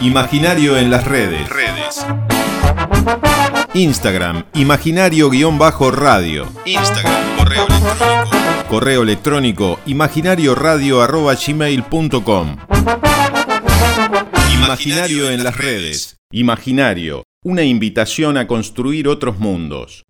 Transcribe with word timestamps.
Imaginario 0.00 0.76
en 0.76 0.90
las 0.90 1.04
redes. 1.04 1.48
redes. 1.50 2.04
Instagram, 3.74 4.44
imaginario-radio. 4.54 6.46
Instagram, 6.64 7.36
correo 7.36 7.66
electrónico. 7.66 8.30
Correo 8.68 9.02
electrónico, 9.02 9.80
imaginarioradio.gmail.com. 9.86 12.56
Imaginario 14.54 15.30
en 15.30 15.44
las 15.44 15.56
redes. 15.56 16.18
Imaginario, 16.30 17.24
una 17.42 17.62
invitación 17.62 18.36
a 18.36 18.46
construir 18.46 19.08
otros 19.08 19.38
mundos. 19.38 20.04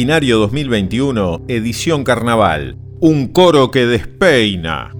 Imaginario 0.00 0.38
2021, 0.38 1.42
edición 1.48 2.04
Carnaval. 2.04 2.78
Un 3.02 3.28
coro 3.28 3.70
que 3.70 3.84
despeina. 3.84 4.92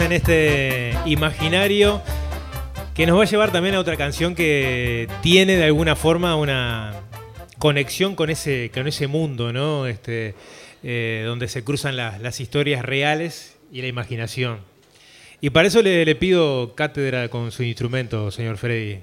en 0.00 0.12
este 0.12 0.94
imaginario 1.06 2.02
que 2.94 3.06
nos 3.06 3.18
va 3.18 3.22
a 3.22 3.26
llevar 3.26 3.52
también 3.52 3.74
a 3.74 3.80
otra 3.80 3.96
canción 3.96 4.34
que 4.34 5.08
tiene 5.22 5.56
de 5.56 5.64
alguna 5.64 5.94
forma 5.94 6.34
una 6.36 6.94
conexión 7.58 8.16
con 8.16 8.30
ese, 8.30 8.70
con 8.74 8.88
ese 8.88 9.06
mundo, 9.06 9.52
¿no? 9.52 9.86
Este, 9.86 10.34
eh, 10.82 11.22
donde 11.26 11.48
se 11.48 11.62
cruzan 11.62 11.96
las 11.96 12.40
historias 12.40 12.84
reales 12.84 13.56
y 13.70 13.82
la 13.82 13.88
imaginación. 13.88 14.58
Y 15.40 15.50
para 15.50 15.68
eso 15.68 15.82
le, 15.82 16.14
pido 16.16 16.74
cátedra 16.74 17.28
con 17.28 17.52
su 17.52 17.62
instrumento, 17.62 18.30
señor 18.30 18.56
Freddy. 18.56 19.00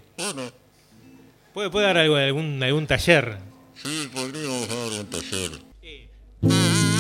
¿Puede, 1.54 1.70
dar 1.70 1.98
algún, 1.98 2.88
taller? 2.88 3.38
Sí, 3.76 4.10
podríamos 4.14 4.68
dar 4.68 5.00
un 5.00 5.06
taller. 5.06 5.52
Sí. 5.82 6.91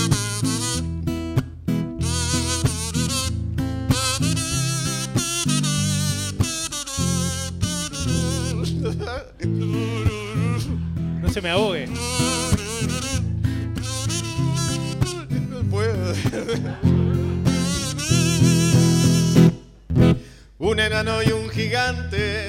Se 11.31 11.41
me 11.41 11.49
ahogue. 11.49 11.87
Un 20.59 20.79
enano 20.79 21.23
y 21.23 21.31
un 21.31 21.49
gigante 21.49 22.47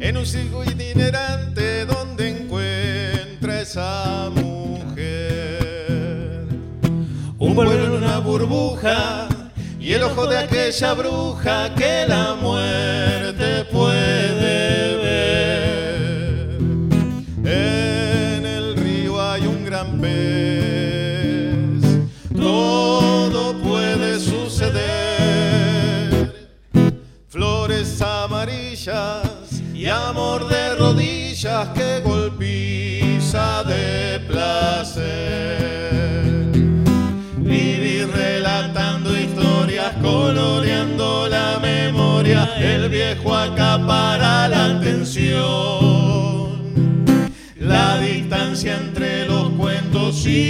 en 0.00 0.16
un 0.16 0.26
circo 0.26 0.64
itinerante 0.64 1.86
donde 1.86 2.30
encuentra 2.30 3.60
esa 3.60 4.28
mujer. 4.34 6.46
Un 7.38 7.54
vuelo 7.54 7.74
en 7.74 7.92
una 7.92 8.18
burbuja 8.18 9.28
y 9.78 9.92
el 9.92 10.02
ojo 10.02 10.26
de 10.26 10.38
aquella 10.38 10.94
bruja 10.94 11.72
que 11.74 12.06
la 12.08 12.34
muerte 12.34 13.66
puede 13.70 14.03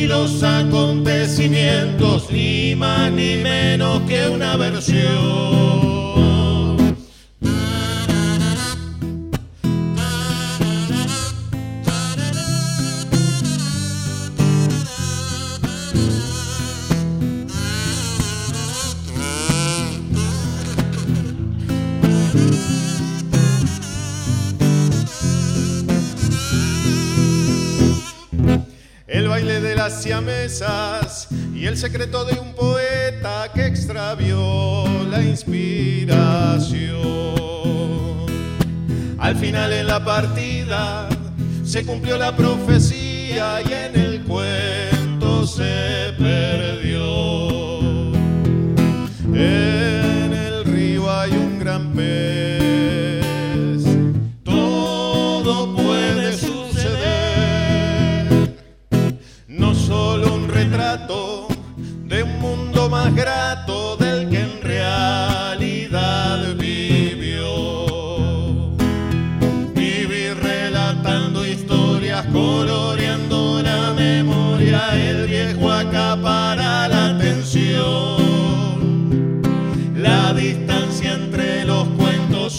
los 0.07 0.43
acontecimientos, 0.43 2.31
ni 2.31 2.75
más 2.75 3.11
ni 3.13 3.37
menos 3.37 4.03
que 4.09 4.29
una 4.29 4.57
versión. 4.57 5.74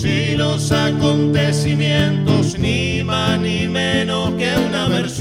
Y 0.06 0.36
los 0.36 0.72
acontecimientos, 0.72 2.58
ni 2.60 3.04
más 3.04 3.40
ni 3.40 3.68
menos 3.68 4.32
que 4.36 4.54
una 4.68 4.88
versión. 4.88 5.15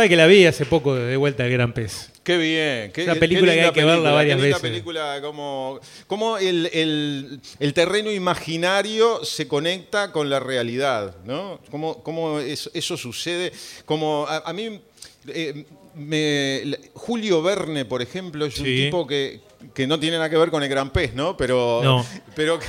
¿Sabe 0.00 0.08
que 0.08 0.16
la 0.16 0.26
vi 0.26 0.46
hace 0.46 0.64
poco 0.64 0.94
de 0.94 1.14
vuelta 1.18 1.44
el 1.44 1.52
Gran 1.52 1.74
Pez? 1.74 2.10
Qué 2.24 2.38
bien. 2.38 2.90
Qué, 2.90 3.04
Una 3.04 3.16
película 3.16 3.52
qué 3.52 3.58
que 3.58 3.64
hay 3.66 3.70
que 3.72 3.80
verla 3.80 3.92
película, 3.96 4.12
varias 4.14 4.36
qué 4.38 4.42
linda 4.44 4.56
veces. 4.56 4.70
película, 4.70 5.18
como, 5.20 5.78
como 6.06 6.38
el, 6.38 6.70
el- 6.72 7.40
el 7.58 7.74
terreno 7.74 8.10
imaginario 8.10 9.22
se 9.26 9.46
conecta 9.46 10.10
con 10.10 10.30
la 10.30 10.40
realidad, 10.40 11.16
¿no? 11.26 11.60
Cómo, 11.70 12.02
cómo 12.02 12.38
eso, 12.40 12.70
eso 12.72 12.96
sucede. 12.96 13.52
Como 13.84 14.24
a, 14.26 14.38
a 14.38 14.52
mí, 14.54 14.80
eh, 15.28 15.66
me- 15.94 16.78
Julio 16.94 17.42
Verne, 17.42 17.84
por 17.84 18.00
ejemplo, 18.00 18.46
es 18.46 18.58
un 18.58 18.64
Sí. 18.64 18.76
tipo 18.84 19.06
que, 19.06 19.40
que 19.74 19.86
no 19.86 20.00
tiene 20.00 20.16
nada 20.16 20.30
que 20.30 20.38
ver 20.38 20.50
con 20.50 20.62
el 20.62 20.70
Gran 20.70 20.90
Pez, 20.94 21.12
¿no? 21.12 21.36
Pero, 21.36 21.82
No. 21.84 22.06
pero 22.34 22.58
que, 22.58 22.66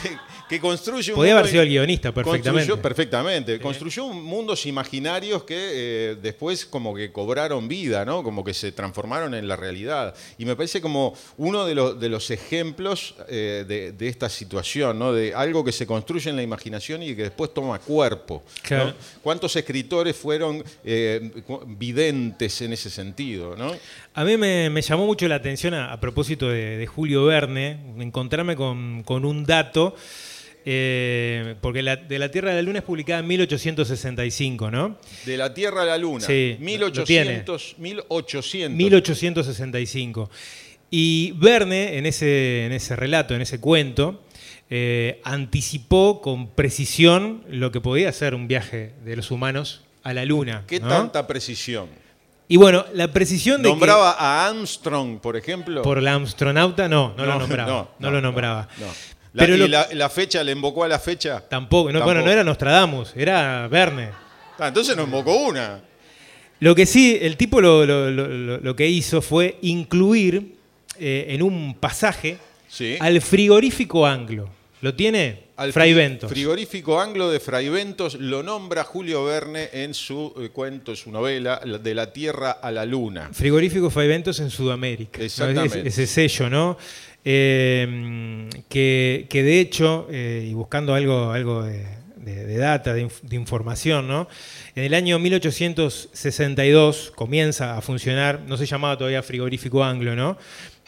que 0.51 0.59
construye 0.59 1.11
un 1.13 1.15
Podía 1.15 1.33
haber 1.39 1.47
sido 1.49 1.63
el 1.63 1.69
guionista 1.69 2.11
perfectamente. 2.11 2.49
Construyó, 2.51 2.81
perfectamente. 2.81 3.59
Construyó 3.59 4.03
un- 4.05 4.23
mundos 4.23 4.65
imaginarios 4.65 5.43
que 5.45 5.55
eh, 5.57 6.15
después 6.21 6.65
como 6.65 6.93
que 6.93 7.11
cobraron 7.11 7.67
vida, 7.67 8.05
¿no? 8.05 8.21
Como 8.21 8.43
que 8.43 8.53
se 8.53 8.71
transformaron 8.71 9.33
en 9.33 9.47
la 9.47 9.55
realidad. 9.55 10.13
Y 10.37 10.45
me 10.45 10.55
parece 10.55 10.81
como 10.81 11.15
uno 11.37 11.65
de, 11.65 11.73
los 11.75 11.99
de 11.99 12.09
los 12.09 12.29
ejemplos 12.31 13.15
eh, 13.29 13.65
de, 13.67 13.93
de 13.93 14.07
esta 14.07 14.29
situación, 14.29 14.99
¿no? 14.99 15.13
De 15.13 15.33
algo 15.33 15.63
que 15.63 15.71
se 15.71 15.87
construye 15.87 16.29
en 16.29 16.35
la 16.35 16.43
imaginación 16.43 17.01
y 17.01 17.15
que 17.15 17.23
después 17.23 17.53
toma 17.53 17.79
cuerpo. 17.79 18.43
¿no? 18.45 18.61
Claro. 18.61 18.93
¿Cuántos 19.23 19.55
escritores 19.55 20.15
fueron 20.15 20.63
eh, 20.83 21.31
videntes 21.67 22.61
en 22.61 22.73
ese 22.73 22.89
sentido, 22.89 23.55
¿no? 23.55 23.73
A 24.13 24.23
mí 24.25 24.35
me, 24.37 24.69
me 24.69 24.81
llamó 24.81 25.05
mucho 25.05 25.27
la 25.27 25.35
atención 25.35 25.73
a, 25.73 25.91
a 25.93 25.99
propósito 25.99 26.49
de, 26.49 26.77
de 26.77 26.85
Julio 26.87 27.25
Verne, 27.25 27.77
encontrarme 27.97 28.55
con, 28.57 29.03
con 29.03 29.23
un 29.23 29.45
dato, 29.45 29.95
eh, 30.65 31.55
porque 31.61 31.81
la- 31.81 31.95
de 31.95 32.19
la 32.19 32.29
Tierra 32.29 32.51
a 32.51 32.55
la 32.55 32.61
Luna 32.61 32.79
es 32.79 32.85
publicada 32.85 33.19
en 33.19 33.27
1865, 33.27 34.71
¿no? 34.71 34.97
De 35.25 35.37
la 35.37 35.53
Tierra 35.53 35.81
a 35.83 35.85
la 35.85 35.97
Luna. 35.97 36.25
Sí, 36.25 36.57
lo 36.59 36.91
tiene. 37.03 37.43
1800, 37.43 37.75
1800. 37.79 38.77
1865. 38.77 40.29
Y 40.89 41.31
Verne, 41.37 41.97
en 41.97 42.05
ese, 42.05 42.65
en 42.65 42.73
ese 42.73 42.95
relato, 42.95 43.33
en 43.33 43.41
ese 43.41 43.59
cuento, 43.59 44.23
eh, 44.69 45.21
anticipó 45.23 46.21
con 46.21 46.49
precisión 46.49 47.43
lo 47.49 47.71
que 47.71 47.81
podía 47.81 48.11
ser 48.11 48.35
un 48.35 48.47
viaje 48.47 48.93
de 49.03 49.15
los 49.15 49.31
humanos 49.31 49.81
a 50.03 50.13
la 50.13 50.25
Luna. 50.25 50.63
¿Qué 50.67 50.79
¿no? 50.79 50.87
tanta 50.87 51.27
precisión? 51.27 51.87
Y 52.47 52.57
bueno, 52.57 52.85
la 52.93 53.13
precisión 53.13 53.61
de 53.61 53.69
¿Nombraba 53.69 54.11
a 54.11 54.47
Armstrong, 54.49 55.19
por 55.21 55.37
ejemplo? 55.37 55.81
por 55.83 56.01
la 56.01 56.15
astronauta, 56.15 56.89
no, 56.89 57.13
no, 57.15 57.25
lo 57.25 57.33
No, 57.33 57.39
nombraba. 57.39 57.69
No, 57.71 57.89
no, 57.99 58.07
no, 58.07 58.11
lo 58.11 58.21
nombraba. 58.21 58.67
La, 59.33 59.43
Pero 59.43 59.55
¿Y 59.55 59.59
lo- 59.59 59.67
la, 59.67 59.87
la 59.93 60.09
fecha 60.09 60.43
le 60.43 60.51
invocó 60.51 60.83
a 60.83 60.87
la 60.87 60.99
fecha? 60.99 61.41
Tampoco, 61.47 61.91
no, 61.91 62.03
bueno, 62.03 62.21
no 62.21 62.29
era 62.31 62.43
Nostradamus, 62.43 63.13
era 63.15 63.67
Verne. 63.69 64.09
Ah, 64.59 64.67
entonces 64.67 64.95
no 64.97 65.03
invocó 65.03 65.35
una. 65.47 65.81
Lo 66.59 66.75
que 66.75 66.85
sí, 66.85 67.17
el 67.21 67.37
tipo 67.37 67.61
lo, 67.61 67.85
lo- 67.85 68.11
lo- 68.59 68.75
que 68.75 68.87
hizo 68.87 69.21
fue 69.21 69.57
incluir 69.61 70.55
eh, 70.99 71.27
en 71.29 71.41
un 71.41 71.75
pasaje 71.79 72.37
Sí. 72.67 72.97
al 72.99 73.21
frigorífico 73.21 74.05
anglo. 74.05 74.49
¿Lo 74.81 74.93
tiene? 74.95 75.43
Al 75.57 75.71
Fray 75.73 75.93
Ventos. 75.93 76.29
Frigorífico 76.31 76.99
anglo 76.99 77.29
de 77.29 77.39
Fray 77.39 77.69
Ventos 77.69 78.15
lo 78.15 78.41
nombra 78.41 78.83
Julio 78.83 79.23
Verne 79.25 79.69
en 79.73 79.93
su 79.93 80.33
eh, 80.41 80.49
cuento, 80.49 80.95
su 80.95 81.11
novela, 81.11 81.61
la- 81.65 81.77
De 81.77 81.93
la 81.93 82.11
Tierra 82.13 82.51
a 82.51 82.71
la 82.71 82.85
Luna. 82.85 83.29
Frigorífico 83.31 83.89
Fray 83.91 84.07
Ventos 84.07 84.39
en 84.39 84.49
Sudamérica. 84.49 85.19
¿no? 85.19 85.23
Exactamente. 85.25 85.79
Ese, 85.87 86.03
ese 86.03 86.07
sello, 86.07 86.49
¿no? 86.49 86.77
Eh, 87.23 88.49
que, 88.69 89.27
de 89.31 89.59
hecho, 89.59 90.07
eh, 90.11 90.47
y 90.49 90.53
buscando 90.53 90.93
algo, 90.95 91.31
algo 91.31 91.63
de, 91.63 91.85
de- 92.17 92.57
data, 92.57 92.93
de, 92.93 93.05
inf- 93.07 93.21
de 93.21 93.35
información, 93.35 94.07
¿no? 94.07 94.27
En 94.75 94.83
el 94.83 94.93
año 94.93 95.17
1862 95.19 97.11
comienza 97.15 97.77
a 97.77 97.81
funcionar, 97.81 98.41
no 98.47 98.57
se 98.57 98.65
llamaba 98.65 98.97
todavía 98.97 99.23
frigorífico 99.23 99.83
anglo, 99.83 100.15
¿no? 100.15 100.37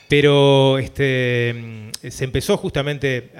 Pero 0.09 0.77
este, 0.79 1.55
mm, 1.55 1.89
se 2.09 2.23
empezó 2.25 2.57
justamente, 2.57 3.31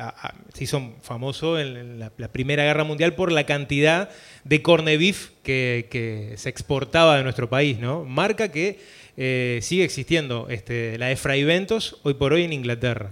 se 0.54 0.64
hizo 0.64 0.94
famoso 1.02 1.60
en 1.60 2.00
la, 2.00 2.12
la 2.18 2.28
Primera 2.30 2.64
Guerra 2.64 2.84
Mundial 2.84 3.14
por 3.16 3.32
la 3.32 3.46
cantidad 3.46 4.10
de 4.44 4.62
corned 4.62 4.98
beef 4.98 5.30
que, 5.44 5.88
que 5.92 6.34
se 6.38 6.50
exportaba 6.50 7.18
de 7.18 7.24
nuestro 7.24 7.50
país, 7.50 7.78
¿no? 7.80 8.06
Marca 8.06 8.50
que 8.52 8.80
eh, 9.18 9.60
sigue 9.62 9.84
existiendo, 9.84 10.48
este, 10.50 10.98
la 10.98 11.08
de 11.08 11.16
Fray 11.16 11.44
Ventos, 11.44 11.98
hoy 12.04 12.14
por 12.16 12.34
hoy 12.34 12.44
en 12.44 12.54
Inglaterra, 12.54 13.12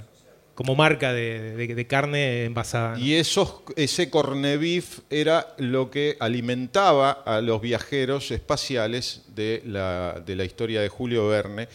como 0.56 0.76
marca 0.76 1.14
de, 1.14 1.86
carne 1.88 2.46
envasada. 2.46 3.00
Y 3.00 3.14
esos, 3.14 3.62
ese 3.76 4.10
corned 4.10 4.60
beef 4.60 5.00
era 5.10 5.54
lo 5.58 5.90
que 5.90 6.18
alimentaba 6.20 7.12
a 7.12 7.42
los 7.42 7.62
viajeros 7.62 8.32
espaciales 8.32 9.24
de 9.36 9.62
la, 9.66 10.22
de 10.26 10.36
la 10.36 10.44
historia 10.44 10.82
de 10.82 10.90
Julio 10.90 11.28
Verne, 11.28 11.68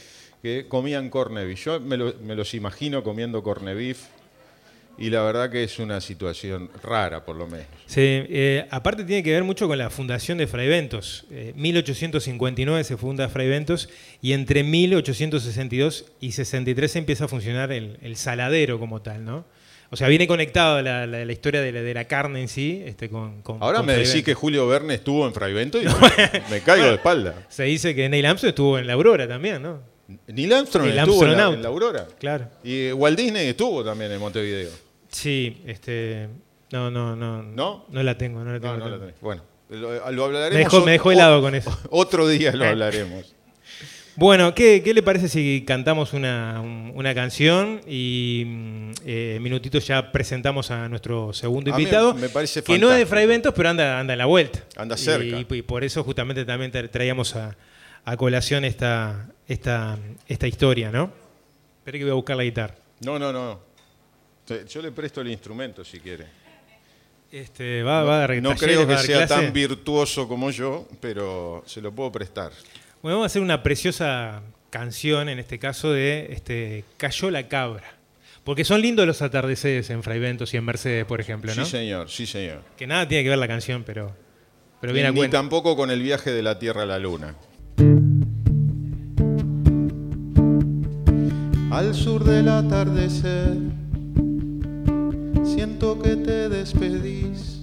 que 0.43 0.67
comían 0.69 1.11
corned 1.11 1.47
beef. 1.47 1.65
Yo 1.65 1.81
me, 1.81 1.97
lo- 1.97 2.15
me 2.23 2.35
los 2.35 2.55
imagino 2.55 3.03
comiendo 3.03 3.43
corned 3.43 3.77
beef 3.77 4.05
y 4.99 5.11
la 5.11 5.23
verdad 5.23 5.51
que 5.51 5.63
es 5.65 5.79
una 5.79 6.01
situación 6.01 6.71
rara, 6.83 7.25
por 7.25 7.37
lo 7.37 7.47
menos. 7.47 7.67
Sí, 7.87 8.01
eh, 8.03 8.67
aparte 8.71 9.05
tiene 9.05 9.23
que 9.23 9.33
ver 9.33 9.45
mucho 9.45 9.69
con 9.69 9.77
la 9.79 9.91
fundación 9.91 10.39
de 10.39 10.47
Fray 10.47 10.69
Ventos. 10.69 11.25
Eh, 11.31 11.53
1859 11.57 12.85
se 12.85 12.97
funda 12.97 13.29
Fray 13.29 13.49
Ventos 13.49 13.89
y 14.23 14.33
entre 14.33 14.63
1862 14.63 16.07
y 16.21 16.33
63 16.33 16.97
empieza 16.97 17.25
a 17.25 17.29
funcionar 17.29 17.73
el, 17.73 17.99
el 18.03 18.17
saladero 18.17 18.79
como 18.79 19.03
tal, 19.03 19.25
¿no? 19.25 19.45
O 19.89 19.97
sea, 19.97 20.09
viene 20.09 20.27
conectado 20.27 20.83
la, 20.83 21.07
la- 21.07 21.25
la 21.25 21.33
historia 21.33 21.61
de 21.61 21.71
la, 21.71 21.81
de 21.81 21.95
la 21.95 22.05
carne 22.07 22.41
en 22.43 22.49
sí 22.49 22.83
este, 22.85 23.09
con, 23.09 23.41
con- 23.43 23.63
Ahora 23.63 23.79
con 23.79 23.87
me 23.87 23.97
decís 23.97 24.25
que. 24.25 24.35
Julio 24.35 24.67
Verne 24.67 24.95
estuvo 24.95 25.25
en 25.27 25.33
Fray 25.33 25.53
Vento 25.55 25.81
y 25.81 25.85
me, 25.85 25.93
me 26.51 26.61
caigo 26.61 26.87
de 26.87 26.95
espalda. 26.95 27.47
Se 27.49 27.63
dice 27.65 27.95
que 27.95 28.09
Neil 28.09 28.27
Armstrong 28.27 28.49
estuvo 28.49 28.79
en 28.79 28.87
la 28.89 28.95
Aurora 28.95 29.29
también, 29.29 29.63
¿no? 29.63 29.81
Neil 30.27 30.53
Armstrong 30.53 30.87
estuvo 30.89 30.91
en 30.91 30.97
la, 30.97 31.03
astronauta. 31.03 31.57
en 31.57 31.63
la 31.63 31.69
Aurora. 31.69 32.07
Claro. 32.19 32.49
Y 32.65 32.91
Walt 32.93 33.17
Disney 33.17 33.47
estuvo 33.49 33.85
también 33.85 34.11
en 34.11 34.19
Montevideo. 34.19 34.71
Sí, 35.17 35.63
este... 35.67 36.29
No, 36.73 36.91
no, 36.91 37.15
no. 37.17 37.43
¿No? 37.43 37.87
No 37.91 38.03
la 38.03 38.19
tengo, 38.19 38.43
no 38.45 38.53
la 38.53 38.61
tengo. 38.61 38.75
No, 38.77 38.79
no 38.81 38.85
la 38.87 38.91
tengo. 38.97 39.07
tenés. 39.07 39.21
Bueno, 39.21 39.43
lo, 39.71 40.11
lo 40.13 40.25
hablaremos. 40.25 40.53
Me 40.59 40.59
dejó- 40.65 40.79
me 40.81 40.87
ot- 40.87 40.91
dejó 40.93 41.13
helado 41.13 41.41
con 41.41 41.55
eso. 41.55 41.79
Otro 41.91 42.27
día 42.29 42.53
lo 42.53 42.65
hablaremos. 42.67 43.35
Bueno, 44.17 44.55
¿qué, 44.55 44.83
qué 44.83 44.93
le 44.95 45.03
parece 45.03 45.29
si 45.29 45.63
cantamos 45.67 46.13
una, 46.13 46.61
un- 46.61 46.93
una 46.95 47.15
canción 47.15 47.81
y 47.87 48.45
mm, 48.47 48.91
eh, 49.07 49.39
minutitos 49.41 49.87
ya 49.87 50.11
presentamos 50.11 50.71
a 50.71 50.89
nuestro 50.89 51.33
segundo 51.33 51.71
invitado? 51.71 52.15
me 52.15 52.29
parece 52.29 52.63
Que 52.63 52.73
no 52.73 52.77
es 52.77 52.81
de 52.81 52.87
fantástico. 53.07 53.09
Fray 53.11 53.27
Ventos, 53.27 53.55
pero 53.55 53.69
anda, 53.71 54.01
anda 54.01 54.15
en 54.15 54.19
la 54.19 54.27
vuelta. 54.27 54.61
Anda 54.77 54.97
cerca. 54.97 55.39
Y, 55.55 55.63
por 55.63 55.85
eso 55.85 56.03
justamente 56.03 56.45
también 56.45 56.73
tra- 56.73 56.91
traíamos 56.91 57.37
a, 57.37 57.57
a 58.05 58.17
colación 58.17 58.65
esta, 58.65 59.29
esta, 59.47 59.99
esta 60.27 60.47
historia, 60.49 60.91
¿no? 60.91 61.13
Espera 61.79 61.99
que 61.99 62.05
voy 62.05 62.11
a 62.13 62.15
buscar 62.15 62.37
la 62.37 62.43
guitarra. 62.45 62.75
No, 63.05 63.19
no, 63.19 63.33
no. 63.33 63.66
Yo 64.69 64.83
le 64.83 64.93
presto 64.93 65.21
el 65.21 65.29
instrumento 65.29 65.85
si 65.85 65.99
quiere. 66.01 66.27
Este, 67.33 67.83
va, 67.83 68.05
va 68.05 68.17
a 68.17 68.19
dar 68.21 68.31
No 68.41 68.51
talleres, 68.55 68.77
creo 68.77 68.87
que 68.87 68.97
sea 68.99 69.27
clase. 69.27 69.35
tan 69.35 69.53
virtuoso 69.53 70.29
como 70.29 70.51
yo, 70.51 70.87
pero 71.01 71.63
se 71.67 71.81
lo 71.81 71.91
puedo 71.93 72.13
prestar. 72.13 72.53
Bueno, 73.03 73.17
vamos 73.19 73.25
a 73.25 73.27
hacer 73.27 73.43
una 73.43 73.63
preciosa 73.63 74.43
canción, 74.71 75.29
en 75.29 75.39
este 75.39 75.59
caso, 75.59 75.93
de 75.93 76.29
este, 76.31 76.85
Cayó 76.97 77.31
la 77.31 77.49
cabra. 77.49 77.85
Porque 78.45 78.65
son 78.65 78.81
lindos 78.81 79.07
los 79.09 79.23
atardeceres 79.23 79.91
en 79.91 80.05
Fray 80.05 80.21
Ventos 80.21 80.55
y 80.55 80.57
en 80.57 80.65
Mercedes, 80.65 81.05
por 81.05 81.21
ejemplo, 81.21 81.53
¿no? 81.55 81.65
Sí, 81.65 81.71
señor, 81.73 82.09
sí, 82.09 82.27
señor. 82.27 82.63
Que 82.77 82.87
nada 82.87 83.09
tiene 83.09 83.25
que 83.25 83.31
ver 83.31 83.39
la 83.39 83.49
canción, 83.49 83.83
pero, 83.85 84.15
pero 84.81 84.93
Ni, 84.93 84.99
viene 84.99 85.09
a 85.09 85.11
ni 85.13 85.17
cuenta. 85.19 85.39
tampoco 85.39 85.75
con 85.77 85.91
el 85.91 86.01
viaje 86.01 86.31
de 86.31 86.43
la 86.45 86.57
Tierra 86.61 86.83
a 86.85 86.87
la 86.87 87.01
Luna. 87.01 87.35
Al 91.73 91.95
sur 91.95 92.25
del 92.25 92.49
atardecer, 92.49 93.55
siento 95.47 95.99
que 96.01 96.17
te 96.17 96.49
despedís. 96.49 97.61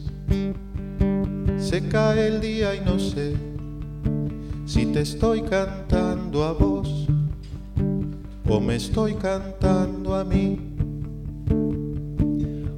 Se 1.57 1.87
cae 1.87 2.27
el 2.27 2.41
día 2.41 2.75
y 2.75 2.81
no 2.81 2.97
sé 2.99 3.35
si 4.65 4.85
te 4.87 5.01
estoy 5.01 5.41
cantando 5.41 6.43
a 6.45 6.53
vos 6.53 7.07
o 8.49 8.59
me 8.59 8.75
estoy 8.75 9.13
cantando 9.15 10.15
a 10.15 10.23
mí. 10.23 10.59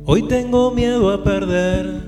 Hoy 0.06 0.28
tengo 0.28 0.72
miedo 0.72 1.10
a 1.12 1.24
perder, 1.24 2.02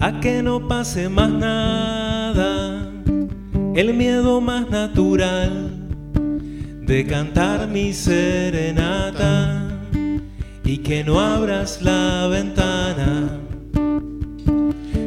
a 0.00 0.20
que 0.20 0.42
no 0.42 0.68
pase 0.68 1.08
más 1.08 1.30
nada, 1.30 2.90
el 3.74 3.94
miedo 3.94 4.40
más 4.40 4.70
natural 4.70 5.70
de 6.86 7.06
cantar 7.06 7.68
mi 7.68 7.92
serenata 7.92 9.71
y 10.64 10.78
que 10.78 11.04
no 11.04 11.20
abras 11.20 11.82
la 11.82 12.26
ventana. 12.28 13.38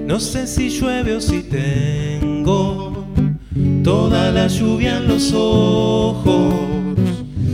No 0.05 0.19
sé 0.19 0.45
si 0.47 0.69
llueve 0.69 1.15
o 1.15 1.21
si 1.21 1.41
tengo 1.43 3.05
toda 3.83 4.31
la 4.31 4.47
lluvia 4.47 4.97
en 4.97 5.07
los 5.07 5.31
ojos. 5.33 6.53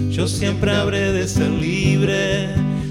Yo 0.09 0.27
siempre 0.27 0.71
habré 0.71 1.13
de 1.13 1.27
ser 1.27 1.49
libre, 1.49 2.49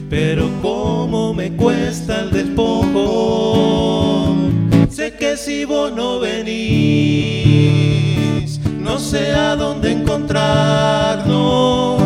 pero 0.09 0.49
como 0.63 1.35
me 1.35 1.57
cuesta 1.57 2.21
el 2.23 2.31
despojo. 2.31 4.37
Sé 4.89 5.17
que 5.17 5.37
si 5.37 5.65
vos 5.65 5.93
no 5.93 6.21
venís, 6.21 8.61
no 8.81 8.99
sé 8.99 9.33
a 9.33 9.57
dónde 9.57 9.91
encontrarnos. 9.93 12.01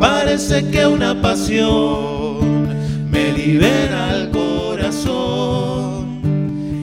Parece 0.00 0.68
que 0.70 0.86
una 0.86 1.20
pasión 1.20 2.21
libera 3.46 4.14
el 4.14 4.30
corazón 4.30 6.20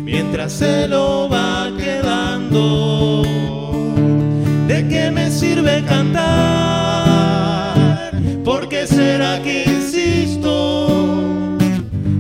mientras 0.03 0.51
se 0.51 0.87
lo 0.89 1.29
va 1.29 1.71
quedando. 1.77 3.23
¿De 4.67 4.87
qué 4.89 5.09
me 5.09 5.31
sirve 5.31 5.83
cantar? 5.85 6.19
Porque 8.43 8.85
será 8.87 9.41
que 9.41 9.63
insisto, 9.63 11.57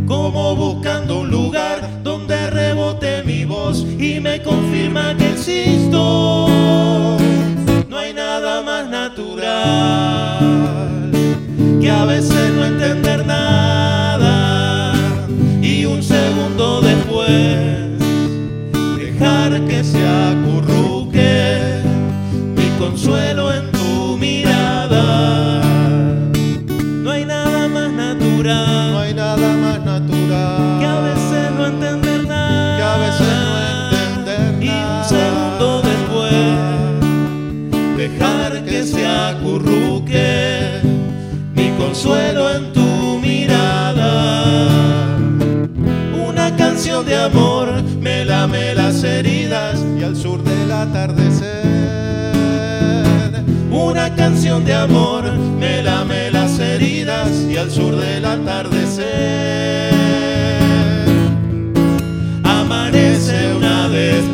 como 0.07 0.55
buscando 0.55 1.19
un 1.19 1.29
lugar 1.29 2.01
donde 2.01 2.49
rebote 2.49 3.23
mi 3.25 3.43
voz 3.43 3.85
y 3.99 4.21
me 4.21 4.41
confirma 4.41 5.17
que 5.17 5.31
existo. 5.31 7.17
No 7.89 7.97
hay 7.97 8.13
nada 8.13 8.61
más 8.61 8.87
natural 8.89 10.39
que 11.81 11.89
a 11.89 12.05
veces 12.05 12.53
no 12.53 12.63
entender 12.65 13.25
nada 13.25 13.88
dejar 18.97 19.65
que 19.67 19.83
se 19.83 20.05
acurruque 20.07 21.81
mi 22.55 22.67
consuelo 22.77 23.53
en 23.53 23.71
tu 23.71 24.17
mirada. 24.17 25.61
No 27.03 27.11
hay 27.11 27.25
nada 27.25 27.67
más 27.67 27.91
natural. 27.91 28.91
No 28.91 28.99
hay 28.99 29.13
nada 29.13 29.55
más 29.57 29.83
natural. 29.83 30.79
Que 30.79 30.85
a 30.85 30.99
veces 31.01 31.51
no 31.57 31.65
entender 31.67 32.27
nada. 32.27 32.77
Que 32.77 32.83
a 32.83 32.97
veces 32.97 33.27
no 33.47 33.57
entender 34.07 34.53
nada. 34.53 34.65
Y 34.65 34.69
un 34.69 35.03
segundo 35.15 35.81
después 35.81 36.57
dejar 37.97 38.63
que 38.65 38.83
se 38.83 39.05
acurruque 39.05 40.81
mi 41.55 41.69
consuelo 41.77 42.49
en 42.55 42.61
tu 42.63 42.73
mirada 42.73 42.78
de 47.03 47.15
amor 47.15 47.83
me 47.99 48.25
lame 48.25 48.73
las 48.75 49.03
heridas 49.03 49.79
y 49.97 50.03
al 50.03 50.15
sur 50.15 50.43
del 50.43 50.71
atardecer. 50.71 51.65
Una 53.71 54.13
canción 54.15 54.65
de 54.65 54.73
amor 54.73 55.31
me 55.33 55.81
lame 55.81 56.31
las 56.31 56.59
heridas 56.59 57.29
y 57.49 57.57
al 57.57 57.71
sur 57.71 57.95
del 57.95 58.25
atardecer. 58.25 59.93
Amanece 62.43 63.53
una 63.53 63.87
despedida. 63.89 64.29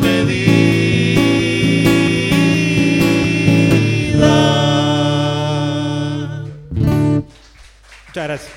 Muchas 8.07 8.23
gracias. 8.23 8.54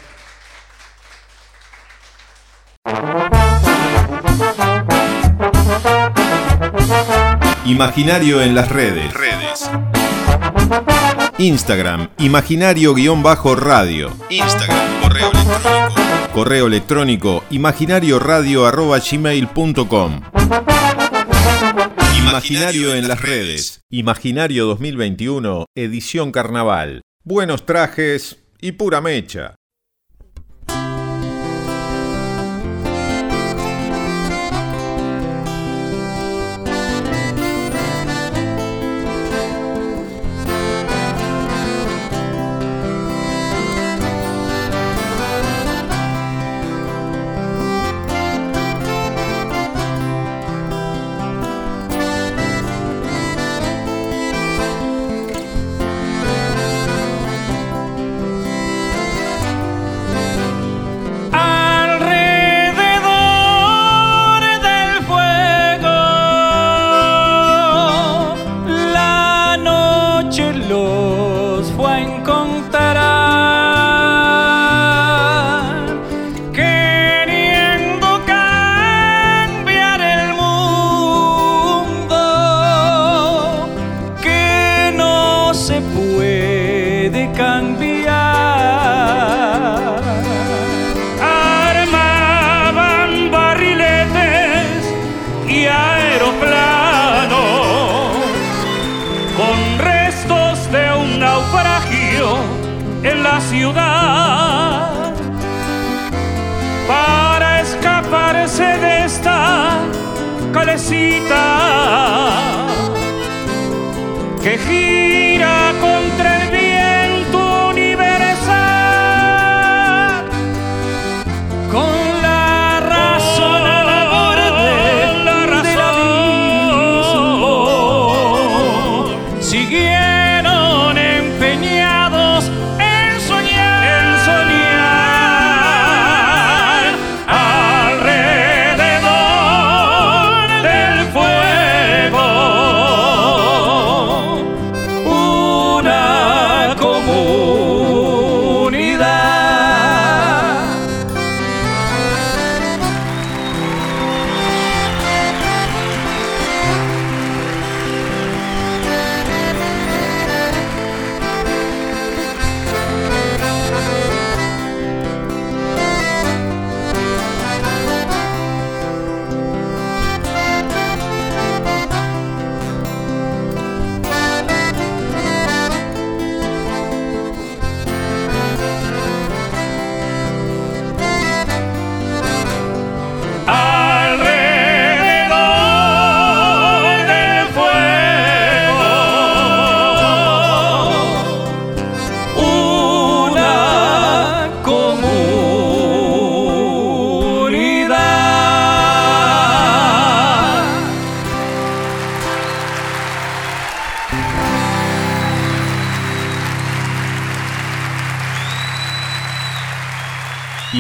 Imaginario 7.69 8.41
en 8.41 8.55
las 8.55 8.71
redes. 8.71 9.13
Instagram, 11.37 12.09
imaginario-radio. 12.17 14.11
Instagram, 14.31 15.03
correo 15.03 15.31
electrónico. 15.31 16.01
Correo 16.33 16.67
electrónico, 16.67 17.45
imaginarioradio.gmail.com. 17.51 20.21
Imaginario 22.17 22.95
en 22.95 23.07
las 23.07 23.21
redes. 23.21 23.83
Imaginario 23.91 24.65
2021, 24.65 25.67
edición 25.75 26.33
carnaval. 26.33 27.03
Buenos 27.23 27.67
trajes 27.67 28.39
y 28.63 28.73
pura 28.73 29.03
mecha. 29.03 29.58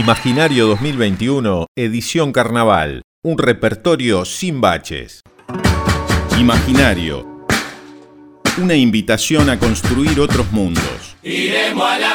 Imaginario 0.08 0.66
2021, 0.68 1.66
edición 1.76 2.32
carnaval, 2.32 3.02
un 3.22 3.36
repertorio 3.36 4.24
sin 4.24 4.62
baches. 4.62 5.20
Imaginario. 6.38 7.44
Una 8.56 8.74
invitación 8.74 9.50
a 9.50 9.58
construir 9.58 10.18
otros 10.18 10.50
mundos. 10.50 11.14
Iremos 11.22 11.86
a 11.86 11.98
la 11.98 12.07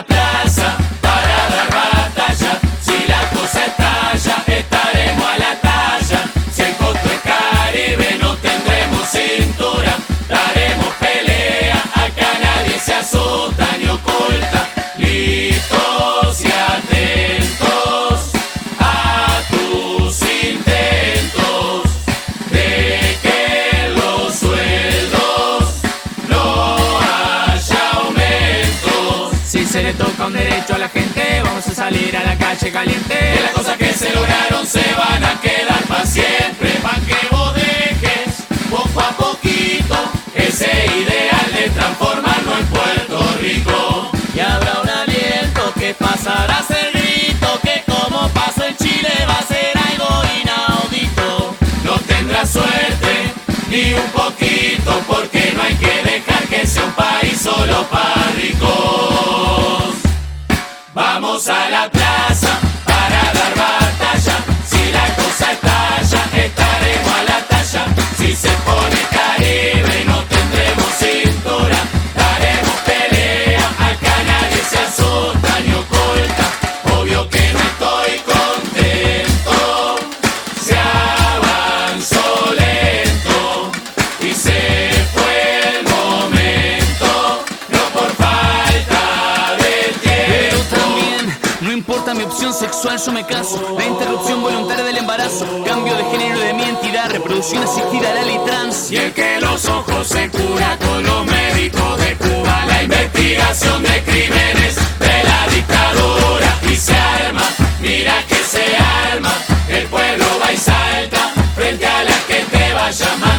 sexual 92.84 93.00
yo 93.06 93.12
me 93.14 93.26
caso. 93.26 93.76
La 93.78 93.86
interrupción 93.86 94.42
voluntaria 94.42 94.84
del 94.84 94.98
embarazo. 94.98 95.46
Cambio 95.66 95.96
de 95.96 96.04
género 96.06 96.40
de 96.40 96.54
mi 96.54 96.64
entidad. 96.64 97.10
Reproducción 97.12 97.64
asistida, 97.64 98.14
la 98.14 98.24
ley 98.24 98.40
trans. 98.46 98.92
Y 98.92 98.98
el 98.98 99.14
que 99.14 99.40
los 99.40 99.66
ojos 99.66 100.08
se 100.08 100.30
cura 100.30 100.78
con 100.80 101.02
los 101.04 101.26
médicos 101.26 101.98
de 102.00 102.16
Cuba. 102.18 102.66
La 102.68 102.84
investigación 102.84 103.84
de 103.84 104.04
crímenes 104.04 104.76
de 105.00 105.24
la 105.24 105.48
dictadura. 105.54 106.60
Y 106.70 106.76
se 106.76 106.96
arma, 106.96 107.48
mira 107.80 108.16
que 108.28 108.36
se 108.36 108.76
arma. 109.12 109.34
El 109.70 109.86
pueblo 109.88 110.26
va 110.44 110.52
y 110.52 110.58
salta 110.58 111.32
frente 111.56 111.86
a 111.86 112.04
la 112.04 112.18
que 112.28 112.44
te 112.52 112.74
vaya 112.74 113.08
mandando. 113.12 113.33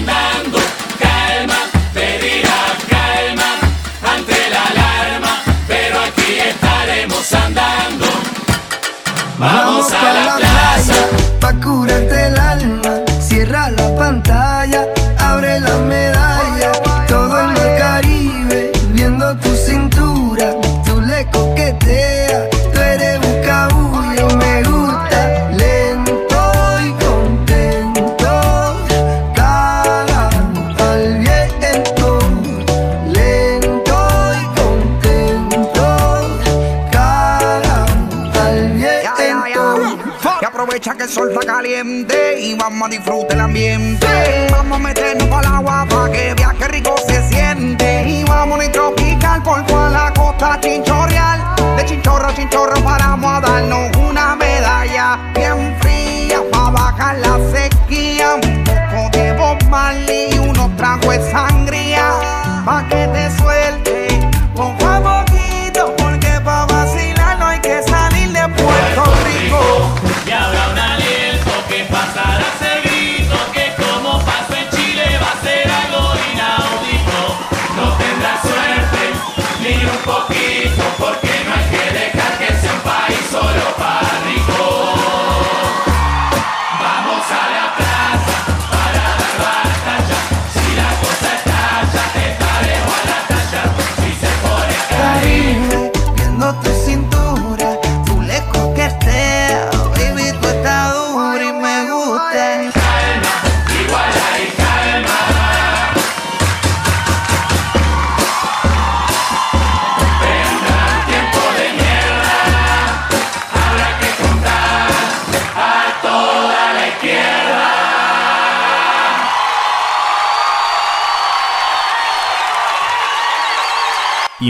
Caliente 42.85 42.97
y 42.97 42.99
vamos 43.01 43.25
a 43.25 43.29
disfrutar 43.29 43.33
el 43.33 43.41
ambiente. 43.41 44.07
Vamos 44.51 44.77
a 44.77 44.83
meternos 44.83 45.29
para 45.29 45.44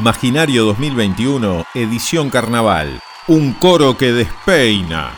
Imaginario 0.09 0.67
2021, 0.67 1.65
edición 1.73 2.29
carnaval. 2.29 3.01
Un 3.27 3.55
coro 3.55 3.97
que 3.97 4.13
despeina. 4.13 5.11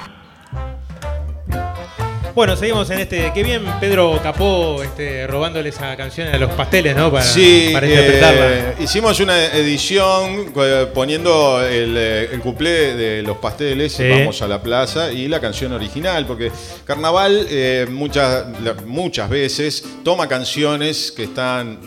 Bueno, 2.37 2.55
seguimos 2.55 2.88
en 2.90 3.01
este. 3.01 3.33
Qué 3.35 3.42
bien 3.42 3.64
Pedro 3.81 4.20
Capó 4.22 4.81
este, 4.85 5.27
robándole 5.27 5.70
esa 5.70 5.96
canción 5.96 6.29
a 6.29 6.38
los 6.38 6.53
pasteles, 6.53 6.94
¿no? 6.94 7.11
Para, 7.11 7.25
Sí, 7.25 7.70
para 7.72 7.88
interpretarla. 7.88 8.46
eh, 8.49 8.75
hicimos 8.79 9.18
una 9.18 9.46
edición 9.46 10.53
eh, 10.55 10.87
poniendo 10.94 11.66
el, 11.66 11.96
eh, 11.96 12.29
el 12.31 12.38
cuplé 12.40 12.94
de 12.94 13.22
los 13.25 13.38
pasteles, 13.38 13.92
Sí. 13.94 14.09
Vamos 14.09 14.40
a 14.40 14.46
la 14.46 14.62
Plaza, 14.62 15.11
y 15.11 15.27
la 15.27 15.40
canción 15.40 15.72
original, 15.72 16.27
porque 16.29 16.53
Carnaval 16.85 17.44
eh, 17.51 17.87
muchas, 17.90 18.44
muchas 18.85 19.29
veces 19.31 19.83
toma 20.05 20.29
canciones 20.29 21.11
que 21.11 21.25
están, 21.25 21.81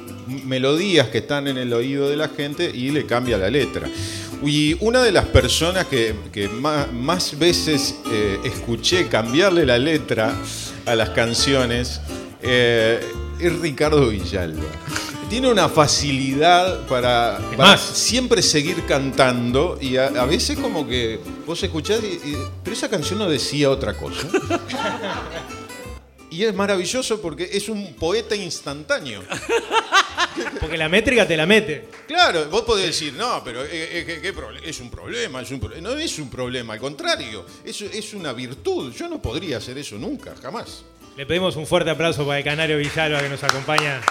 melodías 0.45 1.07
que 1.09 1.19
están 1.19 1.47
en 1.47 1.57
el 1.57 1.73
oído 1.73 2.09
de 2.09 2.15
la 2.17 2.29
gente 2.29 2.71
y 2.73 2.91
le 2.91 3.05
cambia 3.05 3.37
la 3.37 3.49
letra. 3.49 3.87
Y 4.43 4.77
una 4.79 5.01
de 5.03 5.11
las 5.11 5.25
personas 5.25 5.85
que, 5.87 6.15
que 6.31 6.47
más, 6.47 6.91
más 6.93 7.37
veces 7.37 7.95
eh, 8.11 8.39
escuché 8.45 9.07
cambiarle 9.07 9.65
la 9.65 9.77
letra 9.77 10.33
a 10.85 10.95
las 10.95 11.09
canciones 11.09 11.99
eh, 12.41 12.99
es 13.39 13.59
Ricardo 13.59 14.07
Villalba. 14.07 14.63
Tiene 15.29 15.51
una 15.51 15.69
facilidad 15.69 16.87
para, 16.87 17.37
para 17.55 17.77
siempre 17.77 18.41
seguir 18.41 18.83
cantando 18.87 19.77
y 19.79 19.97
a, 19.97 20.07
a 20.07 20.25
veces 20.25 20.57
como 20.57 20.87
que 20.87 21.19
vos 21.45 21.61
escuchás, 21.61 21.99
y- 22.01 22.29
y- 22.29 22.37
pero 22.63 22.75
esa 22.75 22.89
canción 22.89 23.19
no 23.19 23.29
decía 23.29 23.69
otra 23.69 23.95
cosa. 23.97 24.27
Y 26.31 26.43
es 26.43 26.53
maravilloso 26.53 27.19
porque 27.21 27.49
es 27.51 27.69
un 27.69 27.93
poeta 27.95 28.35
instantáneo. 28.35 29.21
Porque 30.59 30.77
la 30.77 30.89
métrica 30.89 31.25
te 31.27 31.37
la 31.37 31.45
mete. 31.45 31.87
Claro, 32.07 32.49
vos 32.49 32.63
podés 32.63 32.87
decir, 32.87 33.13
no, 33.13 33.41
pero 33.43 33.63
eh, 33.63 33.69
eh, 33.71 34.03
¿qué- 34.05 34.21
qué 34.21 34.33
proble- 34.35 34.61
es 34.63 34.79
un 34.79 34.89
problema, 34.89 35.41
es 35.41 35.51
un 35.51 35.59
pro-". 35.59 35.79
no 35.81 35.91
es 35.97 36.19
un 36.19 36.29
problema, 36.29 36.73
al 36.73 36.79
contrario, 36.79 37.45
es, 37.63 37.81
es 37.81 38.13
una 38.13 38.33
virtud. 38.33 38.93
Yo 38.93 39.07
no 39.07 39.21
podría 39.21 39.57
hacer 39.57 39.77
eso 39.77 39.97
nunca, 39.97 40.35
jamás. 40.41 40.83
Le 41.17 41.25
pedimos 41.25 41.55
un 41.55 41.65
fuerte 41.67 41.89
aplauso 41.89 42.25
para 42.25 42.39
el 42.39 42.43
Canario 42.43 42.77
Villalba 42.77 43.21
que 43.21 43.29
nos 43.29 43.43
acompaña 43.43 44.01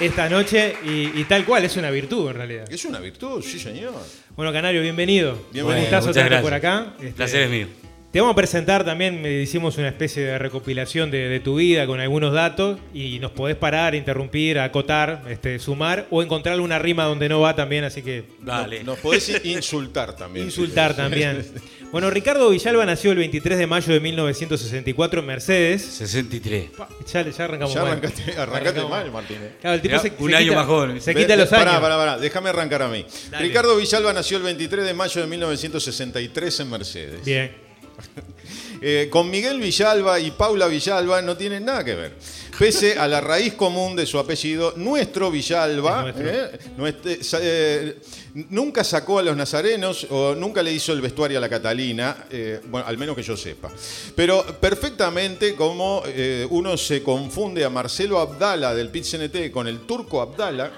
esta 0.00 0.28
noche 0.28 0.76
y, 0.84 1.20
y 1.20 1.24
tal 1.24 1.44
cual, 1.44 1.64
es 1.64 1.76
una 1.76 1.90
virtud 1.90 2.30
en 2.30 2.34
realidad. 2.36 2.64
Es 2.72 2.84
una 2.84 2.98
virtud, 2.98 3.42
sí, 3.42 3.58
señor. 3.60 3.94
Bueno, 4.36 4.52
Canario, 4.52 4.82
bienvenido. 4.82 5.38
Bienvenido. 5.52 5.74
Un 5.76 5.80
gustazo 5.82 6.08
muchas 6.08 6.14
tenerte 6.24 6.34
gracias. 6.34 6.42
por 6.42 6.54
acá. 6.54 6.94
Este, 6.98 7.12
placer 7.12 7.42
es 7.42 7.50
mío. 7.50 7.66
Te 8.14 8.20
vamos 8.20 8.34
a 8.34 8.36
presentar 8.36 8.84
también, 8.84 9.26
eh, 9.26 9.40
hicimos 9.42 9.76
una 9.76 9.88
especie 9.88 10.22
de 10.22 10.38
recopilación 10.38 11.10
de, 11.10 11.28
de 11.28 11.40
tu 11.40 11.56
vida 11.56 11.84
con 11.84 11.98
algunos 11.98 12.32
datos 12.32 12.78
y 12.94 13.18
nos 13.18 13.32
podés 13.32 13.56
parar, 13.56 13.96
interrumpir, 13.96 14.60
acotar, 14.60 15.24
este, 15.28 15.58
sumar 15.58 16.06
o 16.10 16.22
encontrar 16.22 16.60
una 16.60 16.78
rima 16.78 17.06
donde 17.06 17.28
no 17.28 17.40
va 17.40 17.56
también, 17.56 17.82
así 17.82 18.02
que 18.02 18.22
Dale. 18.40 18.84
Nos 18.84 19.00
podés 19.00 19.44
insultar 19.44 20.14
también. 20.14 20.46
insultar 20.46 20.94
también. 20.94 21.44
Bueno, 21.94 22.10
Ricardo 22.10 22.50
Villalba 22.50 22.84
nació 22.84 23.12
el 23.12 23.18
23 23.18 23.56
de 23.56 23.68
mayo 23.68 23.92
de 23.92 24.00
1964 24.00 25.20
en 25.20 25.26
Mercedes. 25.26 25.80
63. 25.82 26.70
Pa, 26.76 26.88
Ya, 27.12 27.22
ya 27.30 27.44
arrancamos 27.44 27.72
Ya 27.72 27.82
mal. 27.82 27.90
arrancaste, 27.92 28.22
arrancaste 28.32 28.42
Arrancamos 28.68 28.90
mal, 28.90 29.12
Martínez. 29.12 29.50
Claro, 29.60 29.74
el 29.76 29.80
tipo 29.80 29.92
Mirá, 29.92 30.02
se, 30.02 30.12
un 30.18 30.30
se 30.30 30.36
año 30.36 30.44
quita- 30.46 30.56
más 30.56 30.66
joven. 30.66 31.00
Se 31.00 31.14
quita 31.14 31.28
ve- 31.28 31.36
los 31.36 31.52
años. 31.52 31.64
Pará, 31.66 31.80
pará, 31.80 31.96
pará, 31.96 32.18
déjame 32.18 32.48
arrancar 32.48 32.82
a 32.82 32.88
mí. 32.88 33.06
Dale. 33.30 33.46
Ricardo 33.46 33.76
Villalba 33.76 34.12
nació 34.12 34.38
el 34.38 34.42
23 34.42 34.84
de 34.84 34.92
mayo 34.92 35.20
de 35.20 35.26
1963 35.28 36.60
en 36.60 36.70
Mercedes. 36.70 37.24
Bien. 37.24 37.63
Eh, 38.86 39.08
con 39.08 39.30
Miguel 39.30 39.60
Villalba 39.60 40.20
y 40.20 40.30
Paula 40.32 40.66
Villalba 40.66 41.22
no 41.22 41.36
tienen 41.36 41.64
nada 41.64 41.82
que 41.82 41.94
ver. 41.94 42.12
Pese 42.58 42.98
a 42.98 43.08
la 43.08 43.20
raíz 43.20 43.54
común 43.54 43.96
de 43.96 44.04
su 44.04 44.18
apellido, 44.18 44.74
nuestro 44.76 45.30
Villalba 45.30 46.02
nuestro. 46.02 46.28
eh, 46.28 47.20
eh, 47.40 47.98
nunca 48.50 48.84
sacó 48.84 49.20
a 49.20 49.22
los 49.22 49.36
nazarenos 49.36 50.06
o 50.10 50.34
nunca 50.34 50.62
le 50.62 50.70
hizo 50.70 50.92
el 50.92 51.00
vestuario 51.00 51.38
a 51.38 51.40
la 51.40 51.48
Catalina, 51.48 52.26
bueno, 52.66 52.86
al 52.86 52.98
menos 52.98 53.16
que 53.16 53.22
yo 53.22 53.38
sepa. 53.38 53.70
Pero 54.14 54.44
perfectamente 54.60 55.54
como 55.54 56.02
uno 56.50 56.76
se 56.76 57.02
confunde 57.02 57.64
a 57.64 57.70
Marcelo 57.70 58.18
Abdala 58.18 58.74
del 58.74 58.90
pit 58.90 59.04
CNT 59.04 59.50
con 59.50 59.66
el 59.66 59.86
turco 59.86 60.20
Abdala, 60.20 60.70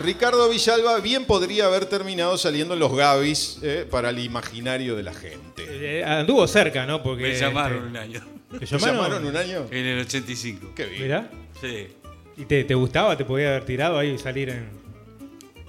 Ricardo 0.00 0.48
Villalba 0.48 0.98
bien 1.00 1.24
podría 1.26 1.66
haber 1.66 1.84
terminado 1.86 2.38
saliendo 2.38 2.74
en 2.74 2.80
los 2.80 2.94
Gavis 2.96 3.58
eh, 3.62 3.86
para 3.88 4.10
el 4.10 4.18
imaginario 4.18 4.96
de 4.96 5.02
la 5.02 5.12
gente. 5.12 5.66
Eh, 5.68 6.04
anduvo 6.04 6.46
cerca, 6.46 6.86
¿no? 6.86 7.02
Porque 7.02 7.24
Me 7.24 7.34
llamaron 7.38 7.78
este, 7.78 7.88
un 7.90 7.96
año. 7.96 8.20
¿Te 8.50 8.58
¿Te 8.60 8.66
llamaron? 8.66 8.96
llamaron 8.96 9.26
un 9.26 9.36
año? 9.36 9.66
En 9.70 9.86
el 9.86 10.00
85. 10.00 10.72
Qué 10.74 10.86
bien. 10.86 11.02
Mirá. 11.02 11.30
Sí. 11.60 11.88
¿Y 12.38 12.44
te, 12.46 12.64
te 12.64 12.74
gustaba? 12.74 13.16
¿Te 13.16 13.24
podía 13.26 13.50
haber 13.50 13.64
tirado 13.64 13.98
ahí 13.98 14.10
y 14.10 14.18
salir 14.18 14.48
en...? 14.48 14.70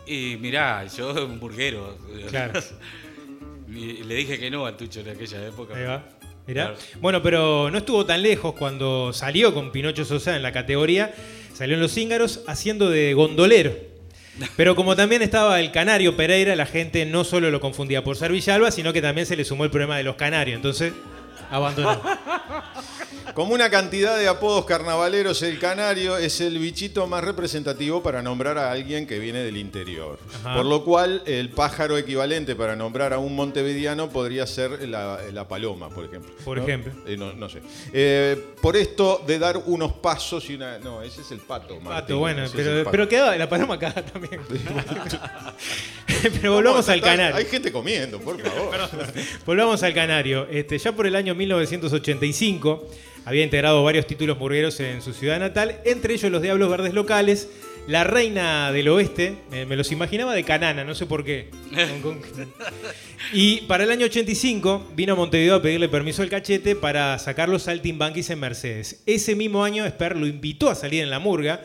Y 0.07 0.37
mirá, 0.39 0.85
yo 0.87 1.25
un 1.25 1.39
burguero. 1.39 1.97
Claro. 2.29 2.61
Y 3.73 4.03
le 4.03 4.15
dije 4.15 4.37
que 4.37 4.51
no 4.51 4.65
al 4.65 4.75
Tucho 4.75 4.99
en 4.99 5.07
aquella 5.11 5.47
época. 5.47 5.73
Ahí 5.73 5.85
va. 5.85 6.03
Mirá. 6.45 6.65
Claro. 6.73 6.79
Bueno, 6.99 7.21
pero 7.23 7.71
no 7.71 7.77
estuvo 7.77 8.05
tan 8.05 8.21
lejos 8.21 8.53
cuando 8.53 9.13
salió 9.13 9.53
con 9.53 9.71
Pinocho 9.71 10.03
Sosa 10.03 10.35
en 10.35 10.41
la 10.43 10.51
categoría. 10.51 11.13
Salió 11.53 11.75
en 11.75 11.81
Los 11.81 11.93
Cíngaros 11.93 12.41
haciendo 12.47 12.89
de 12.89 13.13
gondolero. 13.13 13.73
Pero 14.55 14.75
como 14.75 14.95
también 14.95 15.21
estaba 15.21 15.59
el 15.59 15.71
canario 15.71 16.15
Pereira, 16.15 16.55
la 16.55 16.65
gente 16.65 17.05
no 17.05 17.23
solo 17.23 17.51
lo 17.51 17.59
confundía 17.59 18.03
por 18.03 18.15
ser 18.15 18.31
Villalba, 18.31 18.71
sino 18.71 18.93
que 18.93 19.01
también 19.01 19.27
se 19.27 19.35
le 19.35 19.45
sumó 19.45 19.63
el 19.63 19.71
problema 19.71 19.97
de 19.97 20.03
los 20.03 20.15
canarios. 20.15 20.55
Entonces, 20.55 20.93
abandonó. 21.49 22.01
Como 23.33 23.53
una 23.53 23.69
cantidad 23.69 24.17
de 24.17 24.27
apodos 24.27 24.65
carnavaleros, 24.65 25.41
el 25.41 25.59
canario 25.59 26.17
es 26.17 26.41
el 26.41 26.57
bichito 26.59 27.07
más 27.07 27.23
representativo 27.23 28.03
para 28.03 28.21
nombrar 28.21 28.57
a 28.57 28.71
alguien 28.71 29.07
que 29.07 29.19
viene 29.19 29.39
del 29.39 29.57
interior. 29.57 30.19
Ajá. 30.41 30.55
Por 30.55 30.65
lo 30.65 30.83
cual, 30.83 31.23
el 31.25 31.49
pájaro 31.49 31.97
equivalente 31.97 32.55
para 32.55 32.75
nombrar 32.75 33.13
a 33.13 33.19
un 33.19 33.35
montevideano 33.35 34.09
podría 34.09 34.45
ser 34.47 34.87
la, 34.87 35.19
la 35.31 35.47
paloma, 35.47 35.89
por 35.89 36.05
ejemplo. 36.05 36.31
Por 36.43 36.57
¿no? 36.57 36.63
ejemplo. 36.63 36.91
Eh, 37.05 37.17
no, 37.17 37.33
no 37.33 37.49
sé. 37.49 37.61
Eh, 37.93 38.53
por 38.61 38.75
esto 38.75 39.23
de 39.25 39.39
dar 39.39 39.57
unos 39.65 39.93
pasos 39.93 40.49
y 40.49 40.55
una. 40.55 40.79
No, 40.79 41.01
ese 41.01 41.21
es 41.21 41.31
el 41.31 41.39
pato, 41.39 41.75
Martín. 41.75 42.01
Pato, 42.01 42.19
bueno, 42.19 42.43
Ese 42.43 42.55
pero, 42.55 42.77
pato. 42.79 42.91
pero 42.91 43.07
quedaba 43.09 43.35
la 43.37 43.47
paloma 43.49 43.75
acá 43.75 43.93
también. 44.13 44.41
pero 46.33 46.53
volvamos 46.53 46.85
Vamos, 46.85 46.89
al 46.89 47.01
canario. 47.01 47.35
Hay 47.35 47.45
gente 47.45 47.71
comiendo, 47.71 48.19
por 48.19 48.39
favor. 48.41 48.75
Volvamos 49.45 49.83
al 49.83 49.93
Canario. 49.93 50.47
Este, 50.49 50.77
ya 50.77 50.91
por 50.91 51.05
el 51.07 51.15
año 51.15 51.35
1985 51.35 52.87
había 53.25 53.43
integrado 53.43 53.83
varios 53.83 54.07
títulos 54.07 54.37
murgueros 54.37 54.79
en 54.79 55.01
su 55.01 55.13
ciudad 55.13 55.39
natal, 55.39 55.79
entre 55.85 56.13
ellos 56.13 56.31
los 56.31 56.41
Diablos 56.41 56.69
Verdes 56.69 56.93
locales, 56.93 57.49
la 57.87 58.03
Reina 58.03 58.71
del 58.71 58.87
Oeste, 58.89 59.35
me, 59.49 59.65
me 59.65 59.75
los 59.75 59.91
imaginaba 59.91 60.33
de 60.33 60.43
Canana, 60.43 60.83
no 60.83 60.95
sé 60.95 61.05
por 61.05 61.23
qué. 61.23 61.49
Y 63.33 63.61
para 63.61 63.83
el 63.85 63.91
año 63.91 64.07
85 64.07 64.91
vino 64.95 65.13
a 65.13 65.15
Montevideo 65.15 65.55
a 65.55 65.61
pedirle 65.61 65.87
permiso 65.87 66.21
al 66.21 66.29
cachete 66.29 66.75
para 66.75 67.17
sacar 67.17 67.47
los 67.47 67.63
saltimbanquis 67.63 68.29
en 68.29 68.39
Mercedes. 68.39 69.03
Ese 69.05 69.35
mismo 69.35 69.63
año 69.63 69.85
Esper 69.85 70.17
lo 70.17 70.27
invitó 70.27 70.69
a 70.69 70.75
salir 70.75 71.03
en 71.03 71.09
la 71.09 71.19
murga, 71.19 71.61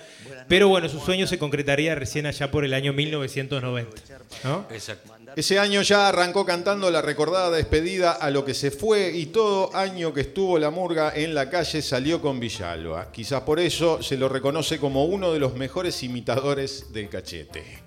pero 0.49 0.69
bueno, 0.69 0.89
su 0.89 1.01
sueño 1.01 1.27
se 1.27 1.39
concretaría 1.39 1.95
recién 1.95 2.27
allá 2.27 2.51
por 2.51 2.65
el 2.65 2.73
año 2.73 2.93
1990. 2.93 4.03
¿no? 4.45 4.67
Exacto. 4.71 5.13
Ese 5.37 5.59
año 5.59 5.83
ya 5.83 6.09
arrancó 6.09 6.47
cantando 6.47 6.91
la 6.91 7.03
recordada 7.03 7.51
despedida 7.51 8.13
a 8.13 8.31
lo 8.31 8.43
que 8.43 8.55
se 8.55 8.71
fue 8.71 9.11
y 9.11 9.27
todo 9.27 9.71
año 9.77 10.15
que 10.15 10.23
estuvo 10.23 10.59
la 10.59 10.71
murga 10.71 11.13
en 11.15 11.35
la 11.35 11.51
calle 11.51 11.83
salió 11.83 12.23
con 12.23 12.41
Villalba. 12.41 13.13
Quizás 13.13 13.43
por 13.43 13.61
eso 13.61 14.03
se 14.03 14.17
lo 14.17 14.31
reconoce 14.31 14.81
como 14.81 15.05
uno 15.05 15.35
de 15.35 15.39
los 15.39 15.55
mejores 15.55 16.03
imitadores 16.03 16.91
del 16.93 17.11
cachete. 17.11 17.83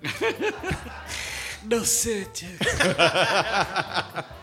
No 1.68 1.84
sé, 1.84 2.26
che. 2.32 2.46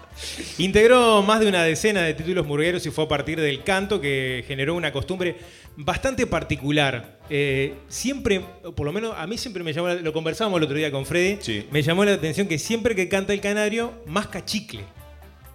Integró 0.57 1.21
más 1.23 1.39
de 1.39 1.47
una 1.47 1.63
decena 1.63 2.01
de 2.03 2.13
títulos 2.13 2.45
murgueros 2.45 2.85
y 2.85 2.91
fue 2.91 3.05
a 3.05 3.07
partir 3.07 3.39
del 3.39 3.63
canto 3.63 4.01
que 4.01 4.43
generó 4.47 4.75
una 4.75 4.91
costumbre 4.91 5.35
bastante 5.75 6.25
particular. 6.27 7.19
Eh, 7.29 7.75
siempre, 7.87 8.41
por 8.75 8.85
lo 8.85 8.91
menos 8.93 9.13
a 9.17 9.27
mí 9.27 9.37
siempre 9.37 9.63
me 9.63 9.73
llamó, 9.73 9.89
la- 9.89 9.95
lo 9.95 10.13
conversábamos 10.13 10.57
el 10.57 10.63
otro 10.63 10.77
día 10.77 10.91
con 10.91 11.05
Freddy, 11.05 11.37
Sí. 11.41 11.67
me 11.71 11.81
llamó 11.83 12.03
la 12.05 12.13
atención 12.13 12.47
que 12.47 12.57
siempre 12.57 12.95
que 12.95 13.07
canta 13.09 13.33
el 13.33 13.41
canario, 13.41 13.93
masca 14.05 14.43
chicle. 14.43 14.81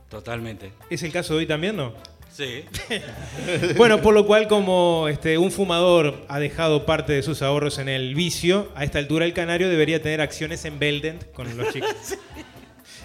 Totalmente. 0.08 0.72
¿Es 0.90 1.02
el 1.02 1.10
caso 1.12 1.32
de 1.34 1.40
hoy 1.40 1.46
también, 1.46 1.76
no? 1.76 1.94
Sí. 2.30 2.64
Bueno, 3.76 4.00
por 4.00 4.14
lo 4.14 4.26
cual 4.26 4.46
como 4.48 5.06
este, 5.08 5.38
un 5.38 5.50
fumador 5.50 6.24
ha 6.28 6.38
dejado 6.38 6.86
parte 6.86 7.12
de 7.12 7.22
sus 7.22 7.42
ahorros 7.42 7.78
en 7.78 7.88
el 7.88 8.14
vicio, 8.14 8.70
a 8.74 8.84
esta 8.84 8.98
altura 8.98 9.24
el 9.24 9.32
canario 9.32 9.68
debería 9.68 10.00
tener 10.00 10.20
acciones 10.20 10.64
en 10.64 10.78
Beldent 10.78 11.30
con 11.32 11.54
los 11.56 11.72
chicos. 11.72 11.90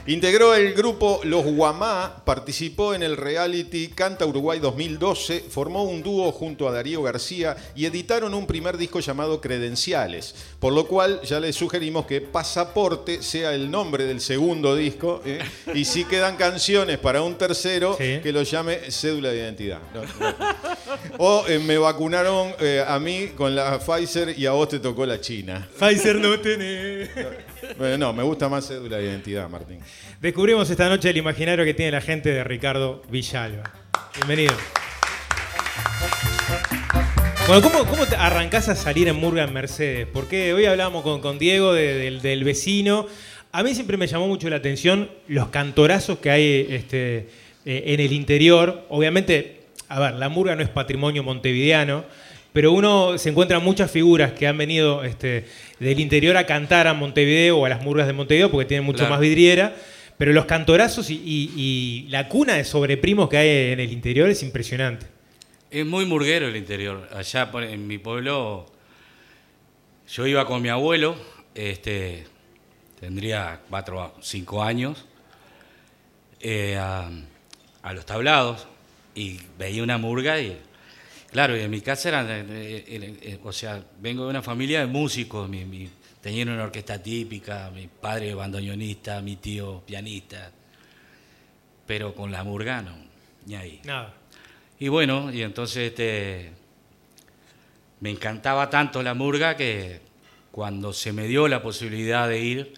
Integró 0.08 0.56
el 0.56 0.74
grupo 0.74 1.20
Los 1.26 1.44
Guamá, 1.44 2.24
participó 2.24 2.94
en 2.94 3.04
el 3.04 3.18
reality 3.18 3.90
Canta 3.90 4.26
Uruguay 4.26 4.58
2012, 4.60 5.44
formó 5.50 5.84
un 5.84 6.02
dúo 6.02 6.32
junto 6.32 6.70
a 6.70 6.72
Darío 6.72 7.02
García 7.04 7.58
y 7.76 7.86
editaron 7.86 8.34
un 8.34 8.48
primer 8.48 8.78
disco 8.78 9.02
llamado 9.02 9.42
Credenciales, 9.42 10.34
por 10.60 10.72
lo 10.72 10.88
cual 10.88 11.20
ya 11.24 11.42
les 11.42 11.58
sugerimos 11.58 12.06
que 12.06 12.22
Pasaporte 12.22 13.22
sea 13.22 13.54
el 13.54 13.70
nombre 13.70 14.06
del 14.06 14.22
segundo 14.22 14.78
disco 14.78 15.22
¿eh? 15.26 15.40
y 15.74 15.84
si 15.84 16.06
quedan 16.06 16.38
canciones 16.38 16.98
para 17.00 17.22
un 17.22 17.38
tercero, 17.38 17.96
Sí. 17.98 18.20
que 18.24 18.32
lo 18.32 18.44
llame 18.44 18.80
Cédula 18.90 19.30
de 19.32 19.38
Identidad. 19.40 19.80
No, 19.94 20.04
no. 20.04 20.36
O 21.18 21.46
eh, 21.50 21.60
me 21.60 21.78
vacunaron 21.78 22.54
eh, 22.62 22.82
a 22.88 22.98
mí 23.00 23.32
con 23.36 23.54
la 23.56 23.78
Pfizer 23.80 24.38
y 24.40 24.46
a 24.46 24.52
vos 24.52 24.70
te 24.70 24.80
tocó 24.80 25.06
la 25.06 25.20
China. 25.20 25.68
Pfizer 25.78 26.16
no 26.16 26.40
tenés. 26.40 27.10
Bueno, 27.78 27.98
no, 27.98 28.14
me 28.14 28.24
gusta 28.24 28.48
más 28.50 28.68
Cédula 28.68 28.98
de 28.98 29.06
Identidad, 29.06 29.50
Martín. 29.50 29.80
Descubrimos 30.22 30.70
esta 30.70 30.88
noche 30.90 31.10
el 31.10 31.18
imaginario 31.18 31.66
que 31.66 31.74
tiene 31.74 31.92
la 31.92 32.02
gente 32.02 32.30
de 32.30 32.44
Ricardo 32.44 33.02
Villalba. 33.10 33.64
Bienvenido. 34.16 34.54
Bueno, 37.48 37.62
¿cómo, 37.62 37.86
cómo 37.86 38.06
te 38.06 38.16
arrancás 38.16 38.68
a 38.70 38.76
salir 38.76 39.08
en 39.08 39.16
Murga 39.16 39.44
en 39.44 39.54
Mercedes? 39.54 40.08
Porque 40.12 40.54
hoy 40.54 40.66
hablábamos 40.66 41.04
con, 41.22 41.40
Diego 41.40 41.74
de- 41.74 41.94
del, 41.96 42.22
del 42.22 42.44
vecino. 42.44 43.08
A 43.52 43.64
mí 43.64 43.74
siempre 43.74 43.98
me 43.98 44.08
llamó 44.08 44.28
mucho 44.28 44.50
la 44.50 44.58
atención 44.58 45.10
los 45.28 45.48
cantorazos 45.50 46.20
que 46.20 46.30
hay 46.30 46.68
este, 46.70 47.30
eh, 47.66 47.84
en 47.88 48.00
el 48.00 48.12
interior. 48.12 48.86
Obviamente, 48.90 49.62
a 49.88 50.00
ver, 50.00 50.14
la 50.16 50.30
Murga 50.30 50.56
no 50.56 50.62
es 50.64 50.70
patrimonio 50.70 51.24
montevideano, 51.24 52.04
pero 52.54 52.72
uno 52.72 53.18
se 53.18 53.30
encuentra 53.30 53.60
muchas 53.60 53.92
figuras 53.92 54.32
que 54.34 54.48
han 54.48 54.58
venido 54.58 55.04
este, 55.04 55.46
del 55.80 56.00
interior 56.00 56.38
a 56.38 56.46
cantar 56.46 56.88
a 56.88 56.94
Montevideo 56.94 57.58
o 57.60 57.66
a 57.66 57.70
las 57.70 57.82
murgas 57.84 58.08
de 58.08 58.14
Montevideo 58.14 58.50
porque 58.52 58.66
tienen 58.66 58.86
mucho 58.86 59.00
Claro. 59.00 59.12
más 59.12 59.20
vidriera. 59.22 59.76
Pero 60.18 60.34
los 60.34 60.46
cantorazos 60.46 61.12
y, 61.12 61.22
y- 61.24 61.52
y 61.56 62.08
la 62.10 62.28
cuna 62.28 62.56
de 62.56 62.64
sobreprimos 62.64 63.30
que 63.30 63.38
hay 63.38 63.72
en 63.74 63.80
el 63.80 63.92
interior 63.92 64.28
es 64.30 64.42
impresionante. 64.42 65.06
Es 65.70 65.86
muy 65.86 66.06
murguero 66.06 66.48
el 66.48 66.56
interior. 66.56 67.08
Allá 67.14 67.48
en 67.70 67.86
mi 67.86 68.00
pueblo, 68.00 68.66
yo 70.10 70.26
iba 70.26 70.46
con 70.48 70.64
mi 70.64 70.70
abuelo, 70.70 71.16
este, 71.54 72.26
tendría 73.00 73.60
cuatro 73.70 74.02
o 74.18 74.22
cinco 74.24 74.64
años, 74.64 75.06
eh, 76.40 76.78
a, 76.80 77.10
a 77.84 77.94
los 77.94 78.06
tablados 78.06 78.68
y 79.14 79.40
veía 79.60 79.84
una 79.84 79.98
murga 80.00 80.40
y, 80.40 80.58
claro, 81.32 81.56
y 81.58 81.62
en 81.62 81.70
mi 81.72 81.82
casa 81.82 82.10
eran, 82.10 82.28
eh, 82.30 82.46
eh, 82.52 83.18
eh, 83.22 83.40
o 83.44 83.52
sea, 83.52 83.84
vengo 84.00 84.24
de 84.24 84.30
una 84.30 84.42
familia 84.42 84.80
de 84.82 84.88
músicos, 84.88 85.48
mi, 85.50 85.66
mi- 85.66 85.90
tenían 86.22 86.50
una 86.50 86.64
orquesta 86.64 87.02
típica, 87.02 87.70
mi 87.74 87.88
padre 87.88 88.34
bandoneonista, 88.34 89.22
mi 89.22 89.38
tío 89.38 89.82
pianista, 89.86 90.52
pero 91.86 92.14
con 92.14 92.32
la 92.32 92.44
murga 92.44 92.82
no, 92.82 92.96
ni 93.46 93.56
ahí. 93.56 93.82
Nada. 93.86 94.14
Y 94.80 94.90
bueno, 94.90 95.32
y 95.32 95.42
entonces 95.42 95.90
este, 95.90 96.52
me 98.00 98.10
encantaba 98.12 98.70
tanto 98.70 99.02
la 99.02 99.14
murga 99.14 99.56
que 99.56 100.02
cuando 100.52 100.94
se 100.94 101.14
me 101.14 101.28
dio 101.28 101.48
la 101.48 101.62
posibilidad 101.62 102.28
de 102.28 102.40
ir 102.42 102.74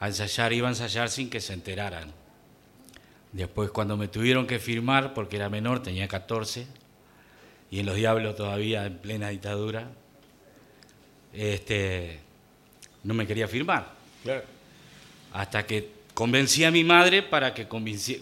a 0.00 0.08
ensayar, 0.08 0.52
iba 0.52 0.68
a 0.68 0.70
ensayar 0.72 1.08
sin 1.10 1.28
que 1.30 1.40
se 1.40 1.54
enteraran. 1.54 2.12
Después 3.32 3.70
cuando 3.70 3.96
me 3.96 4.08
tuvieron 4.08 4.46
que 4.46 4.58
firmar, 4.58 5.12
porque 5.14 5.36
era 5.36 5.48
menor, 5.50 5.82
tenía 5.82 6.06
14, 6.08 6.66
y 7.70 7.80
en 7.80 7.86
Los 7.86 7.96
Diablos 7.96 8.36
todavía 8.36 8.86
en 8.86 8.98
plena 8.98 9.28
dictadura, 9.28 9.88
este, 11.32 12.18
no 13.04 13.14
me 13.14 13.26
quería 13.26 13.48
firmar. 13.48 13.92
Hasta 15.32 15.66
que 15.66 15.88
convencí 16.14 16.64
a 16.64 16.70
mi 16.70 16.84
madre 16.84 17.22
para 17.22 17.52
que 17.54 17.68
convenci- 17.68 18.18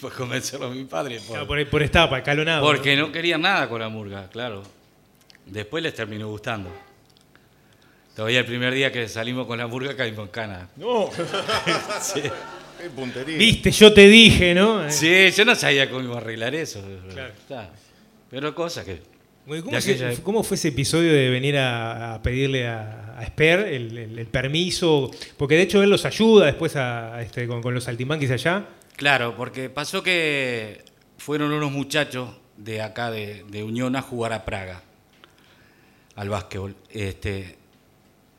para 0.00 0.14
convencerlo 0.14 0.66
a 0.66 0.70
mi 0.70 0.84
padre. 0.84 1.16
por- 1.18 1.26
Claro, 1.28 1.46
por, 1.46 1.66
por 1.70 1.82
estapa, 1.82 2.18
escalonado. 2.18 2.64
porque 2.66 2.96
no 2.96 3.10
querían 3.10 3.42
nada 3.42 3.68
con 3.68 3.80
la 3.80 3.88
murga, 3.88 4.28
claro. 4.30 4.62
Después 5.46 5.82
les 5.82 5.94
terminó 5.94 6.28
gustando. 6.28 6.70
Todavía 8.14 8.40
el 8.40 8.46
primer 8.46 8.74
día 8.74 8.92
que 8.92 9.08
salimos 9.08 9.46
con 9.46 9.58
la 9.58 9.66
murga 9.66 9.96
caímos 9.96 10.26
en 10.26 10.28
cana. 10.30 10.68
No, 10.76 11.10
Sí. 12.00 12.20
qué 12.20 12.90
puntería. 12.94 13.38
Viste, 13.38 13.70
yo 13.70 13.92
te 13.92 14.06
dije, 14.06 14.54
¿no? 14.54 14.88
Sí, 14.90 15.30
yo 15.34 15.44
no 15.46 15.54
sabía 15.56 15.88
cómo 15.88 16.02
iba 16.02 16.14
a 16.16 16.18
arreglar 16.18 16.54
eso. 16.54 16.80
Claro. 17.12 17.32
Está. 17.32 17.70
Pero 18.32 18.52
cosa 18.54 18.84
que... 18.84 19.00
Bueno, 19.46 19.62
¿Cómo, 19.64 19.76
de 19.76 19.82
se- 19.82 19.92
aquella- 19.94 20.22
cómo 20.22 20.42
fue 20.42 20.56
ese 20.56 20.68
episodio 20.68 21.12
de 21.12 21.28
venir 21.28 21.56
a, 21.58 22.14
a 22.14 22.22
pedirle 22.22 22.66
a, 22.66 23.14
a 23.18 23.22
Esper 23.24 23.60
el, 23.60 23.96
el- 23.98 24.18
el 24.18 24.26
permiso? 24.26 25.10
Porque 25.36 25.54
de 25.56 25.62
hecho 25.62 25.82
él 25.82 25.90
los 25.90 26.04
ayuda 26.04 26.46
después 26.46 26.74
a 26.76 27.20
este, 27.22 27.46
con, 27.46 27.60
con 27.62 27.74
los 27.74 27.84
saltimbanquis 27.84 28.30
allá. 28.30 28.64
Claro, 28.96 29.36
porque 29.36 29.68
pasó 29.68 30.02
que 30.02 30.82
fueron 31.18 31.52
unos 31.52 31.70
muchachos 31.70 32.30
de 32.56 32.80
acá 32.82 33.10
de, 33.10 33.44
de 33.48 33.62
Unión 33.64 33.94
a 33.96 34.02
jugar 34.02 34.32
a 34.32 34.44
Praga, 34.44 34.82
al 36.14 36.28
básquetbol. 36.28 36.74
Este, 36.90 37.56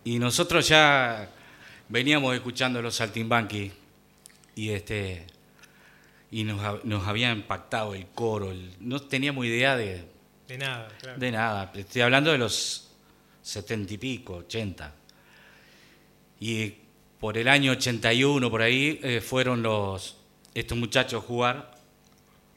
y 0.06 0.20
nosotros 0.20 0.68
ya 0.68 1.30
veníamos 1.90 2.34
escuchando 2.34 2.82
los 2.82 2.96
saltimbanquis 2.96 3.72
y 4.56 4.70
este 4.70 5.26
y 6.34 6.44
nos, 6.44 6.84
nos 6.84 7.08
había 7.08 7.32
impactado 7.32 7.94
el 7.94 8.08
coro, 8.08 8.52
el- 8.52 8.74
no 8.80 9.00
teníamos 9.00 9.46
idea 9.46 9.78
de, 9.78 10.04
De 10.48 10.58
nada, 10.58 10.88
claro. 11.00 11.20
de 11.20 11.32
nada. 11.32 11.72
Estoy 11.76 12.02
hablando 12.02 12.32
de 12.32 12.38
los 12.40 12.90
setenta 13.44 13.94
y 13.94 13.98
pico, 14.00 14.38
ochenta. 14.38 14.94
Y 16.40 16.74
por 17.20 17.38
el 17.38 17.48
año 17.48 17.72
81, 17.74 18.50
por 18.50 18.62
ahí, 18.62 19.00
eh, 19.04 19.22
fueron 19.22 19.62
los, 19.64 20.18
estos 20.54 20.78
muchachos 20.78 21.24
jugar 21.24 21.78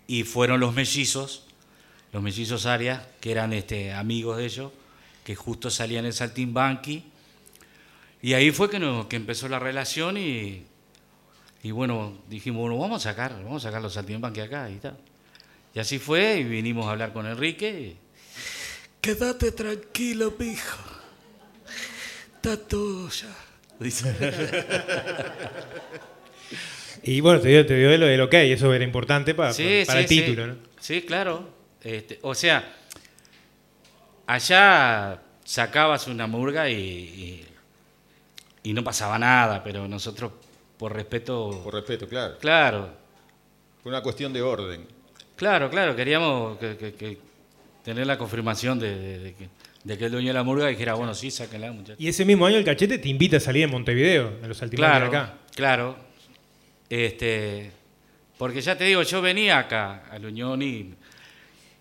y 0.06 0.22
fueron 0.24 0.58
los 0.60 0.74
mellizos, 0.74 1.44
los 2.12 2.22
mellizos 2.22 2.66
Arias, 2.66 3.02
que 3.20 3.30
eran 3.30 3.52
este, 3.52 3.92
amigos 3.92 4.38
de 4.38 4.44
ellos, 4.46 4.72
que 5.24 5.34
justo 5.36 5.70
salían 5.70 6.06
en 6.06 6.12
Saltimbanqui. 6.12 7.04
Y 8.22 8.32
ahí 8.32 8.50
fue 8.50 8.70
que, 8.70 8.78
nos- 8.78 9.06
que 9.06 9.16
empezó 9.16 9.48
la 9.48 9.58
relación 9.58 10.16
y, 10.16 10.64
y 11.66 11.72
bueno, 11.72 12.12
dijimos, 12.28 12.60
bueno, 12.60 12.78
vamos 12.78 13.04
a 13.04 13.10
sacar, 13.10 13.32
vamos 13.42 13.64
a 13.64 13.68
sacar 13.68 13.82
los 13.82 13.92
Saltimbanqui 13.92 14.38
acá 14.38 14.70
y 14.70 14.76
tal. 14.76 14.96
Y 15.74 15.80
así 15.80 15.98
fue 15.98 16.38
y 16.38 16.44
vinimos 16.44 16.86
a 16.86 16.92
hablar 16.92 17.12
con 17.12 17.26
Enrique. 17.26 17.96
Quédate 19.00 19.50
tranquilo, 19.50 20.32
mijo. 20.38 20.78
Está 22.36 22.56
todo 22.56 23.08
ya. 23.08 23.34
Dice. 23.80 24.14
Y 27.02 27.20
bueno, 27.20 27.40
te 27.40 27.48
dio, 27.48 27.64
te 27.64 27.76
dio 27.76 27.90
el, 27.92 28.02
el 28.02 28.20
ok, 28.20 28.34
eso 28.34 28.74
era 28.74 28.82
importante 28.82 29.32
para, 29.32 29.52
Sí, 29.52 29.84
para 29.86 30.00
el 30.00 30.08
sí, 30.08 30.20
título, 30.20 30.44
sí. 30.44 30.50
¿no? 30.50 30.56
Sí, 30.80 31.02
claro. 31.02 31.48
Este, 31.80 32.18
o 32.22 32.34
sea, 32.34 32.74
allá 34.26 35.20
sacabas 35.44 36.08
una 36.08 36.26
murga 36.26 36.68
y, 36.68 36.74
y, 36.74 37.46
y 38.64 38.72
no 38.72 38.82
pasaba 38.82 39.20
nada, 39.20 39.62
pero 39.62 39.86
nosotros, 39.86 40.32
por 40.78 40.92
respeto. 40.94 41.60
Por 41.64 41.74
respeto, 41.74 42.08
claro. 42.08 42.38
Claro, 42.38 42.90
Fue 43.82 43.90
una 43.90 44.02
cuestión 44.02 44.32
de 44.32 44.42
orden. 44.42 44.86
claro, 45.36 45.70
claro. 45.70 45.94
Queríamos 45.96 46.58
que, 46.58 46.76
que- 46.76 46.94
que 46.94 47.18
tener 47.84 48.06
la 48.06 48.18
confirmación 48.18 48.78
de, 48.78 48.96
de- 48.98 49.18
de 49.20 49.34
que, 49.34 49.48
de 49.84 49.96
que 49.98 50.04
el 50.06 50.12
dueño 50.12 50.28
de 50.28 50.34
la 50.34 50.42
murga 50.42 50.66
dijera, 50.66 50.94
bueno, 50.94 51.14
sí, 51.14 51.30
sáquenla, 51.30 51.70
muchachos. 51.72 52.00
Y 52.00 52.08
ese 52.08 52.24
mismo 52.24 52.44
año 52.46 52.56
el 52.56 52.64
cachete 52.64 52.98
te 52.98 53.08
invita 53.08 53.36
a 53.36 53.40
salir 53.40 53.62
en 53.64 53.70
Montevideo, 53.70 54.38
a 54.42 54.46
los 54.48 54.56
Saltimbanqui 54.58 54.98
Claro, 54.98 55.06
acá. 55.06 55.34
claro. 55.54 55.96
Este, 56.88 57.70
porque 58.38 58.60
ya 58.60 58.76
te 58.76 58.84
digo, 58.84 59.02
yo 59.02 59.22
venía 59.22 59.58
acá 59.58 60.04
al 60.10 60.24
Unión 60.26 60.60
y, 60.62 60.94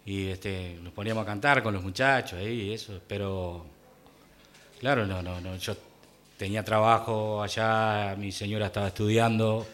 y 0.05 0.27
este, 0.27 0.77
nos 0.81 0.93
poníamos 0.93 1.23
a 1.23 1.25
cantar 1.25 1.61
con 1.63 1.73
los 1.73 1.83
muchachos 1.83 2.39
ahí 2.39 2.61
y 2.69 2.73
eso, 2.73 3.01
pero 3.07 3.65
claro, 4.79 5.05
no, 5.05 5.21
no, 5.21 5.39
no, 5.41 5.55
yo 5.57 5.75
tenía 6.37 6.63
trabajo 6.63 7.41
allá, 7.41 8.15
mi 8.17 8.31
señora 8.31 8.67
estaba 8.67 8.87
estudiando 8.87 9.65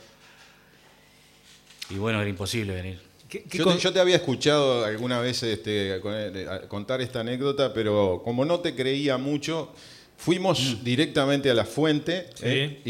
y 1.90 1.96
bueno, 1.96 2.22
era 2.22 2.30
imposible 2.30 2.74
venir. 2.74 3.00
¿Qué- 3.28 3.44
qué 3.44 3.58
Yo 3.58 3.64
con- 3.64 3.76
te, 3.78 3.82
yo 3.82 3.94
te 3.94 4.00
había 4.00 4.16
escuchado 4.18 4.86
alguna 4.86 5.20
vez 5.20 5.42
este, 5.44 5.96
eh, 6.04 6.48
a- 6.50 6.68
contar 6.68 7.02
esta 7.02 7.22
anécdota, 7.22 7.74
pero 7.74 8.22
como 8.24 8.46
no 8.46 8.60
te 8.60 8.76
creía 8.76 9.18
mucho, 9.18 9.74
fuimos 10.18 10.84
directamente 10.84 11.50
a 11.50 11.54
la 11.54 11.66
fuente 11.66 12.28
Mm. 12.34 12.38
Sí. 12.38 12.44
eh, 12.46 12.82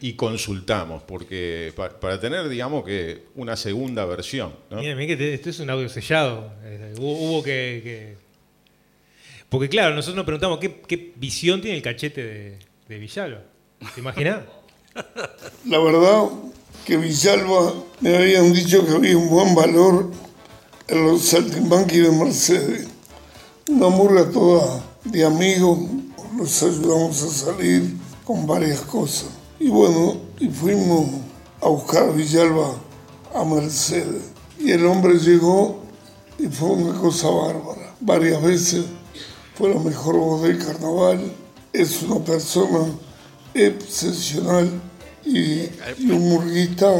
y, 0.00 0.08
y 0.08 0.12
consultamos, 0.12 1.02
porque 1.02 1.72
pa- 1.74 1.98
para 1.98 2.20
tener, 2.20 2.48
digamos, 2.48 2.84
que 2.84 3.22
una 3.34 3.56
segunda 3.56 4.04
versión. 4.04 4.54
¿no? 4.70 4.78
Mira, 4.80 4.94
mira 4.94 5.08
que 5.08 5.16
te- 5.16 5.34
esto 5.34 5.50
es 5.50 5.58
un 5.60 5.70
audio 5.70 5.88
sellado. 5.88 6.52
Eh, 6.64 6.94
hubo, 6.98 7.12
hubo 7.12 7.42
que, 7.42 7.80
que- 7.82 8.28
Porque 9.48 9.70
claro, 9.70 9.94
nosotros 9.94 10.16
nos 10.16 10.26
preguntamos 10.26 10.58
qué, 10.58 10.82
qué 10.86 11.12
visión 11.16 11.62
tiene 11.62 11.78
el 11.78 11.82
cachete 11.82 12.22
de, 12.22 12.58
de 12.88 12.98
Villalba. 12.98 13.42
¿Te 13.94 14.00
imaginas? 14.00 14.40
La 15.66 15.78
verdad 15.78 16.24
que 16.86 16.96
Villalba 16.96 17.74
me 18.00 18.16
habían 18.16 18.52
dicho 18.52 18.84
que 18.86 18.92
había 18.92 19.16
un 19.16 19.28
buen 19.28 19.54
valor 19.54 20.10
en 20.88 21.06
los 21.06 21.22
saltimbanquis 21.22 22.04
de 22.04 22.10
Mercedes. 22.10 22.88
Una 23.68 23.88
murga 23.88 24.30
toda 24.30 24.82
de 25.04 25.24
amigos, 25.24 25.78
los 26.36 26.62
ayudamos 26.62 27.22
a 27.22 27.28
salir 27.28 27.94
con 28.24 28.46
varias 28.46 28.80
cosas. 28.80 29.28
Y 29.60 29.68
bueno, 29.68 30.16
y 30.40 30.48
fuimos 30.48 31.10
a 31.60 31.68
buscar 31.68 32.04
a 32.04 32.12
Villalba 32.12 32.74
a 33.34 33.44
Mercedes. 33.44 34.32
Y 34.58 34.72
el 34.72 34.86
hombre 34.86 35.18
llegó 35.18 35.82
y 36.38 36.46
fue 36.46 36.70
una 36.70 36.98
cosa 36.98 37.28
bárbara. 37.28 37.94
Varias 38.00 38.42
veces 38.42 38.86
fue 39.56 39.74
la 39.74 39.80
mejor 39.80 40.16
voz 40.16 40.42
del 40.42 40.64
carnaval. 40.64 41.32
Es 41.78 42.02
una 42.02 42.18
persona 42.18 42.88
excepcional 43.54 44.68
y, 45.24 45.60
un 46.10 46.28
murguista 46.28 46.92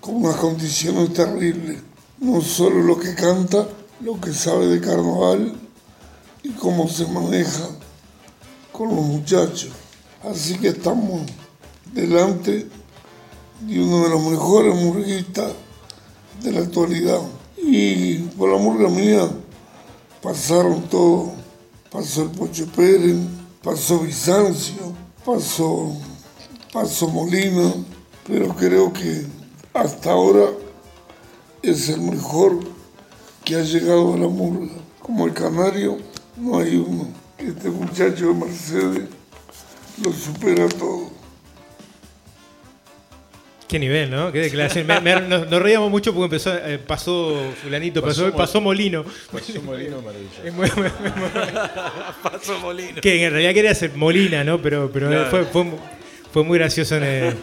con 0.00 0.16
unas 0.16 0.34
condiciones 0.34 1.12
terribles. 1.12 1.80
No 2.18 2.40
solo 2.40 2.82
lo 2.82 2.98
que 2.98 3.14
canta, 3.14 3.68
lo 4.00 4.20
que 4.20 4.32
sabe 4.32 4.66
de 4.66 4.80
carnaval 4.80 5.54
y 6.42 6.48
cómo 6.48 6.88
se 6.88 7.06
maneja 7.06 7.68
con 8.72 8.88
los 8.88 9.06
muchachos. 9.06 9.70
Así 10.24 10.58
que 10.58 10.70
estamos 10.70 11.30
delante 11.92 12.66
de 13.60 13.80
uno 13.80 14.02
de 14.02 14.10
los 14.10 14.22
mejores 14.24 14.74
murguistas 14.74 15.52
de 16.42 16.50
la 16.50 16.58
actualidad. 16.58 17.20
Y 17.56 18.16
por 18.36 18.50
la 18.50 18.58
murga 18.58 18.88
mía 18.88 19.30
pasaron 20.20 20.82
todo. 20.88 21.34
Pasó 21.88 22.24
el 22.24 22.30
Pocho 22.30 22.66
Pérez, 22.74 23.16
pasó 23.64 24.00
Bizancio, 24.00 24.92
pasó, 25.24 25.96
pasó 26.72 27.08
Molina, 27.08 27.72
pero 28.26 28.54
creo 28.54 28.92
que 28.92 29.26
hasta 29.72 30.12
ahora 30.12 30.50
es 31.62 31.88
el 31.88 32.02
mejor 32.02 32.58
que 33.42 33.56
ha 33.56 33.62
llegado 33.62 34.14
a 34.14 34.18
la 34.18 34.28
murga. 34.28 34.70
Como 35.00 35.26
el 35.26 35.32
canario, 35.32 35.98
no 36.36 36.58
hay 36.58 36.76
uno. 36.76 37.08
Este 37.38 37.70
muchacho 37.70 38.28
de 38.28 38.34
Mercedes 38.34 39.08
lo 40.02 40.12
supera 40.12 40.68
todo. 40.68 41.13
Qué 43.68 43.78
nivel, 43.78 44.10
¿no? 44.10 44.30
Qué 44.30 44.40
declaración. 44.40 44.86
Me- 44.86 45.00
me- 45.00 45.20
nos, 45.22 45.48
nos 45.48 45.62
reíamos 45.62 45.90
mucho 45.90 46.12
porque 46.12 46.24
empezó, 46.26 46.54
eh, 46.56 46.78
pasó 46.78 47.52
fulanito, 47.62 48.02
pasó, 48.02 48.24
Pasó 48.26 48.36
pasó, 48.36 48.58
Mol- 48.60 48.64
Molino. 48.64 49.04
Pasó 49.32 49.62
Molino 49.62 50.02
maravilloso. 50.02 50.42
Paso 52.22 52.58
molino. 52.60 53.00
que 53.00 53.24
en 53.24 53.30
realidad 53.32 53.54
quería 53.54 53.74
ser 53.74 53.92
Molina, 53.96 54.44
¿no? 54.44 54.60
Pero, 54.60 54.90
pero 54.92 55.08
Claro. 55.08 55.30
fue, 55.30 55.44
fue, 55.46 55.64
fue 56.32 56.44
muy 56.44 56.58
gracioso. 56.58 56.96
en 56.96 57.02
el- 57.04 57.36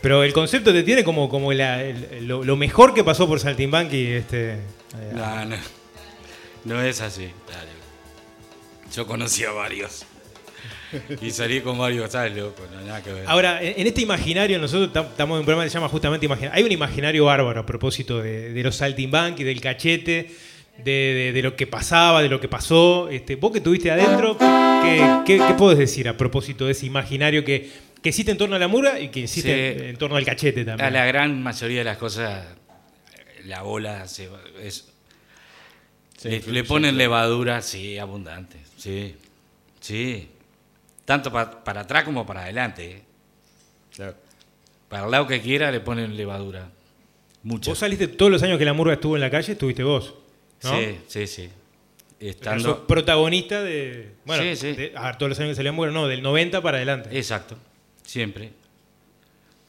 pero 0.00 0.22
el 0.22 0.32
concepto 0.32 0.72
te 0.72 0.82
tiene 0.82 1.04
como, 1.04 1.28
como 1.28 1.52
la- 1.52 1.82
el- 1.82 2.26
lo, 2.26 2.42
lo 2.42 2.56
mejor 2.56 2.94
que 2.94 3.04
pasó 3.04 3.26
por 3.28 3.38
Saltimbanqui. 3.40 4.06
Este, 4.12 4.52
eh, 4.54 4.58
No, 5.12 5.44
no, 5.44 5.56
no 6.64 6.82
es 6.82 7.00
así. 7.02 7.30
dale. 7.52 7.70
Yo 8.94 9.06
conocí 9.06 9.44
a 9.44 9.50
varios. 9.50 10.06
Y 11.20 11.30
salí 11.30 11.60
con 11.60 11.76
varios, 11.78 12.10
¿sabes, 12.12 12.36
loco? 12.36 12.62
No, 12.72 12.80
nada 12.82 13.02
que 13.02 13.12
ver. 13.12 13.24
Ahora, 13.26 13.60
en 13.62 13.86
este 13.86 14.02
imaginario, 14.02 14.58
nosotros 14.58 14.92
tam- 14.92 15.10
estamos 15.10 15.36
en 15.36 15.40
un 15.40 15.44
programa 15.44 15.64
que 15.64 15.70
se 15.70 15.74
llama 15.74 15.88
justamente 15.88 16.26
Imaginario. 16.26 16.56
Hay 16.56 16.62
un 16.64 16.72
imaginario 16.72 17.24
bárbaro 17.24 17.60
a 17.60 17.66
propósito 17.66 18.22
de, 18.22 18.52
de 18.52 18.62
los 18.62 18.76
saltimbanqui, 18.76 19.42
del 19.44 19.60
cachete, 19.60 20.30
de, 20.78 20.90
de- 20.92 21.32
de 21.32 21.42
lo 21.42 21.56
que 21.56 21.66
pasaba, 21.66 22.22
de 22.22 22.28
lo 22.28 22.40
que 22.40 22.48
pasó. 22.48 23.08
Este, 23.10 23.36
vos 23.36 23.50
que 23.52 23.58
estuviste 23.58 23.90
adentro, 23.90 24.36
¿qué, 24.38 25.02
qué, 25.26 25.38
qué 25.46 25.54
podés 25.54 25.78
decir 25.78 26.08
a 26.08 26.16
propósito 26.16 26.66
de 26.66 26.72
ese 26.72 26.86
imaginario 26.86 27.44
que, 27.44 27.70
que 28.02 28.08
existe 28.10 28.30
en 28.32 28.38
torno 28.38 28.56
a 28.56 28.58
la 28.58 28.68
murga 28.68 29.00
y 29.00 29.08
que 29.08 29.24
existe 29.24 29.74
Sí. 29.76 29.82
en, 29.82 29.88
en 29.90 29.96
torno 29.96 30.16
al 30.16 30.24
cachete 30.24 30.60
A 30.62 30.64
también? 30.66 30.92
la 30.92 31.04
gran 31.06 31.42
mayoría 31.42 31.78
de 31.78 31.84
las 31.84 31.96
cosas, 31.98 32.46
la 33.44 33.62
bola 33.62 34.06
se, 34.06 34.28
va- 34.28 34.40
es- 34.62 34.88
le, 36.22 36.40
le 36.40 36.64
ponen 36.64 36.96
levadura, 36.96 37.60
sí, 37.62 37.98
abundante. 37.98 38.56
Sí, 38.76 39.14
sí. 39.80 40.28
Tanto 41.06 41.32
pa- 41.32 41.64
para 41.64 41.80
atrás 41.82 42.04
como 42.04 42.26
para 42.26 42.42
adelante. 42.42 42.90
¿eh? 42.90 43.02
Claro. 43.94 44.14
Para 44.90 45.04
el 45.06 45.10
lado 45.10 45.26
que 45.26 45.40
quiera 45.40 45.70
le 45.70 45.80
ponen 45.80 46.14
levadura. 46.16 46.68
Mucho. 47.42 47.70
Vos 47.70 47.78
saliste 47.78 48.08
todos 48.08 48.30
los 48.30 48.42
años 48.42 48.58
que 48.58 48.64
la 48.66 48.74
murga 48.74 48.92
estuvo 48.94 49.14
en 49.16 49.20
la 49.22 49.30
calle, 49.30 49.52
estuviste 49.52 49.82
vos. 49.84 50.14
¿no? 50.64 50.70
Sí, 50.78 50.98
sí, 51.06 51.26
sí. 51.26 51.42
O 51.46 51.48
sea, 51.48 52.28
sos 52.28 52.30
Estando, 52.30 52.86
protagonista 52.86 53.62
de. 53.62 54.12
Bueno, 54.24 54.42
Sí, 54.42 54.56
sí. 54.56 54.72
de- 54.72 54.92
a 54.96 55.06
ver, 55.06 55.16
todos 55.16 55.30
los 55.30 55.38
años 55.40 55.50
que 55.50 55.54
salió 55.56 55.70
la 55.72 55.76
murga, 55.76 55.92
no, 55.92 56.06
del 56.08 56.22
90 56.22 56.60
para 56.62 56.76
adelante. 56.78 57.10
Exacto, 57.16 57.56
siempre. 58.02 58.52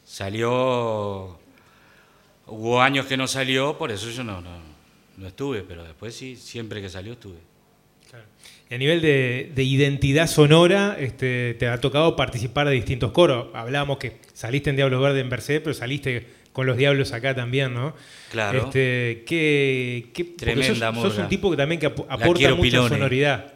Salió. 0.05 1.37
Hubo 2.47 2.81
años 2.81 3.05
que 3.05 3.17
no 3.17 3.27
salió, 3.27 3.77
por 3.77 3.91
eso 3.91 4.09
yo 4.09 4.23
no, 4.23 4.39
no, 4.41 4.57
no 5.17 5.27
estuve, 5.27 5.63
pero 5.63 5.83
después 5.83 6.15
sí, 6.15 6.35
siempre 6.37 6.81
que 6.81 6.89
salió 6.89 7.13
estuve. 7.13 7.37
Y 8.69 8.75
a 8.75 8.77
nivel 8.77 9.01
de, 9.01 9.51
de 9.55 9.63
identidad 9.63 10.27
sonora, 10.27 10.97
este, 10.99 11.53
te 11.55 11.67
ha 11.67 11.79
tocado 11.79 12.15
participar 12.15 12.67
de 12.67 12.73
distintos 12.73 13.11
coros. 13.11 13.47
Hablábamos 13.53 13.97
que 13.97 14.17
saliste 14.33 14.69
en 14.69 14.75
Diablos 14.75 15.01
Verdes 15.01 15.21
en 15.21 15.29
Mercedes, 15.29 15.61
pero 15.63 15.73
saliste 15.73 16.27
con 16.51 16.65
los 16.67 16.75
Diablos 16.75 17.13
acá 17.13 17.33
también, 17.35 17.73
¿no? 17.73 17.95
Claro. 18.31 18.65
Este, 18.65 19.23
¿qué, 19.25 20.09
qué- 20.13 20.25
porque 20.25 20.45
Tremenda 20.53 20.93
sos, 20.93 21.13
sos 21.13 21.17
un 21.19 21.29
tipo 21.29 21.49
que 21.51 21.55
también 21.57 21.79
que 21.79 21.85
ap- 21.85 21.99
aporta 22.09 22.49
mucha 22.55 22.61
Pilone. 22.61 22.89
sonoridad. 22.89 23.53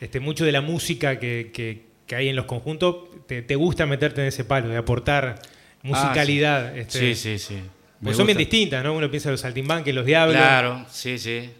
Este, 0.00 0.18
mucho 0.18 0.44
de 0.44 0.50
la 0.52 0.60
música 0.60 1.18
que, 1.20 1.50
que- 1.52 1.82
que 2.06 2.16
hay 2.16 2.28
en 2.28 2.34
los 2.36 2.46
conjuntos, 2.46 2.96
te, 3.28 3.42
te 3.42 3.54
gusta 3.54 3.86
meterte 3.86 4.22
en 4.22 4.26
ese 4.26 4.44
palo, 4.44 4.68
de 4.68 4.76
aportar 4.76 5.40
musicalidad. 5.82 6.68
Ah, 6.68 6.72
sí. 6.74 6.80
este, 6.80 6.98
sí, 6.98 7.14
sí, 7.14 7.38
sí. 7.38 7.60
Pues 8.02 8.16
son 8.16 8.26
bien 8.26 8.36
distintas, 8.38 8.82
¿no? 8.82 8.94
Uno 8.94 9.08
piensa 9.08 9.28
en 9.28 9.34
los 9.34 9.40
saltimbanques, 9.40 9.94
los 9.94 10.04
diablos. 10.04 10.36
Claro, 10.36 10.84
sí, 10.90 11.18
sí. 11.18 11.50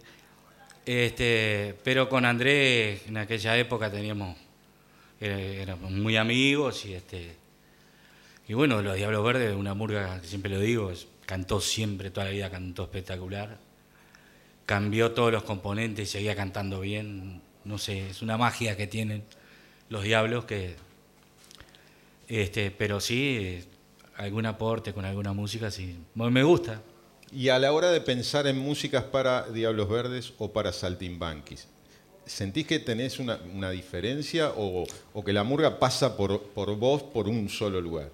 Este, 0.85 1.77
pero 1.85 2.09
con 2.09 2.25
Andrés 2.25 3.03
en 3.07 3.17
aquella 3.17 3.57
época 3.57 3.91
teníamos, 3.91 4.37
éramos 5.21 5.91
muy 5.91 6.17
amigos 6.17 6.85
y 6.85 6.95
este, 6.95 7.37
y 8.49 8.55
bueno, 8.55 8.83
los 8.83 8.97
Diablos 8.97 9.25
Verdes, 9.25 9.55
una 9.55 9.75
murga, 9.75 10.21
que 10.21 10.27
siempre 10.27 10.51
lo 10.51 10.61
digo, 10.61 10.93
cantó 11.27 11.61
siempre, 11.61 12.11
toda 12.11 12.27
la 12.27 12.33
vida 12.33 12.51
cantó 12.51 12.83
espectacular. 12.83 13.59
Cambió 14.67 15.13
todos 15.13 15.33
los 15.33 15.43
componentes, 15.45 16.11
seguía 16.11 16.37
cantando 16.37 16.81
bien. 16.81 17.41
No 17.65 17.79
sé, 17.79 18.11
es 18.11 18.23
una 18.23 18.37
magia 18.37 18.77
que 18.77 18.87
tienen 18.87 19.23
los 19.89 20.03
diablos 20.03 20.45
que. 20.45 20.77
Este, 22.29 22.71
pero 22.71 23.01
sí, 23.01 23.65
algún 24.17 24.47
aporte 24.47 24.93
con 24.93 25.05
alguna 25.05 25.33
música, 25.33 25.71
sí. 25.71 25.97
Me 26.15 26.43
gusta. 26.43 26.83
Y 27.33 27.49
a 27.49 27.59
la 27.59 27.73
hora 27.73 27.91
de 27.91 28.01
pensar 28.01 28.47
en 28.47 28.59
músicas 28.59 29.05
para 29.05 29.45
Diablos 29.49 29.89
Verdes 29.89 30.33
o 30.39 30.53
para 30.53 30.73
Saltimbanquis, 30.73 31.67
¿sentís 32.27 32.67
que 32.67 32.79
tenés 32.79 33.19
una, 33.19 33.39
diferencia 33.71 34.51
o, 34.51 34.85
o 35.15 35.25
que 35.25 35.33
la 35.33 35.43
murga 35.43 35.79
pasa 35.79 36.17
por, 36.17 36.43
por 36.43 36.77
vos 36.77 37.03
por 37.03 37.29
un 37.29 37.49
solo 37.49 37.81
lugar? 37.81 38.11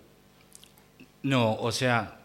No, 1.22 1.54
o 1.54 1.72
sea, 1.72 2.20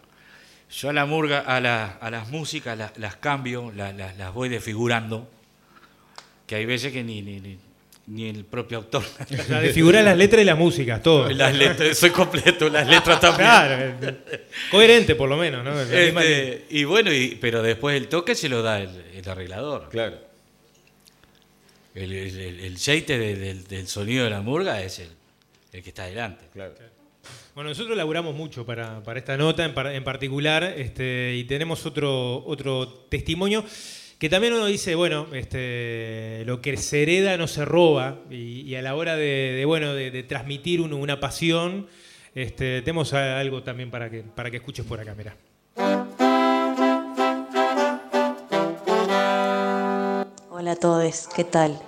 yo 0.70 0.90
a 0.90 0.92
la 0.92 1.04
murga, 1.04 1.40
a, 1.40 1.60
la- 1.60 1.98
a 2.00 2.10
las 2.10 2.28
músicas 2.30 2.78
la- 2.78 2.92
las 2.96 3.16
cambio, 3.16 3.72
la- 3.74 3.92
la- 3.92 4.12
las 4.14 4.32
voy 4.32 4.48
desfigurando, 4.48 5.28
que 6.46 6.54
hay 6.54 6.64
veces 6.64 6.92
que 6.92 7.02
ni- 7.02 7.22
ni 8.06 8.28
el 8.28 8.44
propio 8.44 8.78
autor. 8.78 9.02
O 9.20 9.42
sea, 9.42 9.60
las 10.02 10.16
letras 10.16 10.42
y 10.42 10.44
las 10.44 10.58
músicas, 10.58 11.02
todo. 11.02 11.28
Las 11.30 11.54
letras, 11.54 11.96
soy 11.96 12.10
completo, 12.10 12.68
las 12.68 12.86
letras 12.86 13.18
también. 13.20 13.48
Claro, 13.48 13.74
eh, 14.02 14.46
coherente 14.70 15.14
por 15.14 15.28
lo 15.28 15.36
menos, 15.36 15.64
¿no? 15.64 15.74
La. 15.74 15.82
Este, 15.82 16.66
y 16.70 16.84
bueno, 16.84 17.12
y- 17.12 17.36
pero 17.40 17.62
después 17.62 17.96
el 17.96 18.08
toque 18.08 18.34
se 18.34 18.48
lo 18.48 18.62
da 18.62 18.80
el, 18.82 18.90
el 19.14 19.28
arreglador. 19.28 19.88
Claro. 19.90 20.18
El, 21.94 22.12
el, 22.12 22.40
el- 22.40 22.60
el 22.60 22.78
jeite 22.78 23.18
de- 23.18 23.36
del, 23.36 23.64
del 23.66 23.86
sonido 23.88 24.24
de 24.24 24.30
la 24.30 24.40
murga 24.40 24.82
es 24.82 24.98
el, 24.98 25.08
el 25.72 25.82
que 25.82 25.88
está 25.90 26.04
adelante. 26.04 26.44
Claro. 26.52 26.74
Bueno, 27.54 27.70
nosotros 27.70 27.96
laburamos 27.96 28.34
mucho 28.34 28.66
para, 28.66 29.00
para 29.02 29.18
esta 29.20 29.36
nota 29.36 29.64
en, 29.64 29.72
par- 29.74 29.92
en 29.94 30.02
particular 30.04 30.64
este, 30.64 31.34
y 31.36 31.44
tenemos 31.44 31.86
otro, 31.86 32.44
otro 32.44 32.88
testimonio 33.08 33.64
que 34.18 34.28
también 34.28 34.52
uno 34.52 34.66
dice, 34.66 34.94
bueno, 34.94 35.26
este, 35.32 36.44
lo 36.46 36.60
que 36.60 36.76
se 36.76 37.02
hereda 37.02 37.36
no 37.36 37.46
se 37.46 37.64
roba 37.64 38.20
y, 38.30 38.74
a 38.74 38.82
la 38.82 38.94
hora 38.94 39.16
de, 39.16 39.62
bueno, 39.66 39.92
de, 39.94 40.22
transmitir 40.22 40.80
uno 40.80 40.96
una 40.96 41.20
pasión, 41.20 41.86
este, 42.34 42.80
tenemos 42.82 43.12
algo 43.12 43.62
también 43.62 43.90
para 43.90 44.10
que, 44.10 44.22
para 44.22 44.50
que 44.50 44.58
escuches 44.58 44.84
por 44.84 45.00
acá, 45.00 45.14
mira. 45.14 45.36
Hola 50.50 50.72
a 50.72 50.76
todos, 50.76 51.28
¿qué 51.34 51.44
tal? 51.44 51.78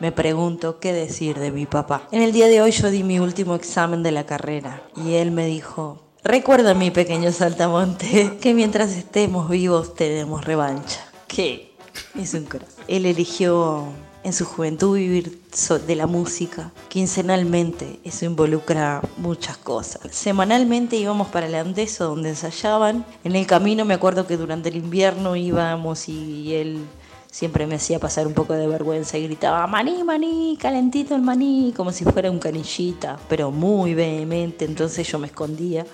Me 0.00 0.10
pregunto 0.10 0.80
qué 0.80 0.92
decir 0.92 1.38
de 1.38 1.50
mi 1.50 1.66
papá. 1.66 2.08
En 2.12 2.22
el 2.22 2.32
día 2.32 2.46
de 2.46 2.62
hoy 2.62 2.70
yo 2.70 2.90
di 2.90 3.02
mi 3.02 3.18
último 3.18 3.54
examen 3.54 4.02
de 4.02 4.12
la 4.12 4.24
carrera 4.24 4.82
y 4.96 5.14
él 5.14 5.30
me 5.30 5.46
dijo, 5.46 6.02
recuerda 6.24 6.74
mi 6.74 6.90
pequeño 6.90 7.30
saltamonte, 7.32 8.32
que 8.40 8.54
mientras 8.54 8.96
estemos 8.96 9.50
vivos 9.50 9.94
tenemos 9.94 10.44
revancha. 10.44 11.06
¿Qué? 11.28 11.71
Es 12.18 12.34
un 12.34 12.44
corazón. 12.44 12.84
Él 12.88 13.06
eligió 13.06 13.88
en 14.24 14.32
su 14.32 14.44
juventud 14.44 14.96
vivir 14.96 15.40
de 15.86 15.96
la 15.96 16.06
música. 16.06 16.70
Quincenalmente, 16.88 18.00
eso 18.04 18.24
involucra 18.24 19.00
muchas 19.16 19.56
cosas. 19.56 20.00
Semanalmente 20.10 20.96
íbamos 20.96 21.28
para 21.28 21.46
el 21.46 21.54
Andeso 21.54 22.06
donde 22.06 22.30
ensayaban. 22.30 23.04
En 23.24 23.36
el 23.36 23.46
camino 23.46 23.84
me 23.84 23.94
acuerdo 23.94 24.26
que 24.26 24.36
durante 24.36 24.68
el 24.68 24.76
invierno 24.76 25.36
íbamos 25.36 26.08
y 26.08 26.54
él 26.54 26.84
siempre 27.30 27.66
me 27.66 27.76
hacía 27.76 27.98
pasar 27.98 28.26
un 28.26 28.34
poco 28.34 28.52
de 28.52 28.66
vergüenza 28.68 29.16
y 29.16 29.24
gritaba, 29.24 29.66
maní, 29.66 30.04
maní, 30.04 30.58
calentito 30.60 31.14
el 31.14 31.22
maní, 31.22 31.72
como 31.74 31.90
si 31.90 32.04
fuera 32.04 32.30
un 32.30 32.38
canillita, 32.38 33.18
pero 33.28 33.50
muy 33.50 33.94
vehemente, 33.94 34.66
entonces 34.66 35.08
yo 35.10 35.18
me 35.18 35.28
escondía 35.28 35.86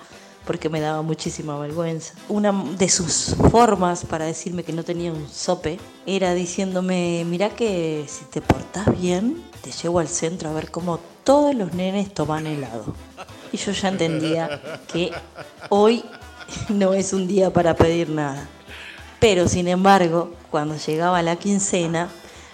porque 0.45 0.69
me 0.69 0.79
daba 0.79 1.01
muchísima 1.01 1.57
vergüenza. 1.59 2.13
Una 2.27 2.51
de 2.51 2.89
sus 2.89 3.35
formas 3.51 4.05
para 4.05 4.25
decirme 4.25 4.63
que 4.63 4.73
no 4.73 4.83
tenía 4.83 5.11
un 5.11 5.27
sope 5.29 5.79
era 6.05 6.33
diciéndome, 6.33 7.23
mira 7.25 7.49
que 7.49 8.05
si 8.07 8.25
te 8.25 8.41
portás 8.41 8.99
bien, 8.99 9.43
te 9.61 9.71
llevo 9.71 9.99
al 9.99 10.07
centro 10.07 10.49
a 10.49 10.53
ver 10.53 10.71
cómo 10.71 10.99
todos 11.23 11.53
los 11.53 11.73
nenes 11.73 12.13
toman 12.13 12.47
helado. 12.47 12.93
Y 13.51 13.57
yo 13.57 13.71
ya 13.71 13.89
entendía 13.89 14.61
que 14.91 15.11
hoy 15.69 16.03
no 16.69 16.93
es 16.93 17.13
un 17.13 17.27
día 17.27 17.51
para 17.51 17.75
pedir 17.75 18.09
nada. 18.09 18.47
Pero 19.19 19.47
sin 19.47 19.67
embargo, 19.67 20.31
cuando 20.49 20.77
llegaba 20.77 21.21
la 21.21 21.35
quincena, 21.35 22.09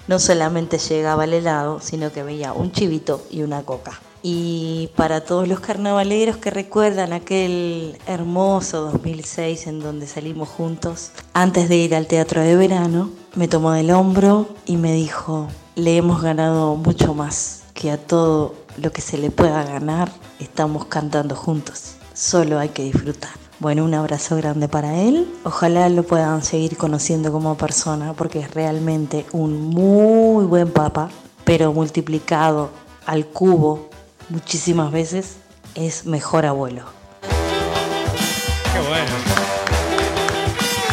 no 0.07 0.19
solamente 0.19 0.77
llegaba 0.77 1.23
el 1.23 1.33
helado, 1.33 1.79
sino 1.79 2.11
que 2.11 2.23
veía 2.23 2.53
un 2.53 2.71
chivito 2.71 3.25
y 3.29 3.43
una 3.43 3.63
coca. 3.63 3.99
Y 4.28 4.89
para 4.95 5.21
todos 5.21 5.47
los 5.47 5.59
carnavaleros 5.59 6.38
que 6.38 6.49
recuerdan 6.49 7.13
aquel 7.13 7.95
hermoso 8.07 8.89
2006 8.91 9.67
en 9.67 9.80
donde 9.80 10.07
salimos 10.07 10.49
juntos, 10.49 11.11
antes 11.34 11.69
de 11.69 11.76
ir 11.76 11.93
al 11.93 12.07
teatro 12.07 12.41
de 12.41 12.55
verano, 12.55 13.11
me 13.36 13.47
tomó 13.47 13.73
del 13.73 13.91
hombro 13.91 14.49
y 14.65 14.78
me 14.78 14.93
dijo, 14.93 15.47
le 15.76 15.97
hemos 15.97 16.23
ganado 16.23 16.76
mucho 16.76 17.13
más 17.13 17.65
que 17.76 17.91
a 17.91 17.99
todo 17.99 18.55
lo 18.82 18.91
que 18.91 19.01
se 19.01 19.19
le 19.19 19.30
pueda 19.30 19.63
ganar, 19.63 20.11
estamos 20.39 20.86
cantando 20.86 21.36
juntos. 21.36 21.97
Solo 22.15 22.57
hay 22.57 22.69
que 22.69 22.82
disfrutar. 22.82 23.34
Bueno, 23.59 23.86
un 23.86 23.93
abrazo 23.93 24.38
grande 24.38 24.67
para 24.67 25.03
él. 25.03 25.32
Ojalá 25.43 25.88
lo 25.89 26.01
puedan 26.01 26.41
seguir 26.41 26.78
conociendo 26.78 27.32
como 27.32 27.57
persona 27.57 28.13
porque 28.13 28.39
es 28.39 28.51
realmente 28.55 29.28
un 29.34 29.61
muy 29.69 30.45
buen 30.45 30.71
papa, 30.71 31.11
pero 31.43 31.71
multiplicado 31.73 32.71
al 33.05 33.28
cubo 33.28 33.93
muchísimas 34.30 34.91
veces 34.91 35.38
es 35.76 36.05
mejor 36.05 36.45
abuelo. 36.45 36.84
Qué 37.21 38.80
bueno. 38.88 39.11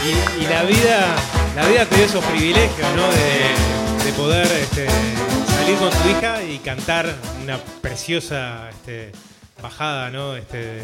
Y, 0.04 0.42
y 0.42 0.46
la 0.48 0.62
vida, 0.64 1.16
la 1.56 1.66
vida 1.66 1.86
te 1.86 1.96
dio 1.96 2.04
esos 2.06 2.24
privilegios, 2.24 2.88
¿no? 2.96 3.06
De, 3.10 4.04
de 4.04 4.12
poder 4.16 4.46
este, 4.46 4.86
salir 5.46 5.76
con 5.78 5.90
tu 5.90 6.08
hija 6.08 6.42
y 6.42 6.58
cantar 6.58 7.14
una 7.42 7.58
preciosa 7.80 8.68
este, 8.70 9.12
bajada, 9.62 10.10
¿no? 10.10 10.36
Este, 10.36 10.80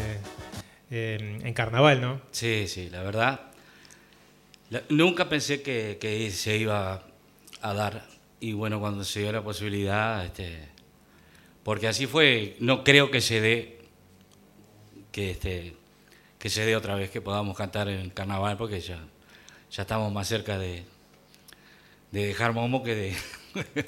eh, 0.91 1.39
en 1.43 1.53
carnaval, 1.53 1.99
¿no? 2.01 2.21
Sí, 2.31 2.67
sí, 2.67 2.89
la 2.89 3.01
verdad. 3.03 3.41
la- 4.69 4.83
nunca 4.89 5.27
pensé 5.27 5.61
que, 5.61 5.97
que 5.99 6.31
se 6.31 6.55
iba 6.57 7.03
a 7.61 7.73
dar. 7.73 8.05
Y 8.39 8.53
bueno, 8.53 8.79
cuando 8.79 9.03
se 9.03 9.19
dio 9.19 9.33
la 9.33 9.41
posibilidad, 9.43 10.23
este, 10.23 10.68
porque 11.63 11.87
así 11.87 12.07
fue, 12.07 12.55
no 12.59 12.83
creo 12.83 13.11
que 13.11 13.21
se 13.21 13.41
dé, 13.41 13.79
que, 15.11 15.31
este, 15.31 15.75
que 16.37 16.49
se 16.49 16.65
dé 16.65 16.75
otra 16.75 16.95
vez, 16.95 17.09
que 17.09 17.21
podamos 17.21 17.57
cantar 17.57 17.89
en 17.89 18.09
carnaval, 18.09 18.57
porque 18.57 18.79
ya, 18.79 18.99
ya 19.71 19.81
estamos 19.83 20.11
más 20.11 20.27
cerca 20.27 20.57
de, 20.57 20.83
de 22.11 22.25
dejar 22.27 22.53
momo 22.53 22.83
que 22.83 22.95
de... 22.95 23.15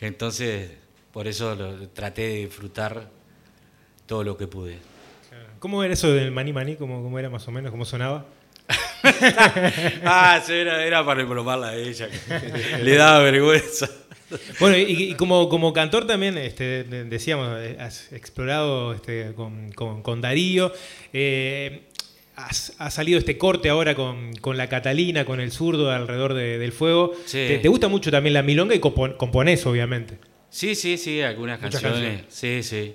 Entonces, 0.00 0.70
por 1.12 1.28
eso 1.28 1.54
lo- 1.54 1.88
traté 1.90 2.22
de 2.22 2.34
disfrutar 2.46 3.08
todo 4.06 4.24
lo 4.24 4.36
que 4.36 4.46
pude. 4.46 4.78
¿Cómo 5.58 5.84
era 5.84 5.94
eso 5.94 6.12
del 6.12 6.32
maní 6.32 6.52
maní? 6.52 6.74
¿Cómo, 6.76 7.02
cómo 7.02 7.18
era 7.18 7.30
más 7.30 7.46
o 7.46 7.52
menos? 7.52 7.70
¿Cómo 7.70 7.84
sonaba? 7.84 8.26
ah, 10.04 10.42
era, 10.48 10.84
era 10.84 11.04
para 11.04 11.22
embromarla 11.22 11.68
a 11.68 11.74
ella. 11.76 12.08
Le 12.82 12.96
daba 12.96 13.20
vergüenza. 13.20 13.88
Bueno, 14.60 14.76
y, 14.78 14.82
y 14.82 15.14
como, 15.14 15.48
como 15.48 15.72
cantor 15.72 16.06
también, 16.06 16.36
este, 16.38 16.84
de- 16.84 17.04
decíamos, 17.04 17.48
has 17.78 18.12
explorado 18.12 18.94
este, 18.94 19.32
con, 19.34 19.72
con- 19.72 20.02
con 20.02 20.20
Darío. 20.20 20.72
eh, 21.12 21.82
has- 22.36 22.74
ha 22.78 22.90
salido 22.90 23.18
este 23.18 23.36
corte 23.38 23.68
ahora 23.68 23.94
con, 23.94 24.34
con 24.36 24.56
la 24.56 24.68
Catalina, 24.68 25.24
con 25.24 25.40
el 25.40 25.52
zurdo 25.52 25.90
alrededor 25.90 26.34
de- 26.34 26.58
del 26.58 26.72
fuego. 26.72 27.12
Sí. 27.26 27.44
Te, 27.48 27.58
te 27.58 27.68
gusta 27.68 27.88
mucho 27.88 28.10
también 28.10 28.34
la 28.34 28.42
milonga 28.42 28.74
y 28.74 28.80
compon- 28.80 29.16
componés, 29.16 29.64
obviamente. 29.66 30.18
Sí, 30.50 30.74
sí, 30.74 30.96
sí, 30.98 31.20
algunas 31.22 31.58
canciones. 31.58 32.24
Sí, 32.28 32.62
sí. 32.62 32.94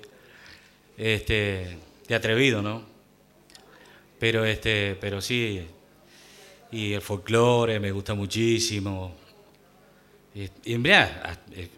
Este, 0.96 1.76
de 2.08 2.14
atrevido, 2.14 2.62
¿no? 2.62 2.82
Pero 4.18 4.44
este, 4.44 4.96
pero 5.00 5.20
sí. 5.20 5.62
Y 6.72 6.92
el 6.92 7.00
folclore 7.00 7.78
me 7.80 7.92
gusta 7.92 8.14
muchísimo. 8.14 9.14
Y, 10.34 10.48
y 10.64 10.74
en 10.74 10.82
verdad, 10.82 11.10
a- 11.24 11.38
eh, 11.54 11.68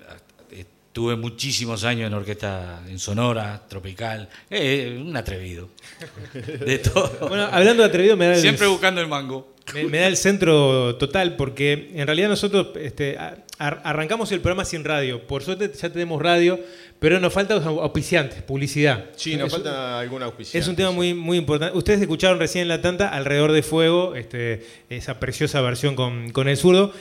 estuve 0.53 1.15
muchísimos 1.17 1.85
años 1.85 2.09
en 2.09 2.15
orquesta 2.15 2.83
en 2.89 2.99
Sonora, 2.99 3.63
tropical. 3.69 4.29
Eh, 4.51 4.99
un 5.01 5.17
atrevido. 5.17 5.69
De 6.35 6.79
todo. 6.79 7.29
Bueno, 7.29 7.45
hablando 7.51 7.83
de 7.83 7.89
atrevido, 7.89 8.17
me 8.17 8.27
da 8.27 8.35
el- 8.35 8.41
Siempre 8.41 8.67
buscando 8.67 9.01
el 9.01 9.07
mango. 9.09 9.55
Me, 9.73 9.85
me 9.85 9.99
da 9.99 10.09
el 10.09 10.17
centro 10.17 10.97
total 10.97 11.37
porque 11.37 11.93
en 11.95 12.05
realidad 12.07 12.29
nosotros 12.29 12.69
este, 12.81 13.17
a- 13.17 13.37
arrancamos 13.59 14.33
el 14.33 14.41
programa 14.41 14.65
sin 14.65 14.83
radio. 14.85 15.25
Por 15.29 15.45
suerte 15.45 15.71
ya 15.81 15.91
tenemos 15.93 16.21
radio, 16.21 16.59
pero 16.99 17.21
nos 17.21 17.33
falta 17.33 17.55
auspiciantes, 17.55 18.43
publicidad. 18.43 19.05
Sí, 19.15 19.37
nos 19.37 19.47
Es- 19.47 19.53
falta 19.53 20.01
alguna 20.01 20.25
auspiciante. 20.27 20.59
Es 20.59 20.67
un 20.67 20.75
tema 20.75 20.91
muy, 20.91 21.15
muy 21.15 21.39
importante. 21.39 21.79
Ustedes 21.79 22.01
escucharon 22.01 22.41
recién 22.41 22.63
en 22.63 22.69
La 22.69 22.83
Tanta, 22.83 23.11
Alrededor 23.11 23.53
de 23.53 23.63
Fuego, 23.63 24.17
este, 24.17 24.67
esa 24.89 25.21
preciosa 25.21 25.61
versión 25.61 25.95
con, 25.95 26.31
con 26.33 26.49
el 26.49 26.57
zurdo. 26.57 26.93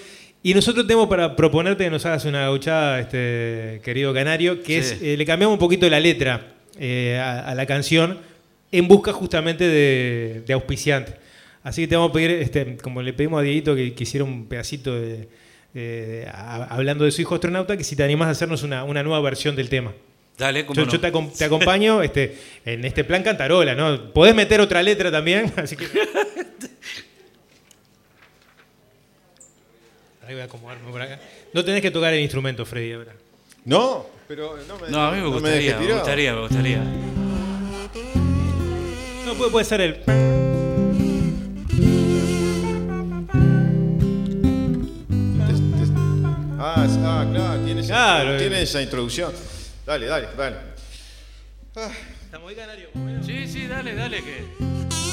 Y 0.41 0.53
nosotros 0.53 0.87
tenemos 0.87 1.07
para 1.09 1.35
proponerte 1.35 1.83
que 1.83 1.89
nos 1.89 2.05
hagas 2.05 2.23
una 2.25 2.41
gauchada, 2.41 2.99
este, 3.01 3.81
querido 3.83 4.13
Canario, 4.13 4.63
que 4.63 4.81
Sí. 4.81 4.93
es, 4.95 5.01
eh, 5.01 5.17
le 5.17 5.25
cambiamos 5.25 5.53
un 5.53 5.59
poquito 5.59 5.89
la 5.89 5.99
letra 5.99 6.53
eh, 6.79 7.19
a, 7.21 7.41
a 7.49 7.55
la 7.55 7.65
canción 7.65 8.19
en 8.71 8.87
busca 8.87 9.11
justamente 9.11 9.67
de, 9.67 10.43
de 10.47 10.53
auspiciantes. 10.53 11.15
Así 11.61 11.81
que 11.81 11.87
te 11.89 11.95
vamos 11.97 12.11
a 12.11 12.13
pedir, 12.13 12.31
este, 12.31 12.77
como 12.77 13.01
le 13.01 13.11
pedimos 13.11 13.39
a 13.39 13.43
Dieguito 13.43 13.75
que, 13.75 13.93
que 13.93 14.03
hiciera 14.03 14.23
un 14.23 14.45
pedacito 14.47 14.95
de, 14.97 15.27
eh, 15.75 16.25
a- 16.31 16.63
hablando 16.73 17.03
de 17.03 17.11
su 17.11 17.21
hijo 17.21 17.35
astronauta, 17.35 17.75
que 17.75 17.83
si 17.83 17.97
te 17.97 18.03
animás 18.03 18.29
a 18.29 18.31
hacernos 18.31 18.63
una, 18.63 18.85
una 18.85 19.03
nueva 19.03 19.19
versión 19.19 19.57
del 19.57 19.67
tema. 19.67 19.91
Dale, 20.37 20.65
Yo, 20.73 20.85
no. 20.85 20.89
yo 20.89 20.99
te, 21.01 21.11
acom- 21.11 21.37
te 21.37 21.43
acompaño 21.43 22.01
este, 22.01 22.37
en 22.63 22.85
este 22.85 23.03
plan 23.03 23.23
cantarola, 23.23 23.75
¿no? 23.75 24.13
Podés 24.13 24.33
meter 24.33 24.61
otra 24.61 24.81
letra 24.81 25.11
también, 25.11 25.51
así 25.57 25.75
que. 25.75 25.85
Ahí 30.29 30.35
voy 30.35 30.43
a 30.43 30.45
acomodarme 30.45 30.91
por 30.91 31.01
acá. 31.01 31.19
No 31.53 31.65
tenés 31.65 31.81
que 31.81 31.89
tocar 31.89 32.13
el 32.13 32.19
instrumento, 32.19 32.63
Freddy, 32.63 32.93
ahora. 32.93 33.13
No, 33.65 34.05
pero 34.27 34.57
no 34.67 34.77
me, 34.77 34.89
No, 34.89 35.07
a 35.07 35.09
mí 35.09 35.17
me 35.17 35.23
no 35.23 35.31
gustaría, 35.31 35.55
dejes 35.57 35.75
me, 35.75 35.81
tirado. 35.81 35.99
gustaría, 36.01 36.33
me 36.35 36.41
gustaría. 36.41 36.83
No, 39.25 39.33
puede, 39.33 39.49
puede 39.49 39.65
ser 39.65 39.81
el. 39.81 40.03
Ah, 46.59 46.85
ah, 46.87 47.25
claro, 47.31 47.65
tiene 47.65 47.81
esa, 47.81 47.87
Claro, 47.87 48.37
tiene 48.37 48.59
eh. 48.59 48.63
esa 48.63 48.81
introducción. 48.83 49.33
Dale, 49.83 50.05
dale, 50.05 50.27
dale. 50.37 50.57
¿Estamos 52.25 52.49
ahí, 52.49 52.55
Canario? 52.55 52.89
Sí, 53.25 53.47
sí, 53.47 53.65
dale, 53.65 53.95
dale 53.95 54.21
que. 54.23 55.08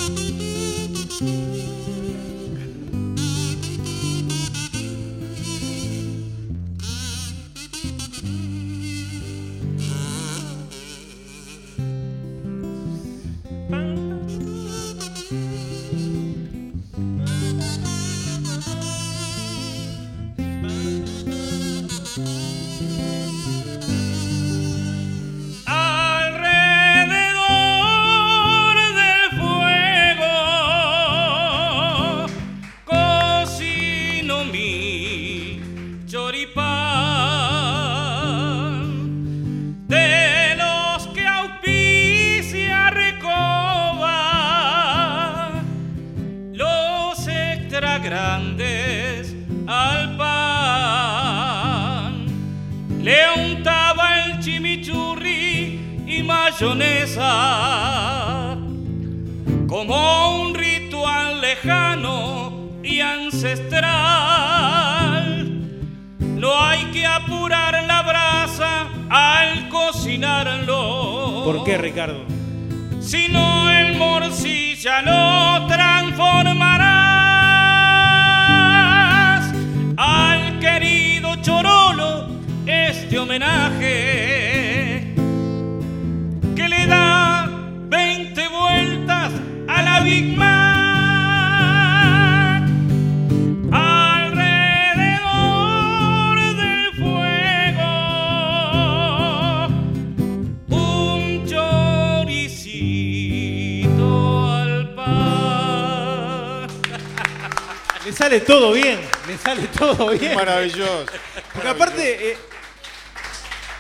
Maravilloso. 110.73 111.07
Porque 111.53 111.69
aparte, 111.69 112.31
eh, 112.33 112.37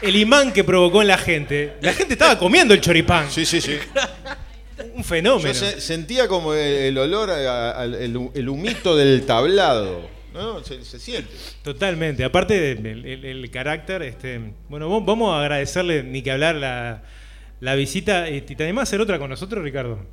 el 0.02 0.16
imán 0.16 0.52
que 0.52 0.64
provocó 0.64 1.02
en 1.02 1.08
la 1.08 1.18
gente, 1.18 1.74
la 1.80 1.92
gente 1.92 2.14
estaba 2.14 2.38
comiendo 2.38 2.74
el 2.74 2.80
choripán. 2.80 3.30
Sí, 3.30 3.44
sí, 3.46 3.60
sí. 3.60 3.78
Un 4.94 5.04
fenómeno. 5.04 5.48
Yo 5.48 5.54
se- 5.54 5.80
sentía 5.80 6.28
como 6.28 6.52
el, 6.54 6.60
el 6.60 6.98
olor, 6.98 7.30
a- 7.30 7.70
al- 7.72 7.94
el, 7.94 8.14
hu- 8.16 8.30
el 8.34 8.48
humito 8.48 8.94
del 8.96 9.24
tablado. 9.24 10.08
¿no? 10.34 10.62
Se, 10.62 10.84
se 10.84 10.98
siente. 10.98 11.30
Totalmente. 11.62 12.22
Aparte 12.22 12.72
el, 12.72 13.06
el- 13.06 13.24
el 13.24 13.50
carácter, 13.50 14.02
este, 14.02 14.38
bueno, 14.68 14.88
vamos- 14.90 15.06
vamos 15.06 15.34
a 15.34 15.40
agradecerle 15.40 16.02
ni 16.02 16.20
que 16.22 16.30
hablar 16.30 16.56
la, 16.56 17.02
la 17.60 17.74
visita. 17.74 18.28
Eh, 18.28 18.42
¿Te 18.42 18.62
animás 18.64 18.82
a 18.82 18.84
hacer 18.84 19.00
otra 19.00 19.18
con 19.18 19.30
nosotros, 19.30 19.64
Ricardo? 19.64 20.04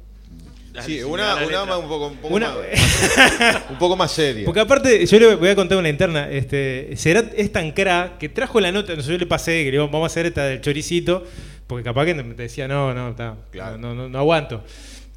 Sí, 0.82 1.04
una, 1.04 1.36
una 1.46 1.66
más 1.66 1.78
un 1.78 1.88
poco, 1.88 2.08
un 2.08 2.18
poco 2.18 2.34
Una- 2.34 2.50
más, 2.50 3.62
un 3.70 3.78
poco 3.78 3.96
más 3.96 4.12
seria. 4.12 4.44
Porque 4.46 4.60
aparte, 4.60 5.06
yo 5.06 5.20
le 5.20 5.36
voy 5.36 5.50
a 5.50 5.56
contar 5.56 5.78
una 5.78 5.90
interna. 5.90 6.30
Este, 6.32 6.94
Será 6.96 7.24
es 7.36 7.52
tan 7.52 7.72
cra 7.72 8.16
que 8.20 8.30
trajo 8.30 8.60
la 8.60 8.72
nota. 8.72 8.96
Yo 8.96 9.18
le 9.18 9.26
pasé 9.28 9.52
que 9.60 9.66
le 9.66 9.72
digo, 9.72 9.86
vamos 9.88 10.04
a 10.04 10.08
hacer 10.08 10.26
esta 10.26 10.46
del 10.46 10.62
choricito. 10.62 11.24
Porque 11.68 11.84
capaz 11.84 12.06
que 12.06 12.16
me 12.16 12.34
decía, 12.34 12.68
no, 12.68 12.94
no, 12.94 13.10
está, 13.10 13.38
no, 13.78 13.94
no, 13.94 14.10
no 14.10 14.18
aguanto. 14.20 14.64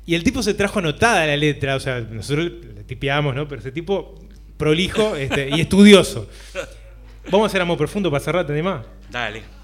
Y 0.04 0.14
el 0.14 0.22
tipo 0.22 0.42
se 0.42 0.54
trajo 0.54 0.78
anotada 0.78 1.26
la 1.26 1.36
letra. 1.36 1.76
O 1.76 1.80
sea, 1.80 2.00
nosotros 2.00 2.50
le 2.74 2.84
tipeamos, 2.84 3.34
¿no? 3.34 3.48
Pero 3.48 3.60
ese 3.60 3.72
tipo 3.72 4.14
prolijo 4.56 5.16
este, 5.16 5.48
y 5.56 5.60
estudioso. 5.60 6.28
Vamos 7.30 7.46
a 7.46 7.48
hacer 7.48 7.60
amor 7.62 7.76
profundo 7.78 8.10
para 8.10 8.22
cerrar, 8.22 8.46
¿te 8.46 8.52
animás? 8.52 8.84
Dale. 9.10 9.55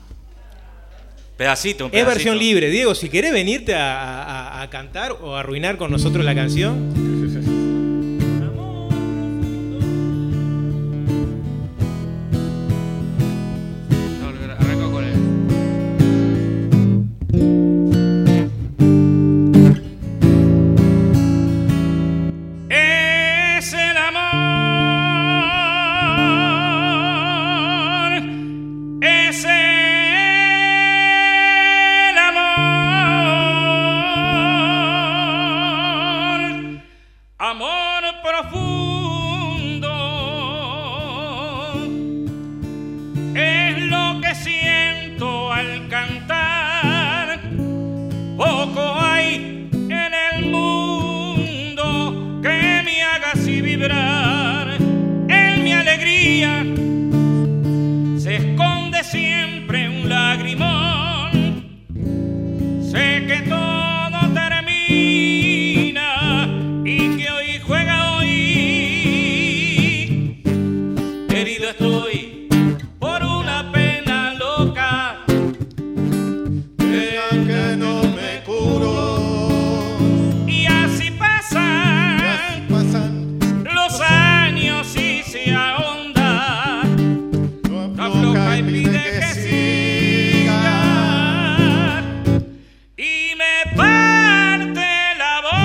Pedacito, 1.43 1.86
un 1.86 1.90
Es 1.93 2.07
versión 2.07 2.38
libre. 2.38 2.70
Diego, 2.70 2.95
si 2.95 3.09
querés 3.09 3.32
venirte 3.32 3.74
a, 3.74 4.22
a- 4.22 4.62
a 4.62 4.70
cantar 4.70 5.11
o 5.20 5.34
a 5.34 5.40
arruinar 5.40 5.76
con 5.76 5.90
nosotros 5.90 6.24
la 6.24 6.36
canción. 6.36 7.12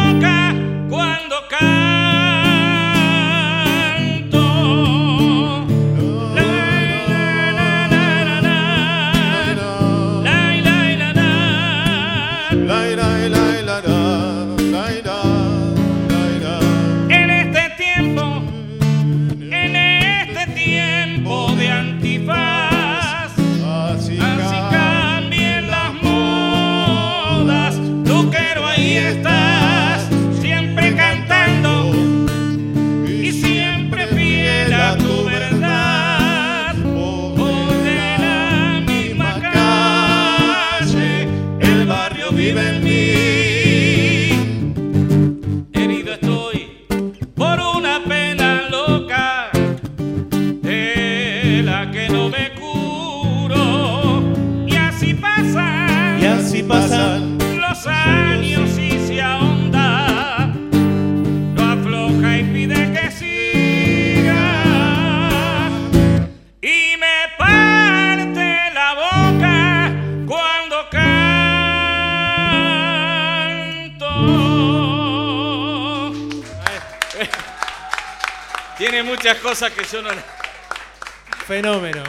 Y 0.08 0.47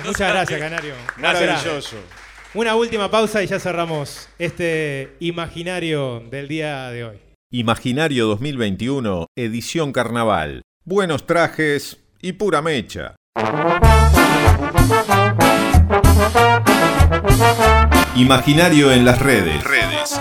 Muchas 0.08 0.32
gracias, 0.32 0.58
Canario. 0.58 0.94
Maravilloso. 1.18 1.96
Una 2.54 2.74
última 2.74 3.10
pausa 3.10 3.42
y 3.42 3.46
ya 3.46 3.60
cerramos 3.60 4.28
este 4.38 5.14
imaginario 5.20 6.20
del 6.30 6.48
día 6.48 6.88
de 6.88 7.04
hoy. 7.04 7.18
Imaginario 7.50 8.26
2021, 8.26 9.26
edición 9.36 9.92
carnaval. 9.92 10.62
Buenos 10.84 11.26
trajes 11.26 11.98
y 12.22 12.32
pura 12.32 12.62
mecha. 12.62 13.16
Imaginario 18.16 18.92
en 18.92 19.04
las 19.04 19.20
redes. 19.20 19.62
Redes. 19.62 20.20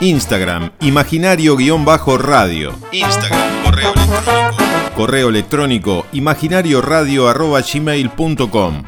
Instagram, 0.00 0.72
imaginario-radio. 0.80 2.74
Instagram, 2.92 3.64
correo 3.64 3.94
electrónico. 3.94 4.59
Correo 5.00 5.30
electrónico, 5.30 6.04
imaginarioradio.gmail.com 6.12 8.84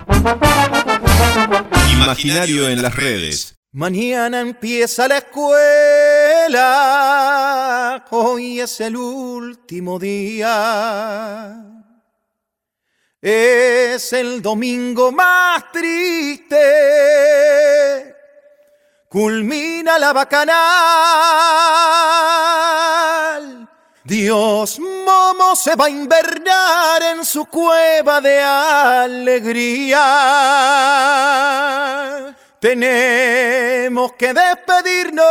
Imaginario 1.91 2.69
en 2.69 2.83
las 2.83 2.95
redes. 2.95 3.57
Mañana 3.73 4.41
empieza 4.41 5.09
la 5.09 5.17
escuela, 5.17 6.55
hoy 8.11 8.61
es 8.61 8.79
el 8.83 8.95
último 8.95 9.99
día. 9.99 11.65
Es 13.23 14.13
el 14.13 14.43
domingo 14.43 15.13
más 15.13 15.73
triste, 15.73 16.59
culmina 19.09 19.99
la 19.99 20.13
bacanal. 20.13 20.53
Dios 24.13 24.79
Momo 24.79 25.57
se 25.57 25.75
va 25.75 25.87
a 25.87 25.89
invernar 25.89 27.03
en 27.03 27.25
su 27.25 27.47
cueva 27.47 28.21
de 28.21 28.43
alegría. 28.43 30.05
Tenemos 32.61 34.13
que 34.13 34.35
despedirnos 34.35 35.25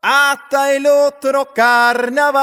hasta 0.00 0.72
el 0.72 0.86
otro 0.86 1.52
carnaval. 1.52 2.38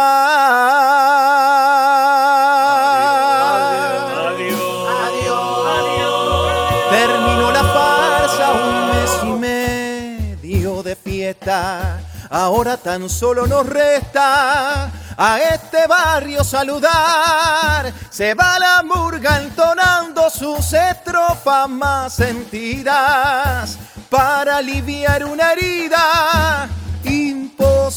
Ahora 12.35 12.75
tan 12.75 13.09
solo 13.09 13.47
nos 13.47 13.65
resta 13.65 14.91
a 15.15 15.39
este 15.53 15.87
barrio 15.87 16.43
saludar. 16.43 17.93
Se 18.09 18.33
va 18.33 18.59
la 18.59 18.83
murga 18.83 19.41
entonando 19.41 20.29
sus 20.29 20.73
estrofas 20.73 21.69
más 21.69 22.13
sentidas 22.13 23.77
para 24.09 24.57
aliviar 24.57 25.23
una 25.23 25.53
herida 25.53 26.67
imposible 27.05 27.93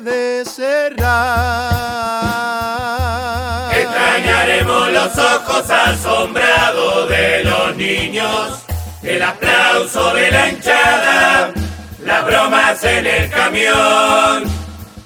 de 0.00 0.44
cerrar. 0.44 1.00
Extrañaremos 3.72 4.90
los 4.90 5.16
ojos 5.16 5.70
asombrados 5.70 7.08
de 7.08 7.44
los 7.44 7.76
niños, 7.76 8.64
el 9.00 9.22
aplauso 9.22 10.12
de 10.12 10.28
la 10.28 10.48
hinchada, 10.48 11.52
las 12.04 12.24
bromas 12.24 12.82
en 12.84 13.06
el 13.06 13.30
camión. 13.30 14.44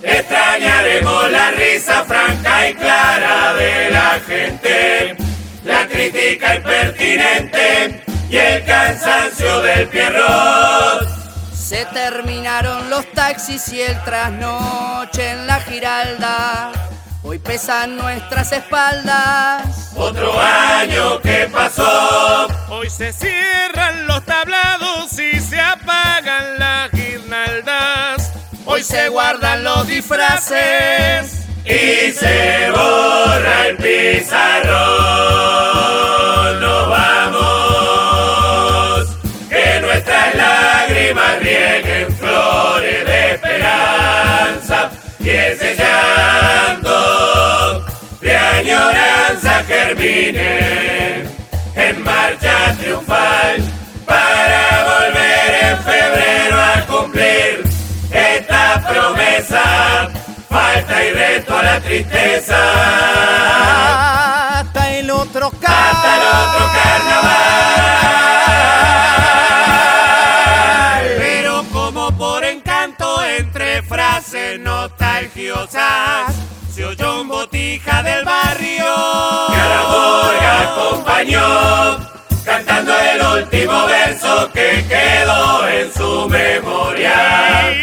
Extrañaremos 0.03 1.31
la 1.31 1.51
risa 1.53 2.05
franca 2.05 2.69
y 2.69 2.75
clara 2.75 3.55
de 3.55 3.91
la 3.91 4.21
gente, 4.27 5.17
la 5.65 5.87
crítica 5.87 6.57
impertinente 6.57 8.05
y 8.31 8.37
el 8.37 8.65
cansancio 8.65 9.61
del 9.63 9.89
pierrot. 9.89 11.09
Se 11.53 11.85
terminaron 11.87 12.89
los 12.91 13.11
taxis 13.13 13.73
y 13.73 13.83
el 13.83 14.01
trasnoche 14.05 15.31
en 15.31 15.47
la 15.47 15.61
giralda. 15.61 16.73
Hoy 17.23 17.41
pesan 17.41 17.97
nuestras 17.97 18.53
espaldas. 18.53 19.91
Otro 19.97 20.41
año 20.41 21.21
que 21.21 21.49
pasó. 21.53 22.47
Hoy 22.69 22.89
se 22.89 23.13
cierran 23.13 24.07
los 24.07 24.25
tablados 24.25 25.19
y 25.19 25.36
se 25.49 25.61
apagan 25.61 26.59
las 26.59 26.91
guirnaldas. 26.91 28.33
Hoy 28.65 28.83
se 28.83 29.09
guardan 29.09 29.63
los 29.63 29.87
disfraces. 29.87 31.47
y 31.65 32.11
se 32.13 32.71
borra 32.71 33.69
el 33.69 33.77
pizarrón. 33.77 34.75
Nos 36.61 36.89
vamos, 36.89 37.47
que 39.49 39.81
nuestras 39.81 40.35
lágrimas 40.35 41.39
rieguen 41.41 42.13
flores 42.17 43.07
de 43.07 43.35
esperanza 43.35 44.91
y 45.19 45.29
ese 45.29 45.77
llanto 45.77 47.85
de 48.21 48.37
añoranza 48.37 49.65
germine 49.65 51.25
en 51.75 52.05
marcha 52.05 52.77
triunfal 52.79 53.63
Reto 61.37 61.53
a 61.55 61.63
la 61.63 61.81
tristeza. 61.81 62.57
Hasta 64.59 64.91
el 64.93 65.11
otro 65.11 65.49
Hasta 65.49 66.17
el 66.17 66.23
otro 66.23 66.67
carnaval. 66.73 67.35
Pero 71.19 71.65
como 71.75 72.17
por 72.17 72.43
encanto 72.43 73.23
entre 73.23 73.83
frases 73.83 74.59
nostalgiosas 74.61 76.35
se 76.75 76.87
oyó 76.87 77.21
un 77.21 77.29
botija 77.29 78.03
del 78.03 78.25
barrio. 78.25 78.95
Que 79.51 79.57
a 79.57 79.69
la 79.69 79.83
morga 79.91 80.63
acompañó 80.73 81.99
cantando 82.47 82.95
el 82.99 83.43
último 83.43 83.85
verso 83.85 84.51
que 84.55 84.87
quedó 84.89 85.69
en 85.69 85.93
su 85.93 86.31
memoria. 86.31 87.75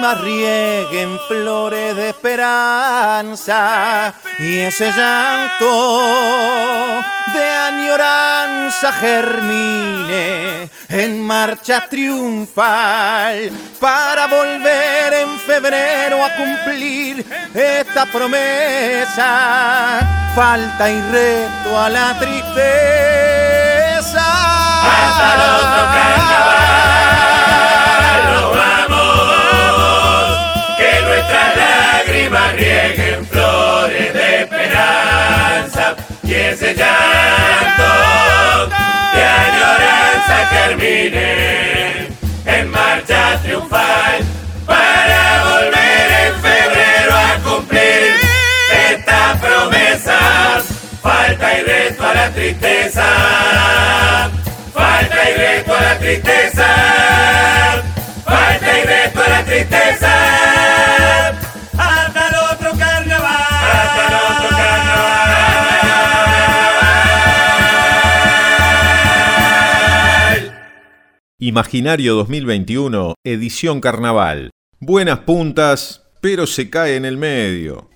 Lágrimas 0.00 0.20
rieguen 0.22 1.18
flores 1.28 1.94
de 1.96 2.08
esperanza 2.10 4.14
y 4.38 4.60
ese 4.60 4.92
llanto 4.92 7.02
de 7.32 7.50
añoranza 7.50 8.92
germine 8.92 10.68
en 10.88 11.20
marcha 11.22 11.88
triunfal 11.88 13.50
para 13.78 14.26
volver 14.26 15.14
en 15.14 15.38
febrero 15.40 16.24
a 16.24 16.34
cumplir 16.34 17.24
esta 17.54 18.06
promesa. 18.06 20.00
Falta 20.34 20.90
y 20.90 21.00
reto 21.12 21.78
a 21.78 21.90
la 21.90 22.18
tristeza. 22.18 22.64
Hasta 24.82 25.34
el 25.34 25.40
otro 25.40 25.84
carnaval 25.92 26.69
nuestras 31.30 31.56
lágrimas 31.56 32.52
rieguen 32.54 33.26
flores 33.26 34.14
de 34.14 34.42
esperanza 34.42 35.94
y 36.22 36.34
ese 36.34 36.74
llanto 36.74 38.70
de 39.14 39.24
añoranza 39.24 40.48
termine 40.50 42.08
en 42.46 42.70
marcha 42.70 43.38
triunfal 43.42 44.24
para 44.66 45.44
volver 45.44 46.10
en 46.26 46.34
febrero 46.40 47.14
a 47.14 47.38
cumplir 47.44 48.14
estas 48.90 49.38
promesas. 49.38 50.64
Falta 51.02 51.48
Falta 51.50 51.58
y 51.58 51.62
resto 51.62 52.06
a 52.06 52.14
la 52.14 52.30
tristeza. 52.30 53.04
Falta 54.74 55.30
y 55.30 55.34
resto 55.34 55.74
a 55.74 55.80
la 55.80 55.98
tristeza. 55.98 56.66
Falta 58.24 58.78
y 58.78 58.86
resto 58.86 59.22
a 59.22 59.28
la 59.28 59.44
tristeza. 59.44 60.09
Imaginario 71.50 72.14
2021, 72.14 73.14
edición 73.24 73.80
carnaval. 73.80 74.52
Buenas 74.78 75.18
puntas, 75.18 76.06
pero 76.20 76.46
se 76.46 76.70
cae 76.70 76.94
en 76.94 77.04
el 77.04 77.16
medio. 77.16 77.90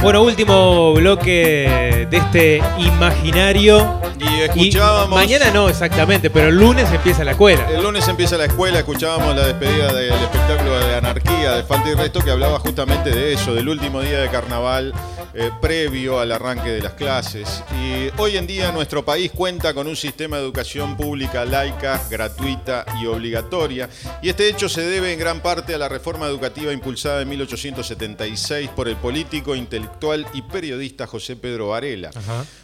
Bueno, 0.00 0.22
último 0.22 0.94
bloque 0.94 2.06
de 2.08 2.16
este 2.16 2.62
imaginario. 2.78 4.00
Y 4.20 4.40
escuchábamos- 4.42 5.10
mañana 5.16 5.50
no 5.52 5.68
exactamente, 5.68 6.28
pero 6.30 6.48
el 6.48 6.56
lunes 6.56 6.90
empieza 6.92 7.24
la 7.24 7.32
escuela. 7.32 7.68
El 7.70 7.82
lunes 7.82 8.06
empieza 8.08 8.36
la 8.36 8.46
escuela, 8.46 8.78
escuchábamos 8.78 9.34
la 9.36 9.46
despedida 9.46 9.92
del 9.92 10.12
espectáculo 10.12 10.78
de 10.78 10.94
anarquía, 10.96 11.52
de 11.52 11.62
falta 11.62 11.88
y 11.90 11.94
resto, 11.94 12.20
que 12.20 12.30
hablaba 12.30 12.58
justamente 12.58 13.10
de 13.10 13.32
eso, 13.34 13.54
del 13.54 13.68
último 13.68 14.00
día 14.00 14.18
de 14.20 14.28
carnaval 14.28 14.92
eh, 15.34 15.50
previo 15.60 16.18
al 16.18 16.32
arranque 16.32 16.70
de 16.70 16.80
las 16.82 16.94
clases. 16.94 17.62
Y 17.80 18.10
hoy 18.20 18.36
en 18.36 18.46
día 18.46 18.72
nuestro 18.72 19.04
país 19.04 19.30
cuenta 19.32 19.72
con 19.72 19.86
un 19.86 19.94
sistema 19.94 20.36
de 20.38 20.42
educación 20.42 20.96
pública 20.96 21.44
laica, 21.44 22.00
gratuita 22.10 22.84
y 23.00 23.06
obligatoria. 23.06 23.88
Y 24.22 24.30
este 24.30 24.48
hecho 24.48 24.68
se 24.68 24.80
debe 24.82 25.12
en 25.12 25.18
gran 25.18 25.40
parte 25.40 25.74
a 25.74 25.78
la 25.78 25.88
reforma 25.88 26.26
educativa 26.26 26.72
impulsada 26.72 27.22
en 27.22 27.28
1876 27.28 28.70
por 28.74 28.88
el 28.88 28.96
político, 28.96 29.54
intelectual 29.54 29.87
y 30.34 30.42
periodista 30.42 31.06
José 31.06 31.36
Pedro 31.36 31.68
Varela. 31.68 32.10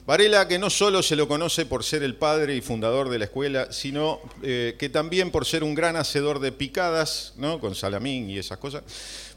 Varela, 0.07 0.47
que 0.49 0.59
no 0.59 0.70
solo 0.70 1.03
se 1.03 1.16
lo 1.16 1.27
conoce 1.29 1.66
por 1.66 1.83
ser 1.85 2.03
el 2.03 2.14
padre 2.14 2.55
y 2.55 2.61
fundador 2.61 3.09
de 3.09 3.18
la 3.18 3.25
escuela, 3.25 3.72
sino 3.72 4.20
eh, 4.43 4.77
que 4.79 4.89
también 4.89 5.31
por 5.31 5.45
ser 5.47 5.64
un 5.64 5.75
gran 5.75 5.97
hacedor 5.97 6.39
de 6.41 6.53
picadas, 6.53 7.33
¿no? 7.37 7.59
con 7.61 7.75
salamín 7.75 8.31
y 8.31 8.39
esas 8.39 8.59
cosas. 8.59 8.83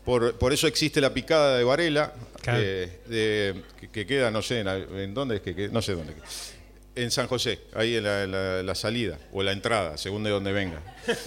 Por, 0.05 0.35
por 0.35 0.53
eso 0.53 0.67
existe 0.67 1.01
la 1.01 1.13
picada 1.13 1.57
de 1.57 1.63
Varela, 1.63 2.13
Claro. 2.41 2.59
eh, 2.61 2.99
de- 3.07 3.63
que, 3.79 3.89
que 3.89 4.05
queda, 4.07 4.31
no 4.31 4.41
sé, 4.41 4.59
en, 4.61 4.67
en 4.69 5.13
dónde 5.13 5.37
es 5.37 5.41
que, 5.41 5.53
que- 5.53 5.67
no 5.69 5.81
sé 5.81 5.93
dónde. 5.95 6.13
En 6.97 7.11
San 7.11 7.27
José, 7.27 7.59
ahí 7.73 7.95
en 7.95 8.03
la, 8.03 8.25
la- 8.27 8.63
la 8.63 8.75
salida 8.75 9.17
o 9.31 9.43
la 9.43 9.51
entrada, 9.51 9.97
según 9.97 10.23
de 10.23 10.29
dónde 10.31 10.51
venga. 10.51 10.81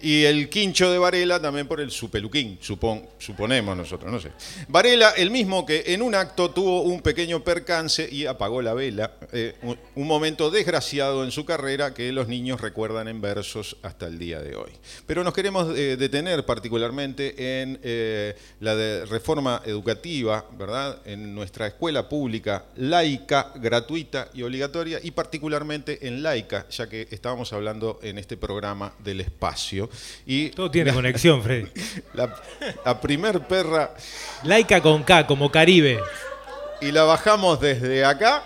Y 0.00 0.24
el 0.24 0.48
quincho 0.48 0.90
de 0.90 0.98
Varela 0.98 1.40
también 1.40 1.68
por 1.68 1.80
el 1.80 1.90
su 1.92 2.10
peluquín, 2.10 2.58
supon- 2.60 3.06
suponemos 3.18 3.76
nosotros, 3.76 4.10
no 4.10 4.20
sé. 4.20 4.30
Varela, 4.68 5.10
el 5.10 5.30
mismo 5.30 5.64
que 5.64 5.84
en 5.86 6.02
un 6.02 6.14
acto 6.16 6.50
tuvo 6.50 6.82
un 6.82 7.02
pequeño 7.02 7.44
percance 7.44 8.08
y 8.10 8.26
apagó 8.26 8.62
la 8.62 8.74
vela, 8.74 9.12
eh, 9.32 9.54
un, 9.62 9.78
un 9.94 10.06
momento 10.08 10.50
desgraciado 10.50 11.22
en 11.24 11.30
su 11.30 11.44
carrera 11.44 11.94
que 11.94 12.10
los 12.10 12.26
niños 12.26 12.60
recuerdan 12.60 13.06
en 13.06 13.20
versos 13.20 13.76
hasta 13.82 14.06
el 14.08 14.18
día 14.18 14.40
de 14.40 14.56
hoy. 14.56 14.70
Pero 15.06 15.22
nos 15.22 15.34
queremos 15.34 15.68
eh, 15.78 15.96
detener 15.96 16.44
particularmente 16.44 17.60
en 17.62 17.78
eh, 17.84 18.34
la 18.58 18.74
de 18.74 19.06
reforma 19.06 19.62
educativa, 19.66 20.44
¿verdad? 20.58 20.98
En 21.04 21.32
nuestra 21.34 21.68
escuela 21.68 22.08
pública 22.08 22.64
laica, 22.76 23.52
gratuita 23.54 24.30
y 24.34 24.42
obligatoria, 24.42 24.91
y 25.02 25.10
particularmente 25.12 26.06
en 26.06 26.22
laica, 26.22 26.66
ya 26.70 26.88
que 26.88 27.08
estábamos 27.10 27.52
hablando 27.52 27.98
en 28.02 28.18
este 28.18 28.36
programa 28.36 28.94
del 28.98 29.20
espacio. 29.20 29.88
Y 30.26 30.50
Todo 30.50 30.70
tiene 30.70 30.92
conexión, 30.92 31.42
Freddy. 31.42 31.68
La, 32.14 32.34
la 32.84 33.00
primer 33.00 33.40
perra. 33.46 33.94
Laica 34.44 34.80
con 34.80 35.02
K, 35.02 35.26
como 35.26 35.50
Caribe. 35.50 36.00
Y 36.80 36.90
la 36.90 37.04
bajamos 37.04 37.60
desde 37.60 38.04
acá 38.04 38.42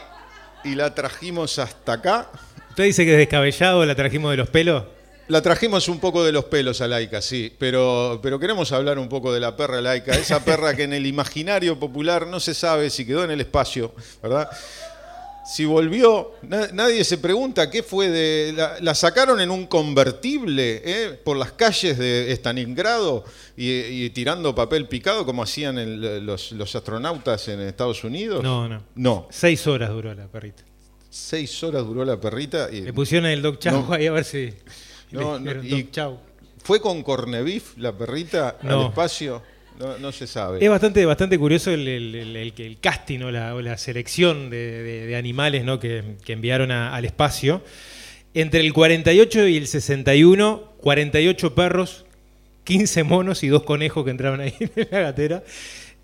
y 0.65 0.75
la 0.75 0.95
trajimos 0.95 1.59
hasta 1.59 1.95
acá. 1.95 2.31
¿Usted 2.71 2.85
dice 2.85 3.05
que 3.05 3.13
es 3.13 3.19
descabellado 3.19 3.85
la 3.87 3.95
trajimos 3.95 4.31
de 4.31 4.37
los 4.37 4.51
pelos? 4.51 4.85
La 5.29 5.43
trajimos 5.43 5.89
un 5.89 5.99
poco 5.99 6.25
de 6.25 6.31
los 6.31 6.45
pelos 6.45 6.81
a 6.81 6.87
Laika, 6.87 7.21
sí, 7.21 7.53
pero, 7.59 8.21
pero 8.23 8.39
queremos 8.39 8.71
hablar 8.71 8.99
un 8.99 9.09
poco 9.09 9.33
de 9.33 9.41
la 9.41 9.57
perra 9.57 9.81
Laika, 9.81 10.13
esa 10.13 10.45
perra 10.45 10.77
que 10.77 10.85
en 10.85 10.93
el 10.93 11.05
imaginario 11.05 11.81
popular 11.81 12.29
no 12.29 12.39
se 12.39 12.55
sabe 12.55 12.91
si 12.91 13.05
quedó 13.05 13.25
en 13.25 13.33
el 13.33 13.41
espacio, 13.41 13.93
¿verdad? 14.23 14.49
Si 15.49 15.65
volvió, 15.65 16.33
na- 16.43 16.69
nadie 16.73 17.05
se 17.05 17.19
pregunta 17.19 17.71
qué 17.71 17.83
fue 17.85 18.09
de... 18.09 18.53
La, 18.57 18.77
la 18.81 18.95
sacaron 18.97 19.41
en 19.41 19.51
un 19.51 19.67
convertible 19.67 20.83
¿eh? 20.85 21.21
por 21.25 21.37
las 21.37 21.53
calles 21.53 21.97
de 21.99 22.33
Stalingrado 22.33 23.25
y, 23.57 23.71
y 23.81 24.11
tirando 24.11 24.55
papel 24.55 24.89
picado 24.89 25.25
como 25.25 25.43
hacían 25.45 25.79
el- 25.79 26.27
los, 26.27 26.51
los 26.53 26.75
astronautas 26.75 27.47
en 27.49 27.61
Estados 27.61 28.03
Unidos. 28.03 28.43
No, 28.43 28.69
no. 28.69 28.83
No. 28.97 29.29
Seis 29.31 29.67
horas 29.69 29.91
duró 29.91 30.13
la 30.15 30.27
perrita. 30.27 30.65
Seis 31.09 31.63
horas 31.63 31.85
duró 31.87 32.05
la 32.05 32.21
perrita 32.21 32.69
y... 32.71 32.81
Le 32.83 32.93
pusieron 32.93 33.31
el 33.31 33.41
Chow 33.59 33.87
No. 33.87 33.93
ahí 33.95 34.07
a 34.07 34.13
ver 34.13 34.25
si. 34.25 34.53
No, 35.13 35.39
no, 35.39 35.63
y-. 35.63 35.89
¿Fue 36.63 36.81
con 36.81 37.03
cornebif 37.05 37.77
la 37.79 37.97
perrita 37.97 38.57
al 38.63 38.87
espacio? 38.87 39.41
No, 39.79 39.99
no 39.99 40.13
se 40.13 40.27
sabe. 40.27 40.63
Es 40.65 40.71
bastante, 40.71 41.05
bastante 41.05 41.39
curioso 41.39 41.71
el, 41.71 41.87
el- 41.87 42.37
el- 42.37 42.79
casting 42.81 43.21
o 43.21 43.31
la, 43.31 43.55
o 43.55 43.61
la 43.61 43.77
selección 43.79 44.51
de, 44.51 44.83
de- 44.83 45.07
de 45.07 45.17
animales 45.17 45.65
¿no? 45.65 45.79
que, 45.79 46.17
que 46.25 46.33
enviaron 46.33 46.71
a- 46.71 46.95
al 46.95 47.05
espacio. 47.05 47.63
Entre 48.35 48.61
el 48.61 48.73
48 48.73 49.49
y 49.49 49.57
el 49.57 49.67
61, 49.67 50.73
48 50.79 51.55
perros, 51.55 52.05
15 52.65 53.03
monos 53.05 53.43
y 53.43 53.49
dos 53.49 53.63
conejos 53.63 54.05
que 54.05 54.11
entraban 54.11 54.41
ahí 54.41 54.55
en 54.61 54.89
la 54.91 55.01
gatera. 55.01 55.43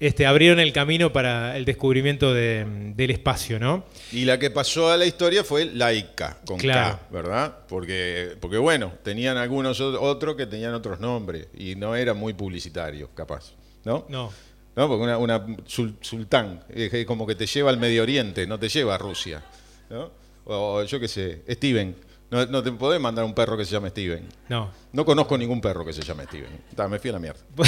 Este, 0.00 0.26
abrieron 0.26 0.58
el 0.58 0.72
camino 0.72 1.12
para 1.12 1.56
el 1.56 1.64
descubrimiento 1.64 2.34
de- 2.34 2.66
del 2.96 3.10
espacio, 3.12 3.60
¿no? 3.60 3.84
Y 4.10 4.24
la 4.24 4.36
que 4.38 4.50
pasó 4.50 4.90
a 4.90 4.96
la 4.96 5.06
historia 5.06 5.44
fue 5.44 5.64
Laika, 5.66 6.38
con 6.44 6.58
Claro. 6.58 6.96
K, 6.98 7.06
¿verdad? 7.12 7.56
Porque, 7.68 8.30
porque 8.40 8.56
bueno, 8.58 8.92
tenían 9.04 9.36
algunos 9.36 9.80
otros 9.80 10.34
que 10.34 10.46
tenían 10.46 10.74
otros 10.74 10.98
nombres 10.98 11.46
y 11.56 11.76
no 11.76 11.94
eran 11.94 12.16
muy 12.16 12.32
publicitarios, 12.32 13.10
capaz, 13.14 13.52
¿no? 13.85 14.07
No. 14.09 14.33
No, 14.74 14.89
porque 14.89 15.05
una, 15.05 15.18
una 15.18 15.47
sul- 15.66 15.97
sultán, 16.01 16.64
es 16.70 17.05
como 17.05 17.26
que 17.26 17.35
te 17.35 17.47
lleva 17.47 17.68
al 17.70 17.76
Medio 17.78 18.03
Oriente, 18.03 18.47
no 18.47 18.59
te 18.59 18.68
lleva 18.70 18.95
a 18.95 18.99
Rusia, 18.99 19.43
¿no? 19.91 20.11
O 20.45 20.83
yo 20.83 20.99
qué 20.99 21.09
sé, 21.09 21.43
Steven. 21.51 21.95
No, 22.30 22.47
no 22.47 22.62
te 22.62 22.72
podés 22.72 22.99
mandar 22.99 23.26
un 23.26 23.35
perro 23.35 23.59
que 23.59 23.66
se 23.66 23.72
llame 23.72 23.91
Steven. 23.91 24.26
No. 24.49 24.70
No 24.95 25.05
conozco 25.05 25.37
ningún 25.37 25.61
perro 25.61 25.85
que 25.85 25.93
se 25.93 26.01
llame 26.01 26.24
Steven. 26.24 26.49
Ta, 26.74 26.89
me 26.89 26.99
fui 26.99 27.11
a 27.11 27.12
la 27.12 27.18
mierda. 27.18 27.41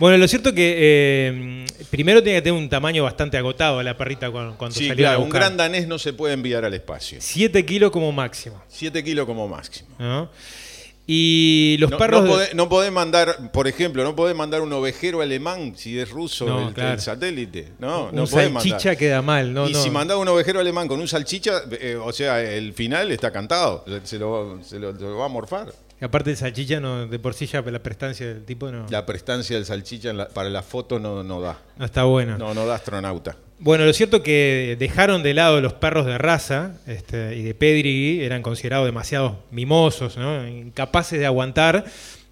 Bueno, 0.00 0.16
lo 0.16 0.28
cierto 0.28 0.52
que 0.52 0.74
eh, 0.78 1.66
primero 1.90 2.22
tiene 2.22 2.38
que 2.38 2.42
tener 2.42 2.60
un 2.60 2.68
tamaño 2.68 3.02
bastante 3.04 3.36
agotado 3.36 3.82
la 3.82 3.96
perrita 3.96 4.30
cuando, 4.30 4.56
Sí, 4.70 4.86
salió 4.88 5.06
a 5.06 5.10
claro, 5.10 5.18
un 5.20 5.24
buscar. 5.26 5.42
gran 5.42 5.56
danés 5.56 5.86
no 5.88 5.98
se 5.98 6.12
puede 6.12 6.34
enviar 6.34 6.64
al 6.64 6.74
espacio. 6.74 7.18
7 7.20 7.64
kilos 7.64 7.90
como 7.90 8.10
máximo. 8.12 8.60
7 8.68 9.02
kilos 9.04 9.26
como 9.26 9.46
máximo. 9.48 9.88
¿no? 9.98 10.30
Y 11.10 11.76
los 11.80 11.90
no, 11.90 11.96
perros. 11.96 12.22
No 12.22 12.30
podés, 12.30 12.54
no 12.54 12.68
podés 12.68 12.92
mandar, 12.92 13.50
por 13.50 13.66
ejemplo, 13.66 14.04
no 14.04 14.14
podés 14.14 14.36
mandar 14.36 14.60
un 14.60 14.70
ovejero 14.74 15.22
alemán 15.22 15.72
si 15.74 15.98
es 15.98 16.10
ruso 16.10 16.44
No, 16.46 16.68
el, 16.68 16.74
claro. 16.74 16.92
el 16.92 17.00
satélite. 17.00 17.68
No, 17.78 18.10
Un 18.10 18.14
no 18.14 18.26
podés 18.26 18.52
salchicha 18.52 18.76
mandar. 18.76 18.96
queda 18.98 19.22
mal, 19.22 19.54
no, 19.54 19.66
y 19.66 19.74
si 19.74 19.88
mandás 19.90 20.18
un 20.18 20.28
ovejero 20.28 20.60
alemán 20.60 20.86
con 20.86 21.00
un 21.00 21.08
salchicha, 21.08 21.62
eh, 21.80 21.96
o 21.96 22.12
sea, 22.12 22.42
el 22.42 22.74
final 22.74 23.10
está 23.10 23.30
cantado. 23.30 23.86
Se 24.04 24.18
lo, 24.18 24.58
se 24.62 24.78
lo- 24.78 24.94
se 24.94 25.02
lo 25.02 25.16
va 25.16 25.24
a 25.24 25.28
morfar. 25.28 25.72
Y 26.00 26.04
aparte 26.04 26.30
el 26.30 26.36
salchicha 26.36 26.78
no, 26.80 27.06
de 27.06 27.18
por 27.18 27.34
sí 27.34 27.46
ya 27.46 27.60
la 27.62 27.82
prestancia 27.82 28.26
del 28.26 28.44
tipo 28.44 28.70
no, 28.70 28.86
La 28.88 29.04
prestancia 29.04 29.56
del 29.56 29.64
salchicha 29.64 30.12
la- 30.12 30.28
para 30.28 30.48
la 30.48 30.62
foto 30.62 30.98
no, 30.98 31.22
no 31.24 31.40
da. 31.40 31.58
no 31.76 31.84
está 31.84 32.04
buena. 32.04 32.38
No, 32.38 32.54
no 32.54 32.66
da 32.66 32.76
astronauta. 32.76 33.36
Bueno, 33.58 33.84
lo 33.84 33.92
cierto 33.92 34.22
que 34.22 34.76
dejaron 34.78 35.24
de 35.24 35.34
lado 35.34 35.60
los 35.60 35.72
perros 35.72 36.06
de 36.06 36.16
raza 36.16 36.74
este, 36.86 37.34
y 37.34 37.42
de 37.42 37.54
pedigree, 37.54 38.24
eran 38.24 38.40
considerados 38.42 38.86
demasiado 38.86 39.42
mimosos, 39.50 40.16
¿no? 40.16 40.46
incapaces 40.46 41.18
de 41.18 41.26
aguantar, 41.26 41.84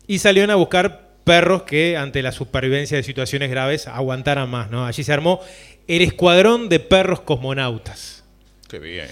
y 0.06 0.20
salieron 0.20 0.50
a 0.50 0.54
buscar 0.54 1.08
perros 1.24 1.64
que 1.64 1.96
ante 1.96 2.22
la 2.22 2.30
supervivencia 2.30 2.96
de 2.96 3.02
situaciones 3.02 3.50
graves 3.50 3.88
aguantaran 3.88 4.48
más. 4.48 4.70
¿no? 4.70 4.86
Allí 4.86 5.02
se 5.02 5.12
armó 5.12 5.40
el 5.88 6.02
escuadrón 6.02 6.68
de 6.68 6.78
perros 6.78 7.20
cosmonautas. 7.22 8.22
Qué 8.68 8.78
bien. 8.78 9.08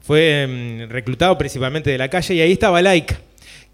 Fue 0.00 0.46
mm, 0.86 0.90
reclutado 0.92 1.36
principalmente 1.36 1.90
de 1.90 1.98
la 1.98 2.08
calle 2.08 2.34
y 2.34 2.40
ahí 2.40 2.52
estaba 2.52 2.80
Laika, 2.80 3.18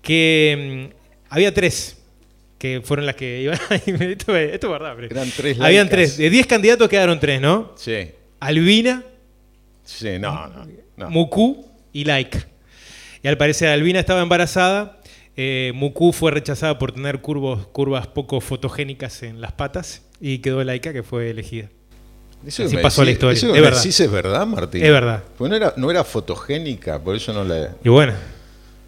que 0.03 0.90
mm, 0.92 0.94
había 1.30 1.55
tres 1.55 1.98
que 2.59 2.80
fueron 2.84 3.07
las 3.07 3.16
que 3.16 3.40
iban 3.42 3.59
esto, 4.11 4.36
es- 4.36 4.53
esto 4.55 4.66
es 4.66 4.72
verdad. 4.72 4.94
Fred. 4.96 5.11
Eran 5.11 5.30
tres 5.36 5.59
Habían 5.61 5.86
laicas. 5.86 5.90
tres. 5.90 6.16
De 6.18 6.30
10 6.30 6.46
candidatos 6.46 6.88
quedaron 6.88 7.18
tres, 7.18 7.40
¿no? 7.40 7.72
Sí. 7.76 8.11
Albina, 8.40 9.03
Sí, 9.84 10.18
no, 10.20 10.46
no. 10.48 10.66
no. 10.96 11.11
Muku 11.11 11.66
y 11.92 12.05
Laika. 12.05 12.46
Y 13.22 13.28
al 13.28 13.36
parecer 13.36 13.68
Albina 13.68 13.98
estaba 14.00 14.22
embarazada. 14.22 15.00
eh, 15.36 15.72
Muku 15.74 16.12
fue 16.12 16.30
rechazada 16.30 16.78
por 16.78 16.92
tener 16.92 17.20
curvos, 17.20 17.66
curvas 17.68 18.07
poco 18.07 18.40
fotogénicas 18.40 19.22
en 19.22 19.40
las 19.40 19.53
patas 19.53 20.03
y 20.20 20.38
quedó 20.38 20.62
Laika 20.62 20.92
que 20.92 21.03
fue 21.03 21.30
elegida. 21.30 21.68
Eso 22.46 22.64
Así 22.64 22.76
pasó 22.76 23.05
la 23.05 23.11
historia. 23.12 23.34
Eso 23.36 23.55
es 23.55 23.61
verdad. 23.61 23.86
es 23.86 24.11
verdad, 24.11 24.46
Martín. 24.46 24.82
Es 24.84 24.90
verdad. 24.90 25.22
Pues 25.38 25.48
no 25.50 25.57
era, 25.57 25.74
no 25.76 25.90
era 25.90 26.03
fotogénica, 26.05 26.98
por 27.00 27.14
eso 27.16 27.32
no 27.32 27.44
la. 27.44 27.74
Y 27.84 27.88
bueno, 27.88 28.14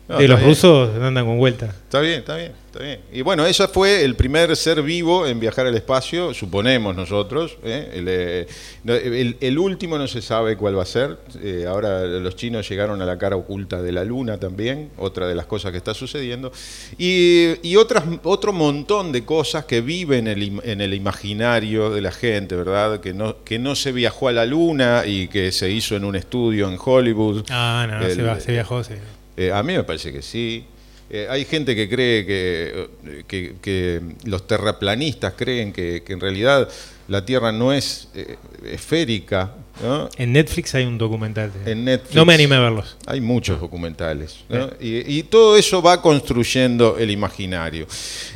No, 0.06 0.18
de 0.18 0.28
los 0.28 0.38
bien. 0.38 0.50
rusos 0.50 0.90
andan 1.00 1.24
con 1.24 1.38
vuelta. 1.38 1.66
Está 1.66 2.00
bien, 2.00 2.18
está 2.18 2.36
bien, 2.36 2.52
está 2.66 2.82
bien. 2.82 3.00
Y 3.10 3.22
bueno, 3.22 3.46
ese 3.46 3.66
fue 3.68 4.04
el 4.04 4.16
primer 4.16 4.54
ser 4.54 4.82
vivo 4.82 5.26
en 5.26 5.40
viajar 5.40 5.66
al 5.66 5.74
espacio, 5.74 6.34
suponemos 6.34 6.94
nosotros. 6.94 7.56
¿eh? 7.64 7.90
El, 7.94 8.04
eh, 8.08 8.46
no, 8.82 8.92
el- 8.94 9.38
el 9.40 9.58
último 9.58 9.96
no 9.96 10.06
se 10.06 10.20
sabe 10.20 10.58
cuál 10.58 10.76
va 10.76 10.82
a 10.82 10.86
ser. 10.86 11.16
Eh, 11.42 11.64
ahora 11.66 12.04
los 12.04 12.36
chinos 12.36 12.68
llegaron 12.68 13.00
a 13.00 13.06
la 13.06 13.16
cara 13.16 13.36
oculta 13.36 13.80
de 13.80 13.92
la 13.92 14.04
luna 14.04 14.38
también, 14.38 14.90
otra 14.98 15.26
de 15.26 15.34
las 15.34 15.46
cosas 15.46 15.70
que 15.72 15.78
está 15.78 15.94
sucediendo. 15.94 16.52
Y, 16.98 17.54
y 17.66 17.76
otras, 17.76 18.04
otro 18.24 18.52
montón 18.52 19.10
de 19.10 19.24
cosas 19.24 19.64
que 19.64 19.80
viven 19.80 20.26
en 20.28 20.42
el, 20.42 20.60
en 20.64 20.80
el 20.82 20.92
imaginario 20.92 21.88
de 21.88 22.02
la 22.02 22.12
gente, 22.12 22.56
¿verdad? 22.56 23.00
Que 23.00 23.14
no, 23.14 23.42
que 23.42 23.58
no 23.58 23.74
se 23.74 23.90
viajó 23.92 24.28
a 24.28 24.32
la 24.32 24.44
luna 24.44 25.04
y 25.06 25.28
que 25.28 25.50
se 25.50 25.70
hizo 25.70 25.96
en 25.96 26.04
un 26.04 26.14
estudio 26.14 26.68
en 26.68 26.76
Hollywood. 26.78 27.44
Ah, 27.48 27.86
no, 27.88 28.00
no, 28.00 28.10
se, 28.14 28.22
va- 28.22 28.38
se 28.38 28.52
viajó, 28.52 28.84
sí. 28.84 28.94
Eh, 29.36 29.50
a 29.52 29.62
mí 29.62 29.72
me 29.74 29.84
parece 29.84 30.12
que 30.12 30.22
sí. 30.22 30.64
Eh, 31.10 31.26
hay 31.28 31.44
gente 31.44 31.76
que 31.76 31.88
cree 31.88 32.24
que, 32.24 32.88
eh, 33.06 33.24
que- 33.28 33.54
que 33.60 34.00
los 34.24 34.46
terraplanistas 34.46 35.34
creen 35.36 35.72
que, 35.72 36.02
que 36.04 36.12
en 36.14 36.20
realidad 36.20 36.68
la 37.08 37.24
Tierra 37.26 37.52
no 37.52 37.72
es 37.74 38.08
eh, 38.14 38.36
esférica. 38.64 39.52
¿no? 39.82 40.08
En 40.16 40.32
Netflix 40.32 40.74
hay 40.74 40.84
un 40.86 40.96
documental. 40.96 41.52
de- 41.52 41.72
En 41.72 41.84
Netflix 41.84 42.14
No 42.14 42.24
me 42.24 42.32
animé 42.34 42.56
a 42.56 42.60
verlos. 42.60 42.96
Hay 43.06 43.20
muchos 43.20 43.60
documentales. 43.60 44.36
¿no? 44.48 44.70
Y, 44.80 45.18
y 45.18 45.22
todo 45.24 45.56
eso 45.58 45.82
va 45.82 46.00
construyendo 46.00 46.96
el 46.98 47.10
imaginario. 47.10 47.86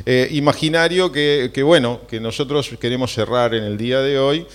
Eh, 0.05 0.27
imaginario 0.31 1.11
que, 1.11 1.49
bueno, 1.63 2.01
que 2.07 2.19
nosotros 2.19 2.69
queremos 2.79 3.11
cerrar 3.13 3.55
en 3.55 3.63
el 3.63 3.77
día 3.77 3.99
de 4.01 4.19
hoy 4.19 4.45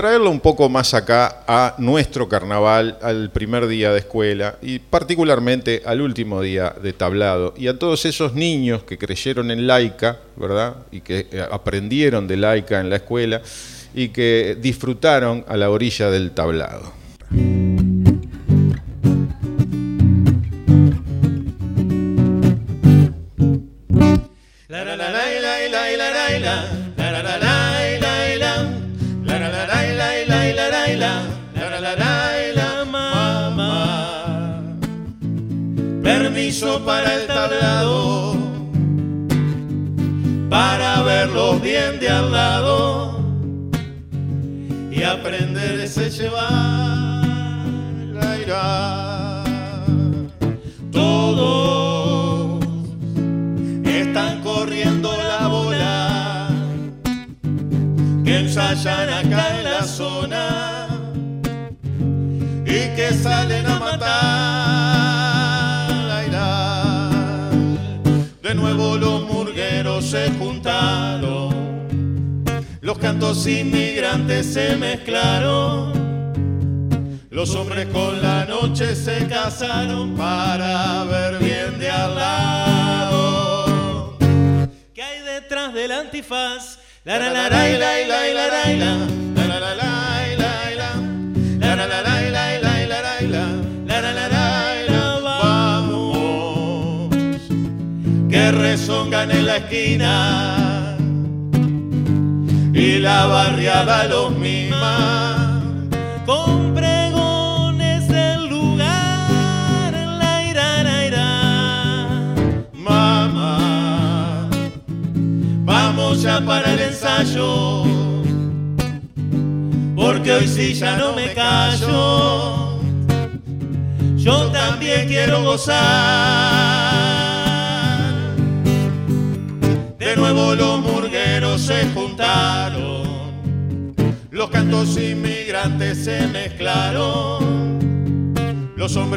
traerlo 0.00 0.30
un 0.30 0.40
poco 0.40 0.70
más 0.70 0.94
acá 0.94 1.44
a 1.46 1.74
nuestro 1.76 2.26
carnaval, 2.26 2.96
al 3.02 3.28
primer 3.28 3.66
día 3.66 3.92
de 3.92 3.98
escuela 3.98 4.56
y 4.62 4.78
particularmente 4.78 5.82
al 5.84 6.00
último 6.00 6.40
día 6.40 6.74
de 6.82 6.94
tablado 6.94 7.52
y 7.54 7.68
a 7.68 7.78
todos 7.78 8.06
esos 8.06 8.32
niños 8.32 8.82
que 8.84 8.96
creyeron 8.96 9.50
en 9.50 9.66
laica, 9.66 10.16
¿verdad? 10.36 10.76
Y 10.90 11.02
que 11.02 11.26
eh, 11.30 11.44
aprendieron 11.52 12.26
de 12.26 12.38
laica 12.38 12.80
en 12.80 12.88
la 12.88 12.96
escuela 12.96 13.42
y 13.92 14.08
que 14.08 14.56
disfrutaron 14.58 15.44
a 15.46 15.58
la 15.58 15.68
orilla 15.68 16.08
del 16.10 16.30
tablado. 16.30 16.94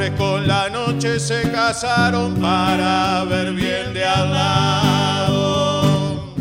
Hombres 0.03 0.19
con 0.19 0.47
la 0.47 0.69
noche 0.69 1.19
se 1.19 1.51
casaron 1.51 2.35
para 2.35 3.25
ver 3.25 3.51
bien 3.53 3.93
de 3.93 4.05
al 4.05 4.33
lado. 4.33 6.33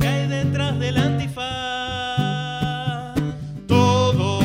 ¿Qué 0.00 0.08
hay 0.08 0.28
detrás 0.28 0.78
del 0.78 0.96
antifaz? 0.96 1.36
Todo, 3.66 4.38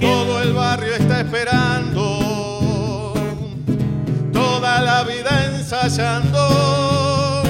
todo 0.00 0.42
el 0.42 0.52
barrio 0.52 0.94
está 0.94 1.20
esperando, 1.20 3.14
toda 4.32 4.80
la 4.80 5.04
vida 5.04 5.46
ensayando. 5.46 7.42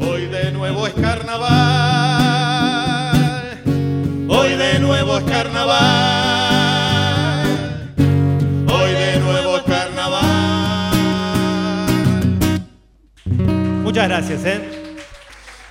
Hoy 0.00 0.26
de 0.26 0.50
nuevo 0.52 0.86
es 0.86 0.94
carnaval, 0.94 1.52
hoy 4.28 4.56
de 4.56 4.78
nuevo 4.78 5.18
es 5.18 5.24
carnaval. 5.24 6.21
Muchas 14.02 14.26
gracias, 14.26 14.44
¿eh? 14.46 14.60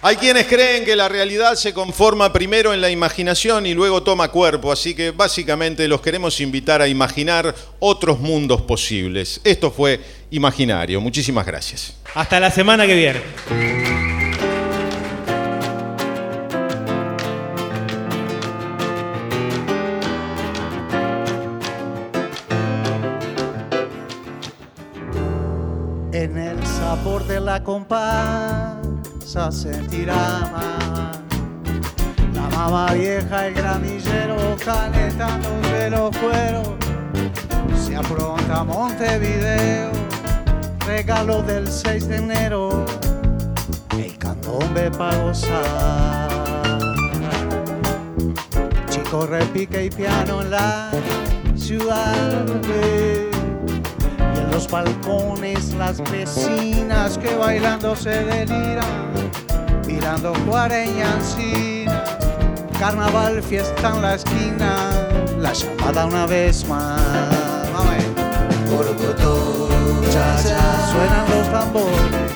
Hay 0.02 0.16
quienes 0.16 0.48
creen 0.48 0.86
que 0.86 0.96
la 0.96 1.10
realidad 1.10 1.56
se 1.56 1.74
conforma 1.74 2.32
primero 2.32 2.74
en 2.74 2.80
la 2.80 2.90
imaginación 2.90 3.66
y 3.66 3.74
luego 3.74 4.04
toma 4.04 4.30
cuerpo, 4.30 4.72
así 4.72 4.96
que 4.96 5.12
básicamente 5.12 5.86
los 5.88 6.02
queremos 6.02 6.40
invitar 6.40 6.82
a 6.82 6.88
imaginar 6.88 7.54
otros 7.80 8.20
mundos 8.20 8.62
posibles. 8.62 9.42
Esto 9.44 9.70
fue 9.70 10.00
Imaginario. 10.32 11.02
Muchísimas 11.02 11.46
gracias. 11.46 11.94
Hasta 12.16 12.40
la 12.40 12.50
semana 12.50 12.88
que 12.88 12.96
viene. 12.96 14.11
La 27.52 27.62
comparsa 27.62 29.52
sentirá 29.52 30.16
más 30.54 31.20
la 32.34 32.48
mamá 32.56 32.94
vieja, 32.94 33.48
el 33.48 33.54
gramillero 33.54 34.38
calentándose 34.64 35.90
los 35.90 36.16
cueros. 36.16 36.70
Se 37.76 37.98
apronta 37.98 38.64
Montevideo, 38.64 39.92
regalo 40.88 41.44
del 41.44 41.68
6 41.68 42.08
de 42.08 42.16
enero, 42.16 42.86
el 43.98 44.18
candombe 44.18 44.90
para 44.90 45.18
gozar. 45.18 46.80
Chico 48.90 49.26
repique 49.26 49.84
y 49.84 49.90
piano 49.90 50.42
en 50.42 50.52
la 50.52 50.92
ciudad. 51.58 52.46
Los 54.62 54.70
balcones 54.70 55.74
las 55.74 56.00
vecinas 56.12 57.18
que 57.18 57.34
bailando 57.36 57.96
se 57.96 58.12
deliran, 58.12 59.12
mirando 59.88 60.34
cuareña 60.46 61.16
encina. 61.18 62.04
Carnaval, 62.80 63.42
fiesta 63.42 63.90
en 63.90 64.02
la 64.04 64.14
esquina, 64.14 64.92
la 65.40 65.52
llamada 65.52 66.06
una 66.06 66.28
vez 66.28 66.64
más. 66.68 67.02
Vamos. 67.74 67.96
cha 70.14 70.38
cha, 70.44 70.92
suenan 70.92 71.28
los 71.32 71.52
tambores. 71.52 72.32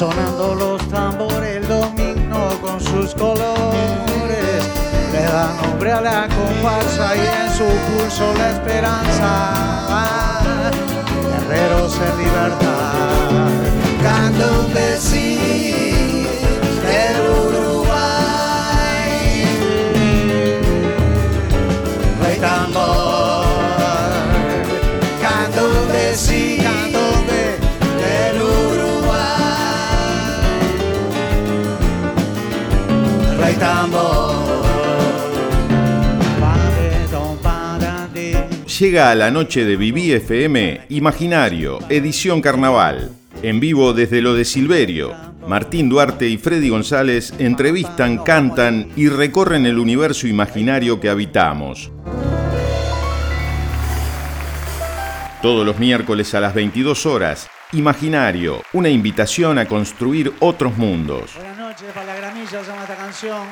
sonando 0.03 0.55
los 0.55 0.89
tambores, 0.89 1.57
el 1.57 1.67
domingo 1.67 2.49
con 2.61 2.77
sus 2.81 3.15
colores. 3.15 4.61
Le 5.13 5.21
da 5.21 5.53
nombre 5.61 5.93
a 5.93 6.01
la 6.01 6.27
comparsa 6.27 7.15
y 7.15 7.19
en 7.19 7.49
su 7.57 7.63
pulso 7.63 8.33
la 8.37 8.49
esperanza. 8.51 9.31
Guerreros 11.47 11.97
en 12.07 12.17
libertad, 12.17 13.29
canta 14.01 14.45
un 14.59 14.73
vecino 14.73 15.32
Llega 38.79 39.11
a 39.11 39.15
la 39.15 39.29
noche 39.29 39.65
de 39.65 39.75
Viví 39.75 40.11
FM 40.11 40.87
Imaginario, 40.89 41.79
edición 41.89 42.41
carnaval. 42.41 43.11
En 43.41 43.59
vivo 43.59 43.93
desde 43.93 44.21
lo 44.21 44.33
de 44.33 44.45
Silverio. 44.45 45.13
Martín 45.47 45.89
Duarte 45.89 46.27
y 46.27 46.37
Freddy 46.37 46.69
González 46.69 47.33
entrevistan, 47.39 48.19
cantan 48.23 48.89
y 48.95 49.09
recorren 49.09 49.65
el 49.65 49.79
universo 49.79 50.27
imaginario 50.27 50.99
que 50.99 51.09
habitamos. 51.09 51.91
Todos 55.41 55.65
los 55.65 55.77
miércoles 55.77 56.33
a 56.33 56.39
las 56.39 56.53
22 56.53 57.05
horas, 57.05 57.49
Imaginario, 57.73 58.61
una 58.73 58.89
invitación 58.89 59.57
a 59.57 59.65
construir 59.65 60.31
otros 60.39 60.77
mundos. 60.77 61.31
Buenas 61.35 61.57
noches, 61.57 61.91
para 61.91 62.05
la 62.05 62.15
gramilla 62.15 62.61
llama 62.61 62.83
esta 62.83 62.95
canción. 62.95 63.47